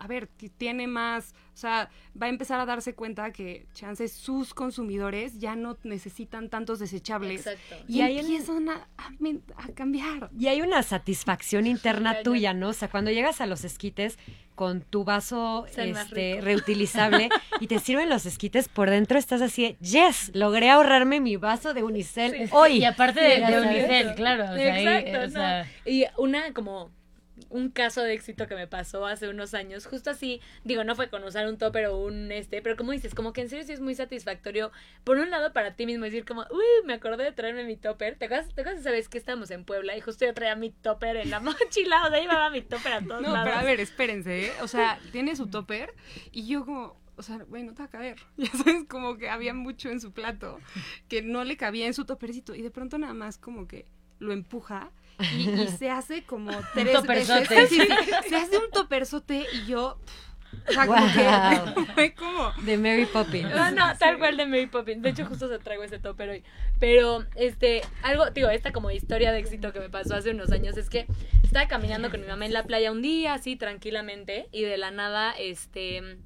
a 0.00 0.06
ver, 0.06 0.26
ti- 0.26 0.48
tiene 0.48 0.86
más, 0.86 1.34
o 1.54 1.56
sea, 1.56 1.88
va 2.20 2.26
a 2.26 2.28
empezar 2.28 2.60
a 2.60 2.66
darse 2.66 2.94
cuenta 2.94 3.32
que 3.32 3.66
chance 3.74 4.06
sus 4.08 4.54
consumidores 4.54 5.38
ya 5.38 5.56
no 5.56 5.76
necesitan 5.84 6.48
tantos 6.50 6.78
desechables. 6.78 7.46
Exacto. 7.46 7.84
Y, 7.88 7.98
Y 7.98 8.02
hay 8.02 8.14
en- 8.18 8.26
empiezan 8.26 8.68
a, 8.68 8.88
a 8.98 9.10
men- 9.18 9.42
a 9.56 9.68
cambiar. 9.72 10.30
Y 10.38 10.48
hay 10.48 10.60
una 10.62 10.82
satisfacción 10.82 11.66
interna 11.66 12.22
tuya, 12.22 12.54
¿no? 12.54 12.68
O 12.70 12.72
sea, 12.72 12.88
cuando 12.88 13.10
llegas 13.10 13.40
a 13.40 13.46
los 13.46 13.64
esquites 13.64 14.18
con 14.54 14.82
tu 14.82 15.02
vaso 15.04 15.66
este, 15.66 16.40
reutilizable 16.40 17.28
y 17.60 17.66
te 17.66 17.78
sirven 17.80 18.08
los 18.08 18.24
esquites 18.24 18.68
por 18.68 18.88
dentro, 18.88 19.18
estás 19.18 19.42
así, 19.42 19.76
yes, 19.80 20.30
logré 20.34 20.70
ahorrarme 20.70 21.20
mi 21.20 21.36
vaso 21.36 21.74
de 21.74 21.82
unicel 21.82 22.32
Sí. 22.32 22.44
hoy. 22.52 22.78
Y 22.78 22.84
aparte 22.84 23.20
de, 23.20 23.60
unicel, 23.60 24.14
claro. 24.14 24.44
O 24.44 24.56
sea, 24.56 24.74
ahí, 24.74 24.86
Exacto, 24.86 25.18
o 25.18 25.22
no. 25.22 25.30
sea, 25.30 25.66
Y 25.84 26.04
una 26.18 26.52
como 26.52 26.90
un 27.48 27.68
caso 27.70 28.00
de 28.02 28.12
éxito 28.12 28.46
que 28.46 28.54
me 28.54 28.66
pasó 28.68 29.06
hace 29.06 29.28
unos 29.28 29.54
años, 29.54 29.86
justo 29.86 30.10
así, 30.10 30.40
digo, 30.62 30.84
no 30.84 30.94
fue 30.94 31.08
con 31.10 31.24
usar 31.24 31.48
un 31.48 31.58
topper 31.58 31.86
o 31.86 31.96
un 31.98 32.30
este, 32.30 32.62
pero 32.62 32.76
como 32.76 32.92
dices, 32.92 33.14
como 33.14 33.32
que 33.32 33.40
en 33.40 33.48
serio 33.48 33.64
sí 33.64 33.72
es 33.72 33.80
muy 33.80 33.94
satisfactorio, 33.94 34.70
por 35.02 35.18
un 35.18 35.30
lado 35.30 35.52
para 35.52 35.74
ti 35.74 35.84
mismo 35.86 36.04
decir 36.04 36.24
como, 36.24 36.42
uy, 36.50 36.86
me 36.86 36.94
acordé 36.94 37.24
de 37.24 37.32
traerme 37.32 37.64
mi 37.64 37.76
topper, 37.76 38.16
¿te 38.16 38.26
acuerdas, 38.26 38.54
te 38.54 38.60
acuerdas 38.60 38.80
esa 38.82 38.92
vez 38.92 39.08
que 39.08 39.18
estábamos 39.18 39.50
en 39.50 39.64
Puebla 39.64 39.96
y 39.96 40.00
justo 40.00 40.24
yo 40.24 40.32
traía 40.34 40.54
mi 40.54 40.70
topper 40.70 41.16
en 41.16 41.30
la 41.30 41.40
mochila, 41.40 42.06
o 42.06 42.10
sea, 42.10 42.20
llevaba 42.20 42.50
mi 42.50 42.62
topper 42.62 42.92
a 42.92 43.00
todos 43.00 43.22
No, 43.22 43.32
lados. 43.32 43.48
pero 43.48 43.56
a 43.56 43.62
ver, 43.64 43.80
espérense, 43.80 44.46
¿eh? 44.46 44.52
O 44.62 44.68
sea, 44.68 45.00
tiene 45.10 45.34
su 45.34 45.48
topper 45.48 45.92
y 46.30 46.46
yo 46.46 46.64
como, 46.64 46.96
o 47.16 47.22
sea, 47.22 47.38
güey, 47.38 47.64
no 47.64 47.74
te 47.74 47.80
va 47.82 47.86
a 47.86 47.90
caber. 47.90 48.16
Ya 48.36 48.50
sabes, 48.52 48.84
como 48.88 49.16
que 49.16 49.28
había 49.28 49.54
mucho 49.54 49.88
en 49.90 50.00
su 50.00 50.12
plato 50.12 50.60
que 51.08 51.22
no 51.22 51.42
le 51.42 51.56
cabía 51.56 51.86
en 51.86 51.94
su 51.94 52.04
toppercito 52.04 52.54
y 52.54 52.62
de 52.62 52.70
pronto 52.70 52.96
nada 52.98 53.14
más 53.14 53.38
como 53.38 53.66
que 53.66 53.86
lo 54.20 54.32
empuja 54.32 54.90
y, 55.18 55.48
y 55.50 55.68
se 55.78 55.90
hace 55.90 56.24
como 56.24 56.50
tres 56.74 56.92
toperzote. 56.92 57.54
veces. 57.54 57.68
Sí, 57.70 57.80
sí, 57.80 58.28
se 58.28 58.36
hace 58.36 58.58
un 58.58 58.70
toperzote 58.70 59.46
y 59.52 59.66
yo, 59.66 59.98
o 60.68 60.72
sea, 60.72 60.86
como 60.86 61.06
que 61.06 61.84
fue 61.94 62.14
como... 62.14 62.52
De 62.62 62.78
Mary 62.78 63.06
Poppins. 63.06 63.50
No, 63.50 63.70
no, 63.70 63.96
tal 63.98 64.18
cual 64.18 64.36
de 64.36 64.46
Mary 64.46 64.66
Poppins. 64.66 65.02
De 65.02 65.10
hecho, 65.10 65.26
justo 65.26 65.48
se 65.48 65.58
traigo 65.58 65.82
ese 65.82 65.98
topper 65.98 66.28
hoy. 66.30 66.44
Pero, 66.78 67.24
este, 67.34 67.82
algo, 68.02 68.30
digo, 68.30 68.48
esta 68.48 68.72
como 68.72 68.90
historia 68.90 69.32
de 69.32 69.38
éxito 69.38 69.72
que 69.72 69.80
me 69.80 69.90
pasó 69.90 70.14
hace 70.14 70.30
unos 70.30 70.50
años 70.52 70.76
es 70.76 70.88
que 70.90 71.06
estaba 71.42 71.68
caminando 71.68 72.10
con 72.10 72.20
mi 72.20 72.26
mamá 72.26 72.46
en 72.46 72.52
la 72.52 72.64
playa 72.64 72.92
un 72.92 73.02
día, 73.02 73.34
así, 73.34 73.56
tranquilamente, 73.56 74.48
y 74.52 74.62
de 74.62 74.76
la 74.78 74.90
nada, 74.90 75.32
este, 75.32 76.18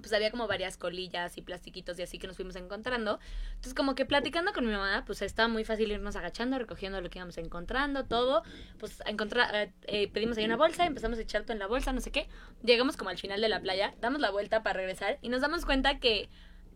pues 0.00 0.12
había 0.12 0.30
como 0.30 0.46
varias 0.46 0.76
colillas 0.76 1.36
y 1.36 1.42
plastiquitos 1.42 1.98
y 1.98 2.02
así 2.02 2.18
que 2.18 2.26
nos 2.26 2.36
fuimos 2.36 2.56
encontrando. 2.56 3.18
Entonces, 3.50 3.74
como 3.74 3.94
que 3.94 4.04
platicando 4.04 4.52
con 4.52 4.66
mi 4.66 4.72
mamá, 4.72 5.04
pues 5.06 5.22
estaba 5.22 5.48
muy 5.48 5.64
fácil 5.64 5.90
irnos 5.90 6.16
agachando, 6.16 6.58
recogiendo 6.58 7.00
lo 7.00 7.10
que 7.10 7.18
íbamos 7.18 7.38
encontrando, 7.38 8.04
todo. 8.04 8.42
Pues 8.78 9.02
encontrar, 9.06 9.54
eh, 9.54 9.72
eh, 9.86 10.08
pedimos 10.08 10.38
ahí 10.38 10.44
una 10.44 10.56
bolsa, 10.56 10.86
empezamos 10.86 11.18
a 11.18 11.22
echar 11.22 11.42
todo 11.42 11.52
en 11.52 11.58
la 11.58 11.66
bolsa, 11.66 11.92
no 11.92 12.00
sé 12.00 12.10
qué. 12.10 12.28
Llegamos 12.62 12.96
como 12.96 13.10
al 13.10 13.18
final 13.18 13.40
de 13.40 13.48
la 13.48 13.60
playa, 13.60 13.94
damos 14.00 14.20
la 14.20 14.30
vuelta 14.30 14.62
para 14.62 14.78
regresar 14.78 15.18
y 15.22 15.28
nos 15.28 15.40
damos 15.40 15.64
cuenta 15.64 15.98
que 15.98 16.28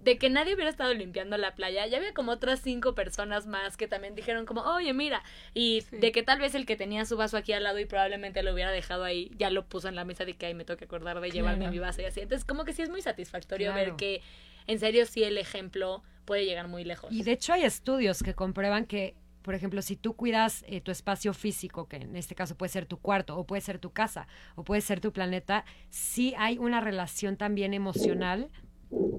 de 0.03 0.19
que 0.19 0.29
nadie 0.31 0.55
hubiera 0.55 0.69
estado 0.69 0.93
limpiando 0.95 1.37
la 1.39 1.55
playa, 1.55 1.87
ya 1.87 1.97
había 1.99 2.13
como 2.13 2.33
otras 2.33 2.61
cinco 2.61 2.95
personas 2.95 3.47
más 3.47 3.77
que 3.77 3.87
también 3.87 4.15
dijeron 4.17 4.47
como, 4.47 4.63
oye, 4.63 4.93
mira, 4.93 5.23
y 5.55 5.83
Sí. 5.89 5.97
de 5.99 6.11
que 6.13 6.23
tal 6.25 6.41
vez 6.41 6.55
el 6.57 6.67
que 6.67 6.75
tenía 6.77 7.05
su 7.05 7.17
vaso 7.17 7.37
aquí 7.37 7.53
al 7.53 7.63
lado 7.63 7.79
y 7.79 7.85
probablemente 7.87 8.43
lo 8.43 8.53
hubiera 8.53 8.73
dejado 8.73 9.05
ahí, 9.05 9.31
ya 9.39 9.49
lo 9.51 9.65
puso 9.67 9.89
en 9.89 9.95
la 9.95 10.05
mesa 10.05 10.25
de 10.25 10.35
que 10.35 10.47
ahí 10.47 10.55
me 10.55 10.65
tengo 10.65 10.77
que 10.77 10.87
acordar 10.87 11.21
de 11.21 11.31
llevarme 11.31 11.59
Claro. 11.61 11.73
mi 11.73 11.79
vaso 11.79 12.03
y 12.03 12.07
así. 12.07 12.21
Entonces, 12.21 12.45
como 12.45 12.65
que 12.65 12.73
sí 12.73 12.83
es 12.83 12.91
muy 12.91 13.01
satisfactorio 13.01 13.73
Claro. 13.73 13.91
ver 13.91 13.97
que 13.97 14.23
en 14.67 14.79
serio 14.81 15.07
sí 15.07 15.23
el 15.23 15.39
ejemplo 15.39 16.03
puede 16.25 16.45
llegar 16.45 16.67
muy 16.69 16.83
lejos. 16.85 17.13
Y 17.13 17.23
de 17.23 17.33
hecho 17.33 17.53
hay 17.53 17.63
estudios 17.63 18.23
que 18.25 18.35
comprueban 18.35 18.87
que, 18.87 19.15
por 19.43 19.55
ejemplo, 19.55 19.83
si 19.83 19.95
tú 19.97 20.15
cuidas 20.15 20.65
eh, 20.67 20.81
tu 20.81 20.91
espacio 20.91 21.33
físico, 21.33 21.89
que 21.89 21.97
en 21.97 22.17
este 22.17 22.35
caso 22.35 22.57
puede 22.57 22.71
ser 22.71 22.87
tu 22.87 22.99
cuarto, 22.99 23.37
o 23.37 23.45
puede 23.47 23.61
ser 23.61 23.79
tu 23.79 23.93
casa, 23.93 24.27
o 24.57 24.65
puede 24.65 24.81
ser 24.81 25.01
tu 25.01 25.13
planeta, 25.13 25.65
sí 25.91 26.35
hay 26.39 26.59
una 26.59 26.81
relación 26.81 27.37
también 27.37 27.73
emocional 27.75 28.51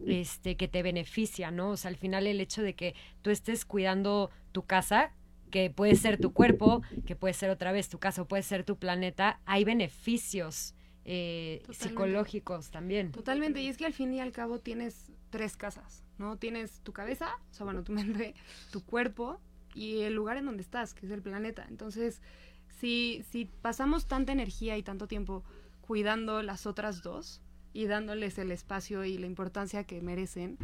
este, 0.08 0.56
que 0.58 0.68
te 0.68 0.84
beneficia, 0.84 1.52
¿no? 1.52 1.72
O 1.72 1.78
sea, 1.78 1.90
al 1.90 1.98
final 1.98 2.28
el 2.28 2.42
hecho 2.42 2.62
de 2.62 2.76
que 2.76 2.96
tú 3.22 3.30
estés 3.30 3.66
cuidando 3.66 4.30
tu 4.52 4.64
casa, 4.66 5.14
que 5.52 5.70
puede 5.70 5.96
ser 5.96 6.20
tu 6.20 6.34
cuerpo, 6.34 6.82
que 7.06 7.16
puede 7.16 7.34
ser 7.34 7.50
otra 7.50 7.72
vez 7.72 7.90
tu 7.90 8.00
casa, 8.00 8.24
o 8.24 8.28
puede 8.28 8.44
ser 8.44 8.64
tu 8.64 8.78
planeta, 8.78 9.40
hay 9.46 9.64
beneficios 9.64 10.74
eh, 11.06 11.62
psicológicos 11.72 12.72
también. 12.72 13.12
Totalmente, 13.12 13.62
y 13.62 13.68
es 13.68 13.78
que 13.78 13.86
al 13.86 13.94
fin 13.94 14.14
y 14.14 14.20
al 14.20 14.32
cabo 14.32 14.60
tienes 14.60 15.12
tres 15.30 15.58
casas, 15.58 16.04
¿no? 16.18 16.38
Tienes 16.38 16.80
tu 16.82 16.94
cabeza, 16.94 17.30
o 17.52 17.54
sea, 17.54 17.66
bueno, 17.66 17.84
tu 17.84 17.92
mente, 17.92 18.34
tu 18.72 18.84
cuerpo 18.84 19.40
y 19.76 20.02
el 20.02 20.14
lugar 20.14 20.38
en 20.38 20.46
donde 20.46 20.64
estás, 20.64 20.94
que 20.94 21.06
es 21.06 21.12
el 21.12 21.22
planeta. 21.22 21.66
Entonces, 21.70 22.22
si, 22.80 23.24
si 23.30 23.46
pasamos 23.46 24.08
tanta 24.08 24.32
energía 24.32 24.78
y 24.78 24.84
tanto 24.84 25.08
tiempo 25.08 25.44
cuidando 25.82 26.42
las 26.42 26.66
otras 26.66 27.04
dos 27.04 27.43
y 27.74 27.88
dándoles 27.88 28.38
el 28.38 28.52
espacio 28.52 29.04
y 29.04 29.18
la 29.18 29.26
importancia 29.26 29.84
que 29.84 30.02
merecen, 30.02 30.58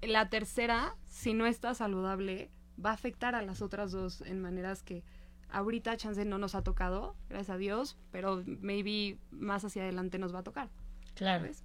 la 0.00 0.28
tercera, 0.28 0.96
si 1.04 1.34
no 1.34 1.46
está 1.46 1.74
saludable, 1.74 2.50
va 2.84 2.90
a 2.90 2.94
afectar 2.94 3.34
a 3.34 3.42
las 3.42 3.62
otras 3.62 3.92
dos 3.92 4.20
en 4.22 4.40
maneras 4.40 4.82
que 4.82 5.04
ahorita 5.50 5.96
chance 5.96 6.24
no 6.24 6.38
nos 6.38 6.54
ha 6.54 6.62
tocado, 6.62 7.14
gracias 7.28 7.50
a 7.50 7.58
Dios, 7.58 7.98
pero 8.10 8.42
maybe 8.46 9.18
más 9.30 9.64
hacia 9.64 9.82
adelante 9.82 10.18
nos 10.18 10.34
va 10.34 10.40
a 10.40 10.44
tocar. 10.44 10.70
Claro. 11.14 11.40
¿sabes? 11.44 11.64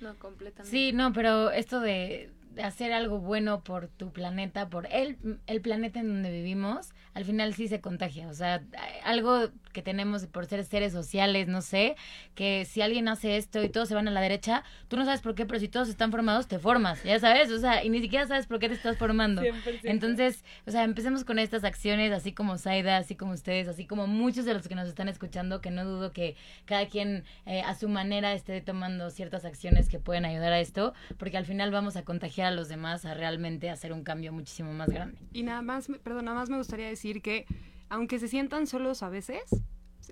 No, 0.00 0.14
completamente. 0.18 0.70
Sí, 0.70 0.92
no, 0.92 1.12
pero 1.12 1.50
esto 1.50 1.80
de, 1.80 2.30
de 2.50 2.62
hacer 2.62 2.92
algo 2.92 3.18
bueno 3.18 3.62
por 3.64 3.88
tu 3.88 4.12
planeta, 4.12 4.68
por 4.68 4.86
el, 4.92 5.18
el 5.46 5.60
planeta 5.60 6.00
en 6.00 6.08
donde 6.08 6.30
vivimos, 6.30 6.90
al 7.12 7.24
final 7.24 7.54
sí 7.54 7.68
se 7.68 7.80
contagia. 7.80 8.28
O 8.28 8.34
sea, 8.34 8.62
algo 9.04 9.48
que 9.74 9.82
tenemos 9.82 10.26
por 10.26 10.46
ser 10.46 10.64
seres 10.64 10.92
sociales, 10.92 11.48
no 11.48 11.60
sé, 11.60 11.96
que 12.34 12.64
si 12.64 12.80
alguien 12.80 13.08
hace 13.08 13.36
esto 13.36 13.62
y 13.62 13.68
todos 13.68 13.88
se 13.88 13.94
van 13.94 14.08
a 14.08 14.10
la 14.10 14.22
derecha, 14.22 14.64
tú 14.88 14.96
no 14.96 15.04
sabes 15.04 15.20
por 15.20 15.34
qué, 15.34 15.44
pero 15.44 15.60
si 15.60 15.68
todos 15.68 15.90
están 15.90 16.10
formados, 16.10 16.48
te 16.48 16.58
formas, 16.58 17.02
ya 17.02 17.18
sabes, 17.18 17.50
o 17.50 17.58
sea, 17.58 17.84
y 17.84 17.90
ni 17.90 18.00
siquiera 18.00 18.26
sabes 18.26 18.46
por 18.46 18.58
qué 18.58 18.68
te 18.68 18.74
estás 18.74 18.96
formando. 18.96 19.42
100%. 19.42 19.80
Entonces, 19.82 20.44
o 20.66 20.70
sea, 20.70 20.84
empecemos 20.84 21.24
con 21.24 21.38
estas 21.38 21.64
acciones, 21.64 22.12
así 22.12 22.32
como 22.32 22.56
Saida, 22.56 22.96
así 22.96 23.14
como 23.16 23.32
ustedes, 23.32 23.68
así 23.68 23.84
como 23.84 24.06
muchos 24.06 24.46
de 24.46 24.54
los 24.54 24.66
que 24.66 24.74
nos 24.74 24.88
están 24.88 25.08
escuchando, 25.08 25.60
que 25.60 25.70
no 25.70 25.84
dudo 25.84 26.12
que 26.12 26.36
cada 26.64 26.86
quien 26.86 27.24
eh, 27.44 27.60
a 27.62 27.74
su 27.74 27.88
manera 27.88 28.32
esté 28.32 28.60
tomando 28.62 29.10
ciertas 29.10 29.44
acciones 29.44 29.88
que 29.88 29.98
pueden 29.98 30.24
ayudar 30.24 30.52
a 30.52 30.60
esto, 30.60 30.94
porque 31.18 31.36
al 31.36 31.44
final 31.44 31.70
vamos 31.70 31.96
a 31.96 32.04
contagiar 32.04 32.46
a 32.46 32.50
los 32.52 32.68
demás 32.68 33.04
a 33.04 33.14
realmente 33.14 33.68
hacer 33.68 33.92
un 33.92 34.04
cambio 34.04 34.32
muchísimo 34.32 34.72
más 34.72 34.88
grande. 34.88 35.18
Y 35.32 35.42
nada 35.42 35.60
más, 35.60 35.88
perdón, 36.02 36.26
nada 36.26 36.38
más 36.38 36.48
me 36.48 36.56
gustaría 36.56 36.86
decir 36.86 37.20
que 37.20 37.46
aunque 37.88 38.18
se 38.18 38.28
sientan 38.28 38.66
solos 38.66 39.02
a 39.02 39.08
veces, 39.08 39.42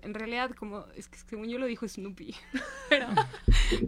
en 0.03 0.15
realidad 0.15 0.51
como, 0.53 0.87
es 0.97 1.09
que 1.09 1.19
según 1.19 1.49
yo 1.49 1.59
lo 1.59 1.67
dijo 1.67 1.87
Snoopy, 1.87 2.35
pero, 2.89 3.09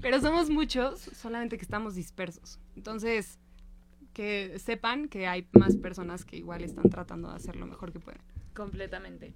pero 0.02 0.20
somos 0.20 0.50
muchos, 0.50 1.00
solamente 1.00 1.56
que 1.56 1.64
estamos 1.64 1.94
dispersos. 1.94 2.60
Entonces, 2.76 3.38
que 4.12 4.58
sepan 4.58 5.08
que 5.08 5.26
hay 5.26 5.48
más 5.52 5.76
personas 5.76 6.24
que 6.24 6.36
igual 6.36 6.62
están 6.62 6.88
tratando 6.88 7.30
de 7.30 7.36
hacer 7.36 7.56
lo 7.56 7.66
mejor 7.66 7.92
que 7.92 8.00
pueden. 8.00 8.20
Completamente. 8.54 9.34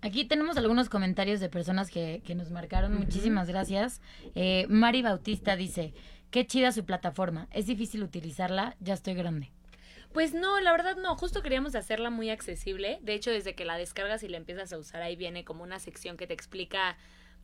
Aquí 0.00 0.24
tenemos 0.24 0.56
algunos 0.56 0.88
comentarios 0.88 1.40
de 1.40 1.48
personas 1.48 1.90
que, 1.90 2.22
que 2.24 2.34
nos 2.34 2.50
marcaron. 2.50 2.94
Muchísimas 2.94 3.48
gracias. 3.48 4.00
Eh, 4.34 4.66
Mari 4.68 5.02
Bautista 5.02 5.56
dice, 5.56 5.92
qué 6.30 6.46
chida 6.46 6.72
su 6.72 6.84
plataforma. 6.84 7.48
Es 7.52 7.66
difícil 7.66 8.02
utilizarla, 8.02 8.76
ya 8.80 8.94
estoy 8.94 9.14
grande. 9.14 9.50
Pues 10.18 10.34
no, 10.34 10.58
la 10.60 10.72
verdad 10.72 10.96
no, 10.96 11.14
justo 11.14 11.42
queríamos 11.44 11.76
hacerla 11.76 12.10
muy 12.10 12.28
accesible. 12.28 12.98
De 13.02 13.14
hecho, 13.14 13.30
desde 13.30 13.54
que 13.54 13.64
la 13.64 13.76
descargas 13.78 14.24
y 14.24 14.28
la 14.28 14.36
empiezas 14.36 14.72
a 14.72 14.76
usar, 14.76 15.00
ahí 15.00 15.14
viene 15.14 15.44
como 15.44 15.62
una 15.62 15.78
sección 15.78 16.16
que 16.16 16.26
te 16.26 16.34
explica 16.34 16.96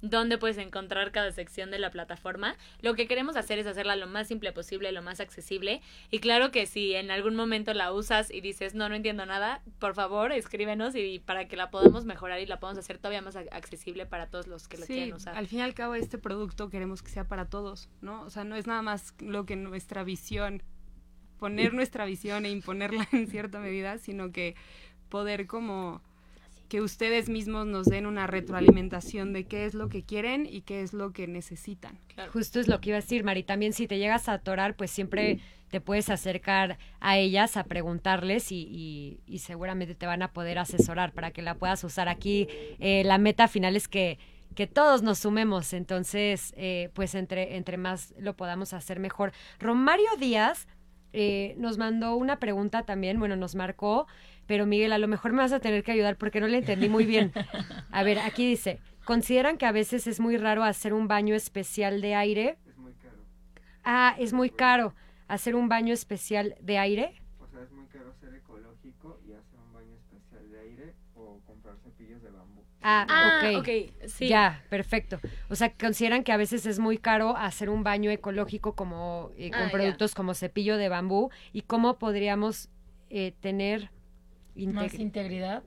dónde 0.03 0.39
puedes 0.39 0.59
encontrar 0.59 1.13
cada 1.13 1.31
sección 1.31 1.71
de 1.71 1.79
la 1.79 1.93
plataforma. 1.93 2.57
Lo 2.81 2.95
que 2.95 3.07
queremos 3.07 3.37
hacer 3.37 3.61
es 3.61 3.69
hacerla 3.69 3.95
lo 3.95 4.09
más 4.09 4.27
simple 4.27 4.53
posible, 4.53 4.91
lo 4.91 5.03
más 5.03 5.21
accesible. 5.21 5.83
Y 6.11 6.19
claro 6.19 6.51
que 6.51 6.67
si 6.67 6.97
en 6.97 7.13
algún 7.13 7.37
momento 7.37 7.73
la 7.75 7.93
usas 7.93 8.29
y 8.33 8.41
dices, 8.41 8.75
no, 8.75 8.89
no 8.89 8.97
entiendo 8.97 9.25
nada, 9.25 9.63
por 9.79 9.95
favor, 9.95 10.33
escríbenos 10.33 10.97
y 10.97 11.21
para 11.21 11.47
que 11.47 11.57
la 11.57 11.71
podamos 11.71 12.05
mejorar 12.05 12.41
y 12.41 12.47
la 12.47 12.59
podamos 12.59 12.81
hacer 12.81 12.99
todavía 12.99 13.23
más 13.23 13.37
ac- 13.37 13.51
accesible 13.53 14.05
para 14.05 14.27
todos 14.27 14.49
los 14.49 14.67
que 14.67 14.79
lo 14.79 14.87
Sí, 14.87 14.95
quieran 14.95 15.13
usar. 15.13 15.37
al 15.37 15.47
fin 15.47 15.61
y 15.61 15.63
al 15.63 15.75
cabo 15.75 15.95
este 15.95 16.19
producto 16.19 16.71
queremos 16.71 17.05
que 17.05 17.11
sea 17.11 17.29
para 17.29 17.49
todos, 17.49 17.89
¿no? 18.01 18.23
O 18.23 18.31
sea, 18.31 18.43
no 18.43 18.57
es 18.57 18.67
nada 18.67 18.83
más 18.83 19.15
lo 19.21 19.47
que 19.47 19.55
nuestra 19.55 20.03
visión, 20.03 20.61
poner 21.45 21.75
nuestra 21.75 22.07
visión 22.07 22.47
e 22.47 22.51
imponerla 22.51 23.07
en 23.13 23.27
cierta 23.27 23.61
medida, 23.61 23.99
sino 23.99 24.33
que 24.33 24.55
poder 25.11 25.47
como 25.47 26.01
que 26.71 26.81
ustedes 26.81 27.29
mismos 27.29 27.67
nos 27.67 27.87
den 27.87 28.07
una 28.07 28.27
retroalimentación 28.27 29.35
de 29.35 29.45
qué 29.45 29.67
es 29.67 29.75
lo 29.75 29.91
que 29.91 30.03
quieren 30.03 30.47
y 30.51 30.63
qué 30.63 30.81
es 30.81 30.95
lo 30.95 31.13
que 31.13 31.27
necesitan. 31.27 31.99
Justo 32.33 32.59
es 32.61 32.67
lo 32.69 32.81
que 32.81 32.89
iba 32.91 32.99
a 32.99 33.03
decir, 33.03 33.23
Mari. 33.25 33.43
También 33.43 33.75
si 33.75 33.87
te 33.87 33.99
llegas 33.99 34.29
a 34.31 34.33
atorar, 34.33 34.75
pues 34.75 34.91
siempre 34.91 35.39
te 35.71 35.83
puedes 35.83 36.09
acercar 36.09 36.79
a 37.01 37.19
ellas 37.19 37.59
a 37.59 37.65
preguntarles 37.65 38.51
y, 38.51 38.63
y- 38.71 39.21
y 39.27 39.39
seguramente 39.41 39.95
te 39.95 40.07
van 40.07 40.23
a 40.23 40.33
poder 40.33 40.59
asesorar 40.59 41.13
para 41.13 41.31
que 41.31 41.43
la 41.43 41.57
puedas 41.57 41.85
usar 41.85 42.09
aquí. 42.09 42.49
eh, 42.81 43.03
la 43.05 43.19
meta 43.19 43.47
final 43.49 43.77
es 43.77 43.87
que, 43.87 44.19
que 44.55 44.67
todos 44.67 45.03
nos 45.03 45.19
sumemos, 45.19 45.73
entonces, 45.75 46.55
eh, 46.57 46.89
pues 46.95 47.15
entre, 47.15 47.57
entre 47.57 47.77
más 47.77 48.15
lo 48.19 48.35
podamos 48.35 48.73
hacer 48.73 48.99
mejor. 49.01 49.33
Romario 49.61 50.09
Díaz 50.19 50.67
eh, 51.15 51.55
nos 51.59 51.79
mandó 51.79 52.17
una 52.17 52.41
pregunta 52.41 52.83
también, 52.83 53.19
bueno, 53.19 53.37
nos 53.37 53.55
marcó, 53.55 54.07
pero 54.47 54.67
Miguel, 54.67 54.93
a 54.93 54.99
lo 54.99 55.09
mejor 55.09 55.33
me 55.33 55.39
vas 55.39 55.53
a 55.53 55.61
tener 55.61 55.85
que 55.85 55.93
ayudar 55.93 56.17
porque 56.17 56.41
no 56.41 56.49
le 56.49 56.59
entendí 56.59 56.89
muy 56.89 57.07
bien. 57.07 57.33
A 57.93 58.03
ver, 58.03 58.19
aquí 58.19 58.47
dice, 58.47 58.81
¿consideran 59.05 59.57
que 59.57 59.67
a 59.67 59.73
veces 59.73 60.07
es 60.09 60.19
muy 60.19 60.37
raro 60.37 60.65
hacer 60.65 60.93
un 60.93 61.07
baño 61.07 61.35
especial 61.35 62.01
de 62.01 62.15
aire? 62.17 62.59
Es 62.67 62.77
muy 62.77 62.93
caro. 62.95 63.17
Ah, 63.85 64.17
es 64.19 64.33
muy 64.33 64.51
caro 64.51 64.95
hacer 65.29 65.55
un 65.55 65.69
baño 65.69 65.95
especial 65.95 66.57
de 66.61 66.79
aire. 66.79 67.23
Ah, 72.87 73.07
Ah, 73.09 73.41
ok. 73.51 73.61
ok, 73.61 73.69
sí. 74.09 74.29
Ya, 74.29 74.63
perfecto. 74.69 75.19
O 75.49 75.57
sea, 75.57 75.73
consideran 75.73 76.23
que 76.23 76.33
a 76.33 76.37
veces 76.37 76.67
es 76.67 76.79
muy 76.79 76.99
caro 76.99 77.35
hacer 77.37 77.71
un 77.71 77.83
baño 77.83 78.11
ecológico 78.11 78.75
como 78.75 79.31
eh, 79.39 79.51
con 79.51 79.61
Ah, 79.63 79.65
ya. 79.67 79.73
productos 79.73 80.15
como 80.15 80.35
cepillo 80.35 80.77
de 80.77 80.91
bambú 80.91 81.31
y 81.55 81.63
cómo 81.63 81.99
podríamos 81.99 82.69
eh, 83.09 83.33
tener 83.41 83.91
Más 84.55 84.93
integ- 84.93 85.01
integridad. 85.01 85.63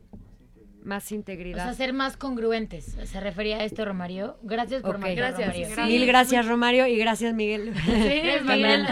más 0.83 1.05
O 1.05 1.07
sea, 1.09 1.15
integridad. 1.17 1.73
ser 1.73 1.91
más 1.93 2.17
congruentes. 2.17 2.85
¿Se 3.03 3.19
refería 3.19 3.57
a 3.57 3.63
esto, 3.63 3.83
Romario? 3.83 4.37
Gracias 4.43 4.81
por 4.83 4.95
Ok. 4.97 5.01
marcar, 5.01 5.15
Gracias. 5.17 5.47
Romario. 5.47 5.67
Gracias. 5.67 5.87
Mil 5.87 6.05
gracias, 6.05 6.45
Romario, 6.47 6.87
y 6.87 6.97
gracias, 6.97 7.33
Miguel. 7.33 7.73
Sí. 7.83 8.21
Miguel. 8.45 8.85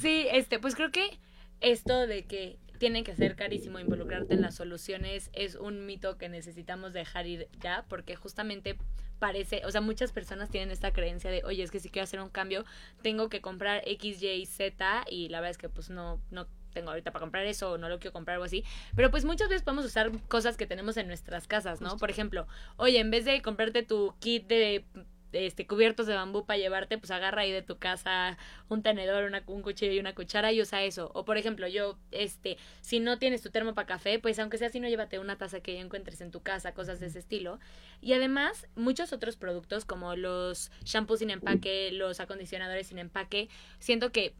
Sí, 0.00 0.26
este, 0.32 0.58
pues 0.58 0.74
creo 0.74 0.90
que 0.92 1.18
esto 1.60 2.06
de 2.06 2.24
que 2.26 2.58
tiene 2.78 3.04
que 3.04 3.14
ser 3.14 3.36
carísimo 3.36 3.78
involucrarte 3.78 4.34
en 4.34 4.42
las 4.42 4.54
soluciones 4.54 5.30
es 5.32 5.54
un 5.54 5.86
mito 5.86 6.16
que 6.18 6.28
necesitamos 6.28 6.92
dejar 6.92 7.26
ir 7.26 7.48
ya, 7.60 7.84
porque 7.88 8.16
justamente 8.16 8.76
parece, 9.18 9.62
o 9.64 9.70
sea, 9.70 9.80
muchas 9.80 10.12
personas 10.12 10.50
tienen 10.50 10.70
esta 10.70 10.92
creencia 10.92 11.30
de, 11.30 11.42
oye, 11.44 11.62
es 11.62 11.70
que 11.70 11.80
si 11.80 11.90
quiero 11.90 12.04
hacer 12.04 12.20
un 12.20 12.28
cambio, 12.28 12.64
tengo 13.02 13.28
que 13.28 13.40
comprar 13.40 13.82
X, 13.84 14.22
Y, 14.22 14.46
Z, 14.46 15.04
y 15.10 15.28
la 15.28 15.40
verdad 15.40 15.50
es 15.50 15.58
que 15.58 15.68
pues 15.68 15.90
no, 15.90 16.20
no 16.30 16.46
tengo 16.72 16.90
ahorita 16.90 17.10
para 17.12 17.22
comprar 17.22 17.44
eso 17.46 17.72
o 17.72 17.78
no 17.78 17.88
lo 17.88 17.98
quiero 17.98 18.12
comprar 18.12 18.36
o 18.36 18.36
algo 18.36 18.44
así. 18.44 18.64
Pero 18.94 19.10
pues 19.10 19.24
muchas 19.24 19.48
veces 19.48 19.62
podemos 19.62 19.84
usar 19.84 20.12
cosas 20.28 20.56
que 20.56 20.66
tenemos 20.66 20.96
en 20.96 21.08
nuestras 21.08 21.48
casas, 21.48 21.80
¿no? 21.80 21.96
Por 21.96 22.10
ejemplo, 22.10 22.46
oye, 22.76 23.00
en 23.00 23.10
vez 23.10 23.24
de 23.24 23.42
comprarte 23.42 23.82
tu 23.82 24.14
kit 24.20 24.46
de 24.46 24.84
este 25.32 25.66
cubiertos 25.66 26.06
de 26.06 26.14
bambú 26.14 26.46
para 26.46 26.58
llevarte, 26.58 26.98
pues 26.98 27.10
agarra 27.10 27.42
ahí 27.42 27.52
de 27.52 27.62
tu 27.62 27.78
casa 27.78 28.38
un 28.68 28.82
tenedor, 28.82 29.24
una, 29.24 29.42
un 29.46 29.62
cuchillo 29.62 29.92
y 29.92 29.98
una 29.98 30.14
cuchara 30.14 30.52
y 30.52 30.60
usa 30.60 30.82
eso. 30.84 31.10
O 31.14 31.24
por 31.24 31.36
ejemplo, 31.36 31.68
yo, 31.68 31.98
este, 32.10 32.56
si 32.80 33.00
no 33.00 33.18
tienes 33.18 33.42
tu 33.42 33.50
termo 33.50 33.74
para 33.74 33.86
café, 33.86 34.18
pues 34.18 34.38
aunque 34.38 34.58
sea 34.58 34.68
así, 34.68 34.80
no 34.80 34.88
llévate 34.88 35.18
una 35.18 35.36
taza 35.36 35.60
que 35.60 35.74
ya 35.74 35.80
encuentres 35.80 36.20
en 36.20 36.30
tu 36.30 36.40
casa, 36.40 36.72
cosas 36.74 37.00
de 37.00 37.06
ese 37.06 37.18
estilo. 37.18 37.58
Y 38.00 38.12
además, 38.12 38.66
muchos 38.74 39.12
otros 39.12 39.36
productos 39.36 39.84
como 39.84 40.16
los 40.16 40.70
shampoos 40.84 41.18
sin 41.20 41.30
empaque, 41.30 41.90
los 41.92 42.20
acondicionadores 42.20 42.86
sin 42.86 42.98
empaque, 42.98 43.48
siento 43.78 44.12
que 44.12 44.34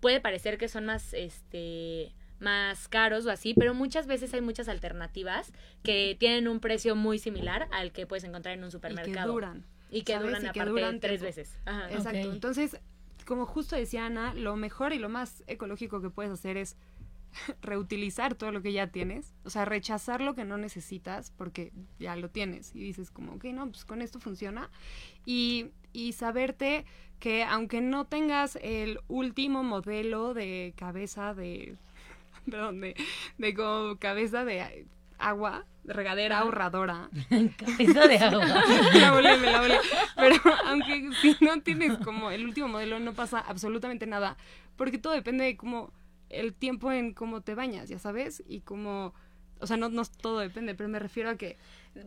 puede 0.00 0.20
parecer 0.20 0.58
que 0.58 0.68
son 0.68 0.86
más, 0.86 1.14
este 1.14 2.12
más 2.40 2.88
caros 2.88 3.24
o 3.24 3.30
así, 3.30 3.54
pero 3.54 3.72
muchas 3.72 4.06
veces 4.08 4.34
hay 4.34 4.40
muchas 4.40 4.68
alternativas 4.68 5.52
que 5.84 6.16
tienen 6.18 6.48
un 6.48 6.58
precio 6.58 6.96
muy 6.96 7.18
similar 7.18 7.68
al 7.70 7.92
que 7.92 8.04
puedes 8.06 8.24
encontrar 8.24 8.54
en 8.54 8.64
un 8.64 8.66
Y 8.66 8.70
que 8.70 8.72
supermercado. 8.72 9.32
duran. 9.32 9.64
Y 9.92 10.02
que 10.02 10.14
¿sabes? 10.14 10.28
duran 10.28 10.42
Y 10.46 10.50
que 10.50 10.60
aparte 10.60 10.70
duran 10.70 11.00
tres 11.00 11.20
tiempo. 11.20 11.36
veces. 11.36 11.58
Ajá. 11.66 11.92
Exacto. 11.92 12.32
Entonces, 12.32 12.80
como 13.26 13.46
justo 13.46 13.76
decía 13.76 14.06
Ana, 14.06 14.34
lo 14.34 14.56
mejor 14.56 14.92
y 14.92 14.98
lo 14.98 15.08
más 15.08 15.44
ecológico 15.46 16.00
que 16.00 16.10
puedes 16.10 16.32
hacer 16.32 16.56
es 16.56 16.76
reutilizar 17.62 18.34
todo 18.34 18.52
lo 18.52 18.62
que 18.62 18.72
ya 18.72 18.88
tienes, 18.88 19.34
o 19.44 19.50
sea, 19.50 19.64
rechazar 19.64 20.20
lo 20.20 20.34
que 20.34 20.44
no 20.44 20.58
necesitas 20.58 21.30
porque 21.30 21.72
ya 21.98 22.16
lo 22.16 22.30
tienes 22.30 22.74
y 22.74 22.80
dices 22.80 23.10
como, 23.10 23.34
ok, 23.34 23.44
no, 23.44 23.70
pues 23.70 23.84
con 23.84 24.02
esto 24.02 24.18
funciona 24.20 24.70
y, 25.24 25.70
y 25.92 26.12
saberte 26.12 26.84
que 27.20 27.44
aunque 27.44 27.80
no 27.80 28.06
tengas 28.06 28.58
el 28.62 28.98
último 29.08 29.62
modelo 29.62 30.34
de 30.34 30.74
cabeza 30.76 31.34
de, 31.34 31.76
perdón, 32.50 32.80
de, 32.80 32.96
de 33.38 33.54
como 33.54 33.96
cabeza 33.98 34.44
de 34.44 34.86
agua, 35.18 35.64
regadera 35.84 36.38
ahorradora, 36.38 37.08
Cabeza 37.56 38.06
de 38.06 38.18
agua. 38.18 38.64
me 38.92 39.00
la 39.00 39.12
volé, 39.12 39.36
me 39.38 39.50
la 39.50 39.60
volé. 39.60 39.76
Pero 40.16 40.36
aunque 40.66 41.10
si 41.20 41.36
no 41.44 41.60
tienes 41.62 41.96
como 41.98 42.30
el 42.30 42.44
último 42.44 42.68
modelo, 42.68 42.98
no 43.00 43.14
pasa 43.14 43.40
absolutamente 43.40 44.06
nada. 44.06 44.36
Porque 44.76 44.98
todo 44.98 45.12
depende 45.12 45.44
de 45.44 45.56
cómo 45.56 45.92
el 46.28 46.54
tiempo 46.54 46.90
en 46.92 47.12
cómo 47.14 47.40
te 47.42 47.54
bañas, 47.54 47.88
ya 47.88 47.98
sabes, 47.98 48.42
y 48.48 48.60
cómo, 48.60 49.12
o 49.60 49.66
sea, 49.66 49.76
no, 49.76 49.90
no 49.90 50.02
todo 50.04 50.38
depende, 50.38 50.74
pero 50.74 50.88
me 50.88 50.98
refiero 50.98 51.28
a 51.30 51.36
que 51.36 51.58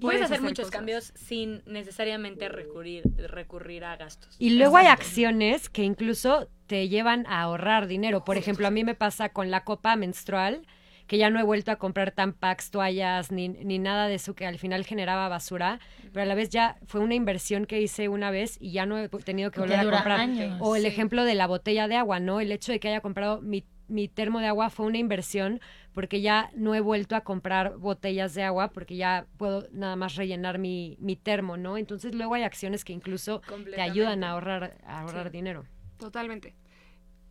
Puedes 0.01 0.21
hacer, 0.23 0.38
hacer 0.38 0.41
muchos 0.41 0.65
cosas. 0.65 0.71
cambios 0.71 1.11
sin 1.15 1.61
necesariamente 1.67 2.49
recurrir, 2.49 3.03
recurrir 3.17 3.84
a 3.86 3.95
gastos. 3.97 4.36
Y 4.39 4.51
luego 4.57 4.78
hay 4.78 4.88
acciones 4.88 5.69
que 5.69 5.84
incluso 5.84 6.49
te 6.65 6.89
llevan 6.89 7.28
a 7.28 7.41
ahorrar 7.41 7.86
dinero. 7.86 8.26
Por 8.26 8.38
ejemplo, 8.38 8.65
a 8.67 8.71
mí 8.71 8.84
me 8.84 8.95
pasa 8.95 9.30
con 9.30 9.51
la 9.51 9.63
copa 9.63 9.95
menstrual, 9.95 10.65
que 11.08 11.18
ya 11.18 11.30
no 11.30 11.39
he 11.39 11.43
vuelto 11.43 11.72
a 11.72 11.76
comprar 11.76 12.12
tampax, 12.12 12.72
toallas, 12.72 13.32
ni, 13.32 13.49
ni 13.49 13.80
nada 13.80 14.08
de 14.08 14.16
eso 14.16 14.34
que 14.36 14.45
al 14.45 14.58
final 14.58 14.86
generaba 14.86 15.28
basura, 15.30 15.80
pero 16.12 16.24
a 16.24 16.26
la 16.26 16.36
vez 16.36 16.49
ya 16.49 16.78
fue 16.88 17.01
una 17.01 17.16
inversión 17.16 17.66
que 17.66 17.82
hice 17.82 18.10
una 18.10 18.32
vez 18.32 18.58
y 18.60 18.72
ya 18.72 18.86
no 18.86 18.97
he 18.97 19.08
tenido 19.10 19.51
que 19.51 19.60
volver 19.60 19.80
a 19.80 19.84
comprar. 19.89 20.20
años. 20.20 20.58
O 20.62 20.76
el 20.76 20.82
Sí. 20.84 20.88
ejemplo 20.88 21.24
de 21.24 21.36
la 21.36 21.47
botella 21.47 21.88
de 21.88 21.95
agua, 21.95 22.20
¿no? 22.20 22.39
El 22.39 22.51
hecho 22.51 22.72
de 22.72 22.80
que 22.80 22.88
haya 22.88 23.01
comprado 23.01 23.41
mi, 23.41 23.64
mi 23.88 24.08
termo 24.08 24.39
de 24.39 24.47
agua 24.47 24.72
fue 24.72 24.88
una 24.88 24.97
inversión 24.97 25.60
porque 25.93 26.20
ya 26.22 26.49
no 26.56 26.74
he 26.74 26.80
vuelto 26.80 27.16
a 27.16 27.22
comprar 27.22 27.78
botellas 27.78 28.34
de 28.34 28.41
agua 28.41 28.70
porque 28.72 28.95
ya 28.95 29.28
puedo 29.38 29.68
nada 29.72 29.95
más 29.95 30.16
rellenar 30.16 30.58
mi, 30.58 30.97
mi 30.99 31.16
termo, 31.16 31.56
¿no? 31.56 31.78
Entonces 31.78 32.16
luego 32.16 32.34
hay 32.34 32.41
acciones 32.43 32.84
que 32.84 32.93
incluso 32.93 33.41
te 33.76 33.82
ayudan 33.82 34.24
a 34.24 34.32
ahorrar, 34.32 34.76
a 34.86 35.01
ahorrar 35.01 35.28
Sí. 35.28 35.34
dinero. 35.34 35.66
Totalmente. 35.99 36.56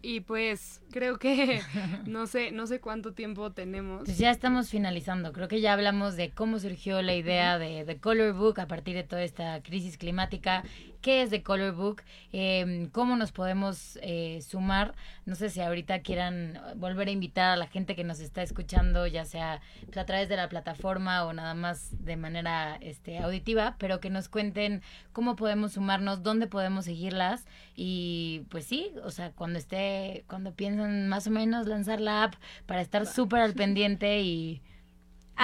Y 0.04 0.20
pues 0.20 0.82
creo 0.90 1.18
que 1.18 1.62
no 2.06 2.26
sé, 2.26 2.52
no 2.52 2.66
sé 2.66 2.78
cuánto 2.78 3.14
tiempo 3.14 3.52
tenemos. 3.52 4.02
Pues 4.04 4.18
ya 4.18 4.30
estamos 4.30 4.68
finalizando. 4.68 5.32
Creo 5.32 5.48
que 5.48 5.62
ya 5.62 5.72
hablamos 5.72 6.14
de 6.16 6.30
cómo 6.30 6.58
surgió 6.58 7.00
la 7.00 7.14
idea 7.14 7.58
de 7.58 7.84
The 7.86 7.96
Color 7.96 8.34
Book 8.34 8.60
a 8.60 8.66
partir 8.66 8.94
de 8.96 9.04
toda 9.04 9.22
esta 9.22 9.62
crisis 9.62 9.96
climática. 9.96 10.62
¿Qué 11.04 11.20
es 11.20 11.28
The 11.28 11.42
Color 11.42 11.74
Book? 11.74 12.02
Eh, 12.32 12.88
¿Cómo 12.92 13.14
nos 13.16 13.30
podemos 13.30 13.98
eh, 14.00 14.40
sumar? 14.40 14.94
No 15.26 15.34
sé 15.34 15.50
si 15.50 15.60
ahorita 15.60 15.98
quieran 15.98 16.58
volver 16.76 17.08
a 17.08 17.10
invitar 17.10 17.50
a 17.50 17.56
la 17.56 17.66
gente 17.66 17.94
que 17.94 18.04
nos 18.04 18.20
está 18.20 18.42
escuchando, 18.42 19.06
ya 19.06 19.26
sea 19.26 19.60
pues, 19.84 19.98
a 19.98 20.06
través 20.06 20.30
de 20.30 20.36
la 20.36 20.48
plataforma 20.48 21.26
o 21.26 21.34
nada 21.34 21.52
más 21.52 21.90
de 22.02 22.16
manera 22.16 22.78
este, 22.80 23.18
auditiva, 23.18 23.76
pero 23.78 24.00
que 24.00 24.08
nos 24.08 24.30
cuenten 24.30 24.80
cómo 25.12 25.36
podemos 25.36 25.72
sumarnos, 25.72 26.22
dónde 26.22 26.46
podemos 26.46 26.86
seguirlas 26.86 27.44
y 27.76 28.46
pues 28.48 28.64
sí, 28.64 28.90
o 29.04 29.10
sea, 29.10 29.30
cuando 29.32 29.58
esté, 29.58 30.24
cuando 30.26 30.54
piensan 30.54 31.08
más 31.08 31.26
o 31.26 31.30
menos 31.30 31.66
lanzar 31.66 32.00
la 32.00 32.22
app 32.22 32.34
para 32.64 32.80
estar 32.80 33.04
súper 33.04 33.42
al 33.42 33.52
pendiente 33.52 34.22
y 34.22 34.62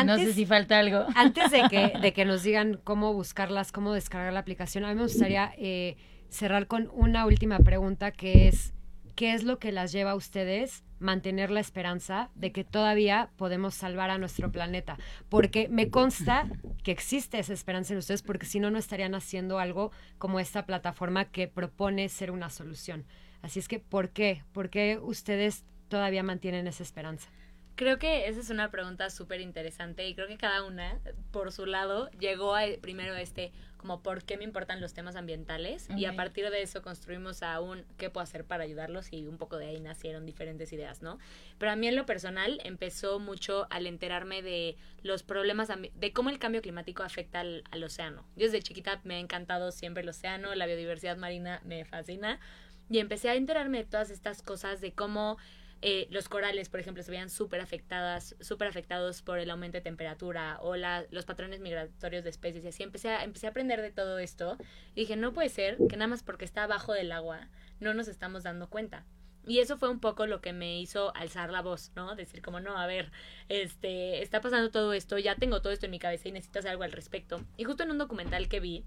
no 0.05 0.17
sé 0.17 0.33
si 0.33 0.47
falta 0.47 0.79
algo. 0.79 1.07
Antes 1.15 1.51
de 1.51 1.63
que, 1.69 1.99
de 2.01 2.13
que 2.13 2.25
nos 2.25 2.43
digan 2.43 2.81
cómo 2.85 3.13
buscarlas, 3.13 3.73
cómo 3.73 3.93
descargar 3.93 4.33
la 4.33 4.41
aplicación, 4.41 4.85
a 4.85 4.89
mí 4.89 4.95
me 4.95 5.03
gustaría 5.03 5.53
eh, 5.59 5.97
cerrar 6.29 6.67
con 6.67 6.91
una 6.93 7.27
última 7.27 7.59
pregunta 7.59 8.13
que 8.13 8.49
es, 8.49 8.73
¿qué 9.17 9.35
es 9.35 9.45
lo 9.45 9.59
que 9.59 9.73
las 9.73 9.93
lleva 9.93 10.13
a 10.13 10.15
ustedes 10.15 10.85
mantener 10.99 11.51
la 11.51 11.61
esperanza 11.61 12.31
de 12.35 12.53
que 12.53 12.63
todavía 12.65 13.31
podemos 13.37 13.75
salvar 13.75 14.11
a 14.11 14.19
nuestro 14.19 14.51
planeta? 14.53 14.97
Porque 15.29 15.69
me 15.69 15.91
consta 15.91 16.47
que 16.83 16.93
existe 16.93 17.39
esa 17.39 17.53
esperanza 17.53 17.93
en 17.93 17.99
ustedes, 17.99 18.23
porque 18.23 18.47
si 18.47 18.61
no, 18.61 18.71
no 18.71 18.79
estarían 18.79 19.15
haciendo 19.15 19.59
algo 19.59 19.91
como 20.19 20.41
esta 20.41 20.67
plataforma 20.67 21.27
que 21.27 21.49
propone 21.49 22.09
ser 22.09 22.31
una 22.31 22.51
solución. 22.51 23.05
Así 23.43 23.59
es 23.59 23.69
que, 23.69 23.79
¿por 23.79 24.11
qué? 24.11 24.45
¿Por 24.53 24.71
qué 24.71 24.99
ustedes 25.03 25.65
todavía 25.89 26.23
mantienen 26.23 26.67
esa 26.67 26.83
esperanza? 26.83 27.29
Creo 27.81 27.99
que 27.99 28.29
esa 28.29 28.41
es 28.41 28.51
una 28.51 28.71
pregunta 28.71 29.09
súper 29.09 29.41
interesante 29.41 30.07
y 30.07 30.15
creo 30.15 30.29
que 30.29 30.37
cada 30.37 30.65
una, 30.65 31.01
por 31.31 31.51
su 31.51 31.65
lado, 31.65 32.11
llegó 32.11 32.55
a, 32.55 32.65
primero 32.83 33.15
a 33.15 33.23
este, 33.23 33.53
como 33.79 34.03
por 34.03 34.23
qué 34.23 34.37
me 34.37 34.45
importan 34.45 34.83
los 34.83 34.93
temas 34.93 35.17
ambientales 35.17 35.89
y 35.97 36.05
a 36.05 36.15
partir 36.15 36.51
de 36.51 36.61
eso 36.61 36.83
construimos 36.83 37.43
a 37.43 37.59
un 37.59 37.87
qué 37.97 38.11
puedo 38.11 38.23
hacer 38.23 38.45
para 38.45 38.65
ayudarlos 38.65 39.11
y 39.15 39.27
un 39.27 39.39
poco 39.39 39.57
de 39.57 39.69
ahí 39.69 39.81
nacieron 39.81 40.27
diferentes 40.27 40.71
ideas, 40.75 41.01
¿no? 41.01 41.19
Pero 41.57 41.73
a 41.73 41.77
mí 41.77 41.89
en 41.89 41.97
lo 41.97 42.05
personal 42.05 42.61
empezó 42.65 43.19
mucho 43.19 43.67
al 43.71 43.87
enterarme 43.87 44.43
de 44.43 44.77
los 45.03 45.23
problemas, 45.23 45.71
de 45.95 46.13
cómo 46.13 46.29
el 46.29 46.39
cambio 46.39 46.61
climático 46.61 47.03
afecta 47.03 47.41
al, 47.41 47.65
al 47.71 47.83
océano. 47.83 48.27
Yo 48.37 48.45
desde 48.45 48.61
chiquita 48.61 49.01
me 49.05 49.15
ha 49.15 49.21
encantado 49.21 49.73
siempre 49.73 50.03
el 50.03 50.09
océano, 50.11 50.55
la 50.55 50.67
biodiversidad 50.67 51.17
marina 51.17 51.63
me 51.65 51.87
fascina 51.87 52.41
y 52.91 52.99
empecé 52.99 53.31
a 53.31 53.37
enterarme 53.37 53.79
de 53.79 53.85
todas 53.85 54.11
estas 54.11 54.43
cosas, 54.43 54.83
de 54.83 54.93
cómo 54.93 55.39
eh, 55.83 56.07
los 56.11 56.29
corales, 56.29 56.69
por 56.69 56.81
ejemplo, 56.81 57.03
se 57.03 57.11
veían 57.11 57.31
súper 57.31 57.61
afectadas, 57.61 58.37
súper 58.41 58.69
afectados 58.69 59.23
por 59.23 59.39
el 59.39 59.51
aumento 59.51 59.79
de 59.79 59.83
temperatura 59.83 60.59
o 60.61 60.77
la, 60.77 61.07
los 61.11 61.25
patrones 61.25 61.61
migratorios 61.61 62.25
de 62.25 62.31
especies 62.31 62.65
y 62.65 62.69
así. 62.69 62.83
Empecé 62.83 63.09
a, 63.11 63.25
empecé 63.25 63.47
a 63.47 63.51
aprender 63.51 63.81
de 63.81 63.91
todo 63.91 64.19
esto 64.19 64.57
y 64.95 65.01
dije, 65.01 65.17
no 65.17 65.33
puede 65.33 65.49
ser 65.49 65.79
que 65.89 65.97
nada 65.97 66.09
más 66.09 66.23
porque 66.23 66.45
está 66.45 66.65
abajo 66.65 66.93
del 66.93 67.13
agua 67.13 67.49
no 67.81 67.95
nos 67.95 68.09
estamos 68.09 68.43
dando 68.43 68.69
cuenta. 68.69 69.05
Y 69.47 69.61
eso 69.61 69.79
fue 69.79 69.89
un 69.89 70.01
poco 70.01 70.27
lo 70.27 70.43
que 70.43 70.53
me 70.53 70.79
hizo 70.81 71.17
alzar 71.17 71.51
la 71.51 71.63
voz, 71.63 71.93
¿no? 71.97 72.15
Decir 72.15 72.43
como, 72.43 72.61
no, 72.61 72.77
a 72.77 72.87
ver, 72.87 73.11
este, 73.49 74.23
está 74.23 74.43
pasando 74.43 74.71
todo 74.71 74.93
esto, 74.93 75.19
ya 75.19 75.35
tengo 75.35 75.63
todo 75.63 75.73
esto 75.73 75.87
en 75.87 75.93
mi 75.93 75.99
cabeza 75.99 76.29
y 76.29 76.33
necesito 76.33 76.59
hacer 76.59 76.73
algo 76.73 76.85
al 76.85 76.93
respecto. 76.93 77.43
Y 77.57 77.65
justo 77.65 77.83
en 77.83 77.91
un 77.91 77.99
documental 77.99 78.49
que 78.49 78.61
vi, 78.61 78.85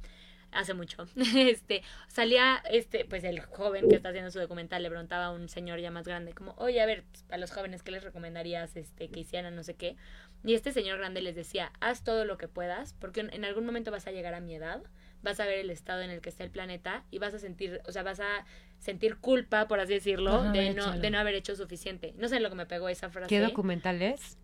hace 0.56 0.74
mucho, 0.74 1.06
este, 1.36 1.84
salía, 2.08 2.64
este, 2.72 3.06
pues 3.06 3.24
el 3.24 3.40
joven 3.42 3.90
que 3.90 3.96
está 3.96 4.10
haciendo 4.10 4.32
su 4.32 4.40
documental 4.40 4.82
le 4.84 4.90
preguntaba 4.90 5.26
a 5.26 5.32
un 5.32 5.50
señor 5.50 5.80
ya 5.80 5.92
más 5.92 6.06
grande, 6.08 6.34
como, 6.34 6.54
oye, 6.58 6.82
a 6.82 6.86
ver, 6.86 7.04
pues, 7.12 7.26
a 7.30 7.38
los 7.38 7.52
jóvenes, 7.52 7.84
¿qué 7.84 7.92
les 7.92 8.04
recomendarías, 8.04 8.76
este, 8.76 9.10
que 9.10 9.20
hicieran, 9.22 9.56
no 9.56 9.64
sé 9.64 9.76
qué? 9.76 9.96
Y 10.44 10.54
este 10.56 10.72
señor 10.72 10.98
grande 10.98 11.22
les 11.22 11.36
decía, 11.36 11.72
haz 11.80 12.04
todo 12.04 12.26
lo 12.26 12.38
que 12.38 12.48
puedas, 12.48 12.94
porque 12.94 13.22
en- 13.22 13.34
en 13.34 13.46
algún 13.46 13.66
momento 13.66 13.92
vas 13.92 14.08
a 14.08 14.12
llegar 14.12 14.34
a 14.34 14.40
mi 14.42 14.56
edad, 14.56 14.82
vas 15.22 15.40
a 15.40 15.46
ver 15.46 15.60
el 15.60 15.70
estado 15.70 16.02
en 16.02 16.10
el 16.10 16.20
que 16.20 16.30
está 16.30 16.44
el 16.44 16.52
planeta 16.52 17.06
y 17.12 17.20
vas 17.20 17.34
a 17.34 17.40
sentir, 17.40 17.80
o 17.86 17.92
sea, 17.94 18.04
vas 18.04 18.20
a 18.20 18.46
sentir 18.80 19.16
culpa, 19.18 19.68
por 19.70 19.80
así 19.80 19.94
decirlo, 19.94 20.44
no 20.44 20.52
de 20.52 20.74
no, 20.74 20.84
de 21.02 21.10
no 21.12 21.18
haber 21.18 21.36
hecho 21.36 21.56
suficiente. 21.56 22.14
No 22.18 22.28
sé 22.28 22.42
lo 22.42 22.50
que 22.50 22.56
me 22.56 22.66
pegó 22.66 22.90
esa 22.90 23.10
frase. 23.10 23.30
¿Qué 23.30 23.40
documental 23.40 24.02
es? 24.02 24.38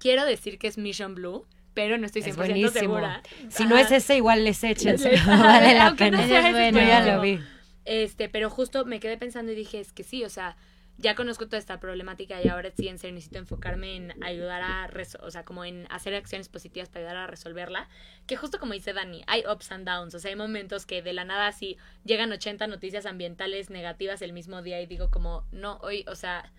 Quiero 0.00 0.24
decir 0.26 0.58
que 0.58 0.66
es 0.66 0.76
Mission 0.78 1.14
Blue, 1.14 1.46
pero 1.78 1.96
no 1.96 2.06
estoy 2.06 2.22
100% 2.22 2.28
Es 2.30 2.36
buenísimo. 2.36 2.70
segura. 2.72 3.22
Si 3.50 3.64
no 3.66 3.78
es 3.78 3.92
ese, 3.92 4.16
igual 4.16 4.42
les 4.42 4.64
echen. 4.64 4.96
Les- 5.00 5.24
vale 5.26 5.74
la 5.74 5.90
no 5.90 5.96
pena. 5.96 6.24
ese, 6.24 6.72
ya 6.72 7.14
lo 7.14 7.20
vi. 7.22 7.38
Este, 7.84 8.28
pero 8.28 8.50
justo 8.50 8.84
me 8.84 8.98
quedé 8.98 9.16
pensando 9.16 9.52
y 9.52 9.54
dije, 9.54 9.78
es 9.78 9.92
que 9.92 10.02
sí, 10.02 10.24
o 10.24 10.28
sea, 10.28 10.56
ya 10.96 11.14
conozco 11.14 11.46
toda 11.46 11.58
esta 11.58 11.78
problemática 11.78 12.42
y 12.42 12.48
ahora 12.48 12.72
sí 12.76 12.88
en 12.88 12.98
serio 12.98 13.14
necesito 13.14 13.38
enfocarme 13.38 13.94
en 13.94 14.24
ayudar 14.24 14.62
a, 14.62 14.90
o 15.22 15.30
sea, 15.30 15.44
como 15.44 15.64
en 15.64 15.86
hacer 15.88 16.12
acciones 16.16 16.48
positivas 16.48 16.88
para 16.88 17.06
ayudar 17.06 17.16
a 17.22 17.26
resolverla, 17.28 17.88
que 18.26 18.36
justo 18.36 18.58
como 18.58 18.72
dice 18.72 18.92
Dani, 18.92 19.22
hay 19.28 19.44
ups 19.48 19.70
and 19.70 19.86
downs, 19.86 20.16
o 20.16 20.18
sea, 20.18 20.30
hay 20.30 20.36
momentos 20.36 20.84
que 20.86 21.00
de 21.00 21.12
la 21.12 21.24
nada 21.24 21.46
así 21.46 21.76
llegan 22.04 22.32
80 22.32 22.66
noticias 22.66 23.06
ambientales 23.06 23.70
negativas 23.70 24.20
el 24.22 24.32
mismo 24.32 24.60
día 24.62 24.82
y 24.82 24.86
digo 24.86 25.08
como, 25.08 25.44
no, 25.52 25.76
hoy, 25.82 26.04
o 26.08 26.16
sea, 26.16 26.50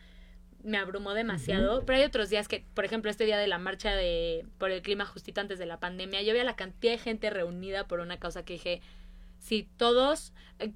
me 0.63 0.77
abrumó 0.77 1.13
demasiado, 1.13 1.85
pero 1.85 1.99
hay 1.99 2.05
otros 2.05 2.29
días 2.29 2.47
que, 2.47 2.65
por 2.73 2.85
ejemplo, 2.85 3.09
este 3.09 3.25
día 3.25 3.37
de 3.37 3.47
la 3.47 3.57
marcha 3.57 3.95
de 3.95 4.45
por 4.57 4.71
el 4.71 4.81
clima 4.81 5.05
justito 5.05 5.41
antes 5.41 5.59
de 5.59 5.65
la 5.65 5.79
pandemia, 5.79 6.21
yo 6.21 6.33
veía 6.33 6.43
la 6.43 6.55
cantidad 6.55 6.93
de 6.93 6.97
gente 6.97 7.29
reunida 7.29 7.87
por 7.87 7.99
una 7.99 8.19
causa 8.19 8.43
que 8.43 8.53
dije, 8.53 8.81
si 9.39 9.63
todos, 9.77 10.33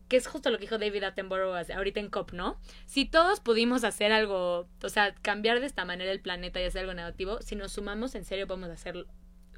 que 0.07 0.17
es 0.17 0.27
justo 0.27 0.49
lo 0.49 0.57
que 0.57 0.63
dijo 0.63 0.77
David 0.77 1.03
Attenborough 1.03 1.55
ahorita 1.75 1.99
en 1.99 2.09
COP, 2.09 2.31
¿no? 2.31 2.57
Si 2.85 3.05
todos 3.05 3.39
pudimos 3.41 3.83
hacer 3.83 4.11
algo, 4.11 4.69
o 4.81 4.89
sea, 4.89 5.13
cambiar 5.15 5.59
de 5.59 5.65
esta 5.65 5.85
manera 5.85 6.11
el 6.11 6.21
planeta 6.21 6.61
y 6.61 6.65
hacer 6.65 6.81
algo 6.81 6.93
negativo, 6.93 7.41
si 7.41 7.55
nos 7.55 7.73
sumamos, 7.73 8.15
en 8.15 8.23
serio 8.23 8.47
podemos 8.47 8.69
hacer 8.69 9.05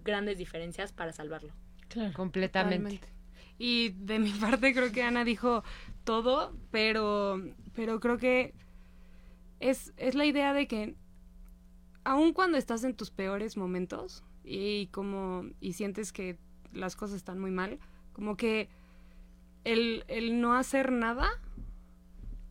grandes 0.04 0.38
diferencias 0.38 0.92
para 0.92 1.14
salvarlo. 1.14 1.54
Claro. 1.88 2.14
Completamente. 2.14 2.78
Totalmente. 2.78 3.16
Y 3.58 3.90
de 3.90 4.20
mi 4.20 4.32
parte 4.32 4.74
creo 4.74 4.92
que 4.92 5.04
Ana 5.04 5.24
dijo 5.24 5.64
todo, 6.04 6.54
pero, 6.72 7.42
pero 7.74 8.00
creo 8.00 8.18
que 8.18 8.54
es, 9.60 9.94
es 9.98 10.16
la 10.16 10.26
idea 10.26 10.54
de 10.54 10.68
que 10.68 10.96
aun 12.04 12.34
cuando 12.34 12.58
estás 12.58 12.84
en 12.84 12.96
tus 12.96 13.12
peores 13.12 13.58
momentos 13.58 14.24
y 14.44 14.88
como 14.88 15.46
y 15.60 15.74
sientes 15.74 16.14
que 16.14 16.38
las 16.72 16.96
cosas 16.96 17.18
están 17.18 17.40
muy 17.40 17.52
mal, 17.52 17.80
como 18.14 18.38
que 18.38 18.70
el, 19.64 20.06
el 20.08 20.40
no 20.40 20.54
hacer 20.54 20.92
nada 20.92 21.30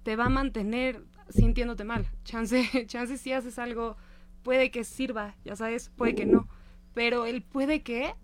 te 0.03 0.17
va 0.17 0.27
a 0.27 0.31
mantener 0.31 1.03
sintiéndote 1.31 1.85
mal. 1.85 2.11
Chance, 2.25 2.69
chance 2.87 3.17
si 3.17 3.33
haces 3.33 3.59
algo, 3.59 3.97
puede 4.43 4.71
que 4.71 4.85
sirva, 4.85 5.35
ya 5.45 5.57
sabes, 5.57 5.91
puede 5.91 6.15
que 6.15 6.27
no. 6.27 6.49
Pero 6.95 7.27
el 7.27 7.43
puede 7.43 7.83
que, 7.83 8.15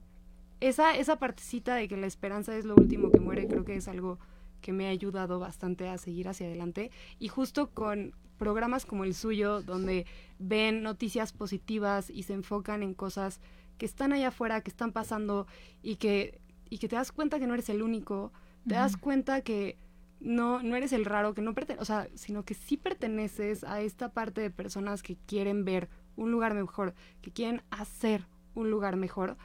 esa, 0.61 0.97
esa 0.97 1.19
partecita 1.19 1.75
de 1.75 1.89
que 1.89 1.97
la 1.97 2.07
esperanza 2.07 2.57
es 2.57 2.65
lo 2.65 2.75
último 2.75 3.11
que 3.11 3.21
muere, 3.21 3.49
creo 3.49 3.65
que 3.65 3.77
es 3.77 3.89
algo 3.89 4.19
que 4.61 4.73
me 4.73 4.87
ha 4.87 4.91
ayudado 4.91 5.39
bastante 5.39 5.89
a 5.89 5.99
seguir 5.99 6.29
hacia 6.29 6.47
adelante. 6.47 6.91
Y 7.19 7.29
justo 7.29 7.71
con 7.71 8.15
programas 8.39 8.87
como 8.87 9.05
el 9.05 9.15
suyo, 9.15 9.63
donde 9.63 10.07
ven 10.39 10.83
noticias 10.83 11.33
positivas 11.33 12.11
y 12.11 12.23
se 12.23 12.33
enfocan 12.33 12.83
en 12.83 12.95
cosas 12.95 13.41
que 13.77 13.87
están 13.87 14.13
allá 14.13 14.29
afuera, 14.29 14.63
que 14.63 14.71
están 14.71 14.93
pasando 14.93 15.47
y 15.83 15.97
que, 15.97 16.41
y 16.69 16.79
que 16.79 16.89
te 16.89 16.97
das 16.97 17.13
cuenta 17.13 17.39
que 17.39 17.47
no 17.47 17.55
eres 17.55 17.69
el 17.69 17.83
único, 17.83 18.33
te 18.67 18.75
das 18.75 18.97
cuenta 18.97 19.41
que 19.41 19.79
no, 20.21 20.63
no 20.63 20.77
eres 20.77 20.93
el 20.93 21.05
raro, 21.05 21.35
que 21.35 21.43
no 21.43 21.55
perteneces, 21.55 21.83
o 21.83 21.87
sea, 21.87 22.09
sino 22.15 22.45
que 22.45 22.55
sí 22.55 22.77
perteneces 22.77 23.65
a 23.65 23.81
esta 23.81 24.11
parte 24.13 24.41
de 24.41 24.51
personas 24.51 25.03
que 25.03 25.17
quieren 25.27 25.65
ver 25.65 25.89
un 26.17 26.31
lugar 26.31 26.55
mejor, 26.55 26.95
que 27.23 27.31
quieren 27.31 27.63
hacer 27.71 28.27
un 28.55 28.71
lugar 28.71 28.97
mejor. 28.97 29.37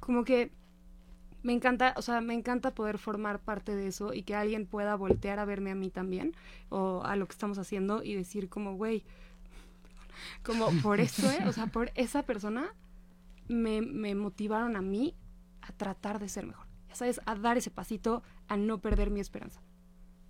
Como 0.00 0.24
que 0.24 0.52
me 1.42 1.52
encanta, 1.52 1.94
o 1.96 2.02
sea, 2.02 2.20
me 2.20 2.34
encanta 2.34 2.74
poder 2.74 2.98
formar 2.98 3.40
parte 3.40 3.74
de 3.74 3.88
eso 3.88 4.14
y 4.14 4.22
que 4.22 4.34
alguien 4.34 4.66
pueda 4.66 4.94
voltear 4.94 5.38
a 5.38 5.44
verme 5.44 5.70
a 5.70 5.74
mí 5.74 5.90
también 5.90 6.34
o 6.68 7.02
a 7.04 7.16
lo 7.16 7.26
que 7.26 7.32
estamos 7.32 7.58
haciendo 7.58 8.02
y 8.02 8.14
decir 8.14 8.48
como, 8.48 8.76
güey, 8.76 9.04
como 10.44 10.70
por 10.82 11.00
esto, 11.00 11.28
¿eh? 11.30 11.44
O 11.46 11.52
sea, 11.52 11.66
por 11.66 11.90
esa 11.94 12.22
persona 12.22 12.74
me, 13.48 13.82
me 13.82 14.14
motivaron 14.14 14.76
a 14.76 14.82
mí 14.82 15.14
a 15.62 15.72
tratar 15.72 16.18
de 16.18 16.28
ser 16.28 16.46
mejor. 16.46 16.66
Ya 16.88 16.94
sabes, 16.94 17.20
a 17.26 17.34
dar 17.34 17.56
ese 17.56 17.70
pasito, 17.70 18.22
a 18.48 18.56
no 18.56 18.80
perder 18.80 19.10
mi 19.10 19.20
esperanza. 19.20 19.60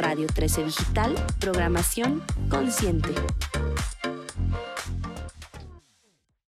Radio 0.00 0.26
13 0.28 0.64
Digital, 0.64 1.14
programación 1.38 2.22
consciente. 2.48 3.10